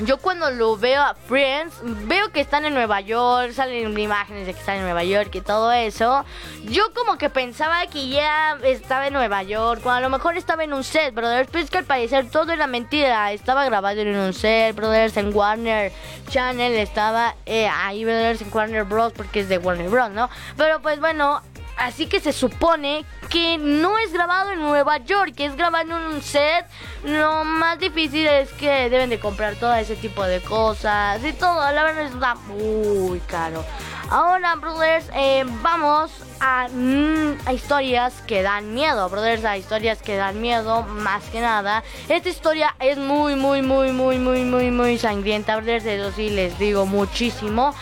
yo 0.00 0.18
cuando 0.18 0.50
lo 0.50 0.76
veo 0.76 1.02
a 1.02 1.14
Friends, 1.14 1.74
veo 1.82 2.30
que 2.30 2.40
están 2.40 2.64
en 2.64 2.72
Nueva 2.72 3.00
York, 3.00 3.52
salen 3.52 3.98
imágenes 3.98 4.46
de 4.46 4.52
que 4.54 4.60
están 4.60 4.76
en 4.76 4.82
Nueva 4.82 5.02
York 5.02 5.34
y 5.34 5.40
todo 5.40 5.72
eso. 5.72 6.24
Yo 6.64 6.92
como 6.94 7.18
que 7.18 7.30
pensaba 7.30 7.84
que 7.88 8.08
ya 8.08 8.56
estaba 8.62 9.08
en 9.08 9.14
Nueva 9.14 9.42
York, 9.42 9.80
cuando 9.82 9.98
a 9.98 10.08
lo 10.08 10.16
mejor 10.16 10.36
estaba 10.36 10.62
en 10.62 10.72
un 10.72 10.84
set, 10.84 11.12
brothers. 11.14 11.48
Pero 11.50 11.64
es 11.64 11.70
que 11.70 11.78
al 11.78 11.84
parecer 11.84 12.30
todo 12.30 12.52
era 12.52 12.68
mentira. 12.68 13.32
Estaba 13.32 13.64
grabado 13.64 14.00
en 14.00 14.16
un 14.16 14.32
set, 14.32 14.76
brothers, 14.76 15.16
en 15.16 15.34
Warner 15.34 15.92
Channel, 16.28 16.74
estaba 16.74 17.34
eh, 17.44 17.68
ahí, 17.68 18.04
brothers, 18.04 18.40
en 18.40 18.54
Warner 18.54 18.84
Bros. 18.84 19.12
porque 19.12 19.40
es 19.40 19.48
de 19.48 19.58
Warner 19.58 19.88
Bros, 19.88 20.10
¿no? 20.10 20.30
Pero 20.56 20.80
pues 20.80 21.00
bueno, 21.00 21.42
Así 21.78 22.06
que 22.06 22.20
se 22.20 22.32
supone 22.32 23.04
que 23.30 23.56
no 23.56 23.98
es 23.98 24.12
grabado 24.12 24.50
en 24.50 24.60
Nueva 24.60 24.98
York, 24.98 25.34
que 25.36 25.46
es 25.46 25.56
grabado 25.56 25.96
en 25.96 26.14
un 26.14 26.22
set. 26.22 26.66
Lo 27.04 27.44
más 27.44 27.78
difícil 27.78 28.26
es 28.26 28.50
que 28.52 28.90
deben 28.90 29.10
de 29.10 29.20
comprar 29.20 29.54
todo 29.54 29.74
ese 29.74 29.94
tipo 29.96 30.24
de 30.24 30.40
cosas 30.40 31.22
y 31.24 31.32
todo. 31.32 31.60
La 31.72 31.84
verdad 31.84 32.06
está 32.06 32.34
muy 32.34 33.20
caro. 33.20 33.64
Ahora, 34.10 34.56
brothers, 34.56 35.10
eh, 35.14 35.44
vamos 35.62 36.10
mm, 36.40 37.46
a, 37.46 37.52
historias 37.52 38.22
que 38.22 38.42
dan 38.42 38.72
miedo, 38.72 39.06
brothers, 39.10 39.44
a 39.44 39.58
historias 39.58 40.00
que 40.00 40.16
dan 40.16 40.40
miedo, 40.40 40.82
más 40.82 41.24
que 41.24 41.42
nada. 41.42 41.84
Esta 42.08 42.30
historia 42.30 42.74
es 42.80 42.96
muy, 42.96 43.36
muy, 43.36 43.60
muy, 43.60 43.92
muy, 43.92 44.18
muy, 44.18 44.44
muy, 44.44 44.70
muy 44.70 44.96
sangrienta, 44.96 45.56
brothers, 45.56 45.84
eso 45.84 46.10
sí 46.12 46.30
les 46.30 46.58
digo 46.58 46.86
muchísimo. 46.86 47.74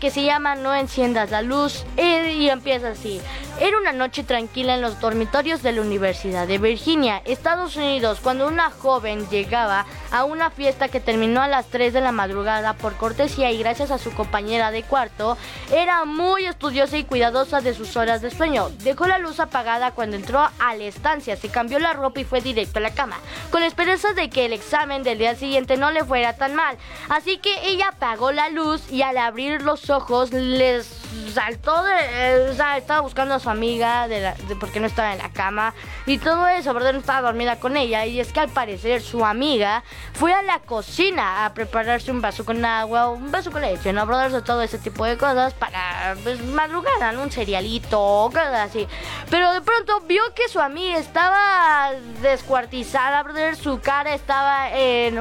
Que 0.00 0.10
se 0.10 0.22
llama 0.22 0.54
No 0.54 0.74
enciendas 0.74 1.30
la 1.30 1.40
luz 1.40 1.86
y 1.96 2.50
empieza 2.50 2.90
así. 2.90 3.07
see 3.08 3.47
Era 3.60 3.76
una 3.76 3.90
noche 3.90 4.22
tranquila 4.22 4.76
en 4.76 4.82
los 4.82 5.00
dormitorios 5.00 5.64
de 5.64 5.72
la 5.72 5.80
Universidad 5.80 6.46
de 6.46 6.58
Virginia, 6.58 7.20
Estados 7.24 7.74
Unidos, 7.74 8.20
cuando 8.22 8.46
una 8.46 8.70
joven 8.70 9.28
llegaba 9.30 9.84
a 10.12 10.24
una 10.24 10.50
fiesta 10.50 10.86
que 10.86 11.00
terminó 11.00 11.42
a 11.42 11.48
las 11.48 11.66
3 11.66 11.92
de 11.92 12.00
la 12.00 12.12
madrugada 12.12 12.74
por 12.74 12.94
cortesía 12.94 13.50
y 13.50 13.58
gracias 13.58 13.90
a 13.90 13.98
su 13.98 14.12
compañera 14.12 14.70
de 14.70 14.84
cuarto, 14.84 15.36
era 15.72 16.04
muy 16.04 16.46
estudiosa 16.46 16.98
y 16.98 17.04
cuidadosa 17.04 17.60
de 17.60 17.74
sus 17.74 17.96
horas 17.96 18.22
de 18.22 18.30
sueño. 18.30 18.68
Dejó 18.84 19.08
la 19.08 19.18
luz 19.18 19.40
apagada 19.40 19.90
cuando 19.90 20.14
entró 20.14 20.38
a 20.38 20.74
la 20.76 20.84
estancia, 20.84 21.36
se 21.36 21.48
cambió 21.48 21.80
la 21.80 21.94
ropa 21.94 22.20
y 22.20 22.24
fue 22.24 22.40
directo 22.40 22.78
a 22.78 22.82
la 22.82 22.94
cama, 22.94 23.16
con 23.50 23.64
esperanza 23.64 24.12
de 24.12 24.30
que 24.30 24.46
el 24.46 24.52
examen 24.52 25.02
del 25.02 25.18
día 25.18 25.34
siguiente 25.34 25.76
no 25.76 25.90
le 25.90 26.04
fuera 26.04 26.36
tan 26.36 26.54
mal. 26.54 26.76
Así 27.08 27.38
que 27.38 27.68
ella 27.68 27.88
apagó 27.88 28.30
la 28.30 28.50
luz 28.50 28.88
y 28.88 29.02
al 29.02 29.18
abrir 29.18 29.62
los 29.62 29.90
ojos 29.90 30.32
les 30.32 30.86
saltó 31.34 31.82
de... 31.82 32.50
o 32.50 32.54
sea, 32.54 32.76
estaba 32.76 33.00
buscando 33.00 33.34
a 33.34 33.40
su 33.40 33.47
amiga 33.48 34.08
de, 34.08 34.20
la, 34.20 34.34
de 34.34 34.56
porque 34.56 34.80
no 34.80 34.86
estaba 34.86 35.12
en 35.12 35.18
la 35.18 35.30
cama 35.30 35.74
y 36.06 36.18
todo 36.18 36.46
eso, 36.48 36.74
¿verdad? 36.74 36.92
No 36.92 37.00
estaba 37.00 37.22
dormida 37.22 37.58
con 37.58 37.76
ella 37.76 38.06
y 38.06 38.20
es 38.20 38.32
que 38.32 38.40
al 38.40 38.48
parecer 38.48 39.02
su 39.02 39.24
amiga 39.24 39.82
fue 40.14 40.32
a 40.32 40.42
la 40.42 40.60
cocina 40.60 41.44
a 41.44 41.54
prepararse 41.54 42.10
un 42.10 42.20
vaso 42.20 42.44
con 42.44 42.64
agua, 42.64 43.08
un 43.10 43.30
vaso 43.30 43.50
con 43.50 43.62
leche, 43.62 43.92
¿no? 43.92 44.06
Brothers, 44.06 44.44
todo 44.44 44.62
ese 44.62 44.78
tipo 44.78 45.04
de 45.04 45.16
cosas 45.16 45.54
para 45.54 46.16
pues, 46.22 46.42
madrugada, 46.44 47.12
¿no? 47.12 47.22
Un 47.22 47.30
cerealito, 47.30 48.30
cosas 48.32 48.70
así. 48.70 48.86
Pero 49.30 49.52
de 49.52 49.60
pronto 49.60 50.00
vio 50.00 50.22
que 50.34 50.48
su 50.48 50.60
amiga 50.60 50.98
estaba 50.98 51.90
descuartizada, 52.22 53.22
brother, 53.22 53.56
su 53.56 53.80
cara 53.80 54.14
estaba 54.14 54.70
en, 54.70 55.18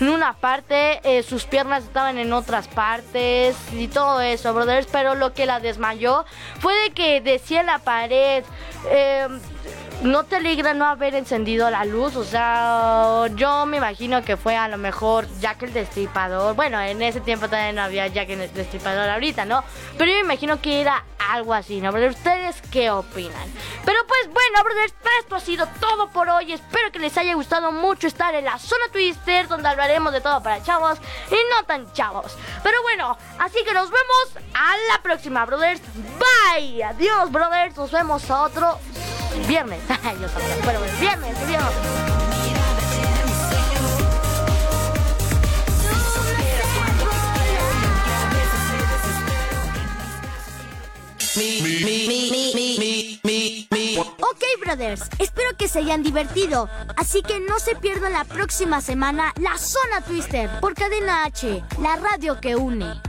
una 0.00 0.34
parte, 0.34 1.00
eh, 1.04 1.22
sus 1.22 1.44
piernas 1.44 1.84
estaban 1.84 2.18
en 2.18 2.32
otras 2.32 2.68
partes 2.68 3.56
y 3.72 3.88
todo 3.88 4.20
eso, 4.20 4.54
brothers, 4.54 4.86
pero 4.90 5.14
lo 5.14 5.32
que 5.32 5.46
la 5.46 5.60
desmayó 5.60 6.24
fue 6.58 6.74
de 6.82 6.90
que 6.90 7.20
decía 7.20 7.62
la 7.70 7.78
pared. 7.78 8.44
Eh, 8.90 9.28
no 10.02 10.24
te 10.24 10.36
alegra 10.36 10.72
no 10.72 10.86
haber 10.86 11.14
encendido 11.14 11.70
la 11.70 11.84
luz, 11.84 12.16
o 12.16 12.24
sea, 12.24 13.26
yo 13.34 13.66
me 13.66 13.76
imagino 13.76 14.22
que 14.24 14.36
fue 14.36 14.56
a 14.56 14.68
lo 14.68 14.78
mejor 14.78 15.26
Jack 15.40 15.62
el 15.64 15.72
Destripador. 15.72 16.54
Bueno, 16.54 16.80
en 16.80 17.02
ese 17.02 17.20
tiempo 17.20 17.48
también 17.48 17.76
no 17.76 17.82
había 17.82 18.06
Jack 18.06 18.30
el 18.30 18.52
Destripador 18.52 19.10
ahorita, 19.10 19.44
¿no? 19.44 19.62
Pero 19.98 20.10
yo 20.10 20.16
me 20.18 20.24
imagino 20.24 20.60
que 20.60 20.80
era 20.80 21.04
algo 21.30 21.52
así, 21.52 21.80
¿no? 21.80 21.90
¿Ustedes 21.90 22.62
qué 22.72 22.90
opinan? 22.90 23.52
Pero 23.84 23.98
pues 24.06 24.32
bueno, 24.32 24.64
brothers, 24.64 24.94
esto 25.20 25.36
ha 25.36 25.40
sido 25.40 25.68
todo 25.80 26.08
por 26.10 26.28
hoy. 26.28 26.52
Espero 26.52 26.90
que 26.90 26.98
les 26.98 27.16
haya 27.18 27.34
gustado 27.34 27.70
mucho 27.70 28.06
estar 28.06 28.34
en 28.34 28.46
la 28.46 28.58
zona 28.58 28.84
Twister, 28.90 29.48
donde 29.48 29.68
hablaremos 29.68 30.12
de 30.12 30.20
todo 30.20 30.42
para 30.42 30.62
chavos 30.62 30.98
y 31.30 31.34
no 31.34 31.64
tan 31.66 31.92
chavos. 31.92 32.36
Pero 32.62 32.82
bueno, 32.82 33.16
así 33.38 33.58
que 33.64 33.74
nos 33.74 33.90
vemos 33.90 34.44
a 34.54 34.74
la 34.92 35.02
próxima, 35.02 35.44
brothers. 35.44 35.82
Bye. 36.18 36.82
Adiós, 36.82 37.30
brothers. 37.30 37.76
Nos 37.76 37.90
vemos 37.92 38.30
a 38.30 38.42
otro 38.42 38.78
viernes. 39.46 39.80
Yo 40.20 40.28
también. 40.28 40.58
Bueno, 40.64 40.80
viernes, 41.00 41.46
viernes. 41.46 42.10
Ok, 54.20 54.42
brothers, 54.64 55.02
espero 55.18 55.56
que 55.56 55.68
se 55.68 55.78
hayan 55.78 56.02
divertido. 56.02 56.68
Así 56.96 57.22
que 57.22 57.38
no 57.40 57.58
se 57.60 57.76
pierdan 57.76 58.12
la 58.12 58.24
próxima 58.24 58.80
semana 58.80 59.32
la 59.40 59.56
Zona 59.56 60.00
Twister 60.06 60.50
por 60.60 60.74
Cadena 60.74 61.24
H, 61.24 61.62
la 61.80 61.96
radio 61.96 62.40
que 62.40 62.56
une. 62.56 63.00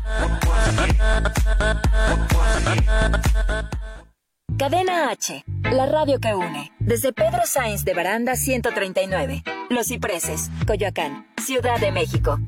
Cadena 4.62 5.10
H 5.10 5.44
la 5.72 5.88
radio 5.88 6.20
que 6.20 6.36
une. 6.36 6.72
Desde 6.78 7.14
Pedro 7.14 7.42
Sáenz 7.46 7.84
de 7.84 7.96
Baranda 7.96 8.36
139, 8.36 9.42
Los 9.72 9.88
Cipreses, 9.88 10.52
Coyoacán, 10.68 11.26
Ciudad 11.44 11.80
de 11.80 11.92
México. 11.92 12.40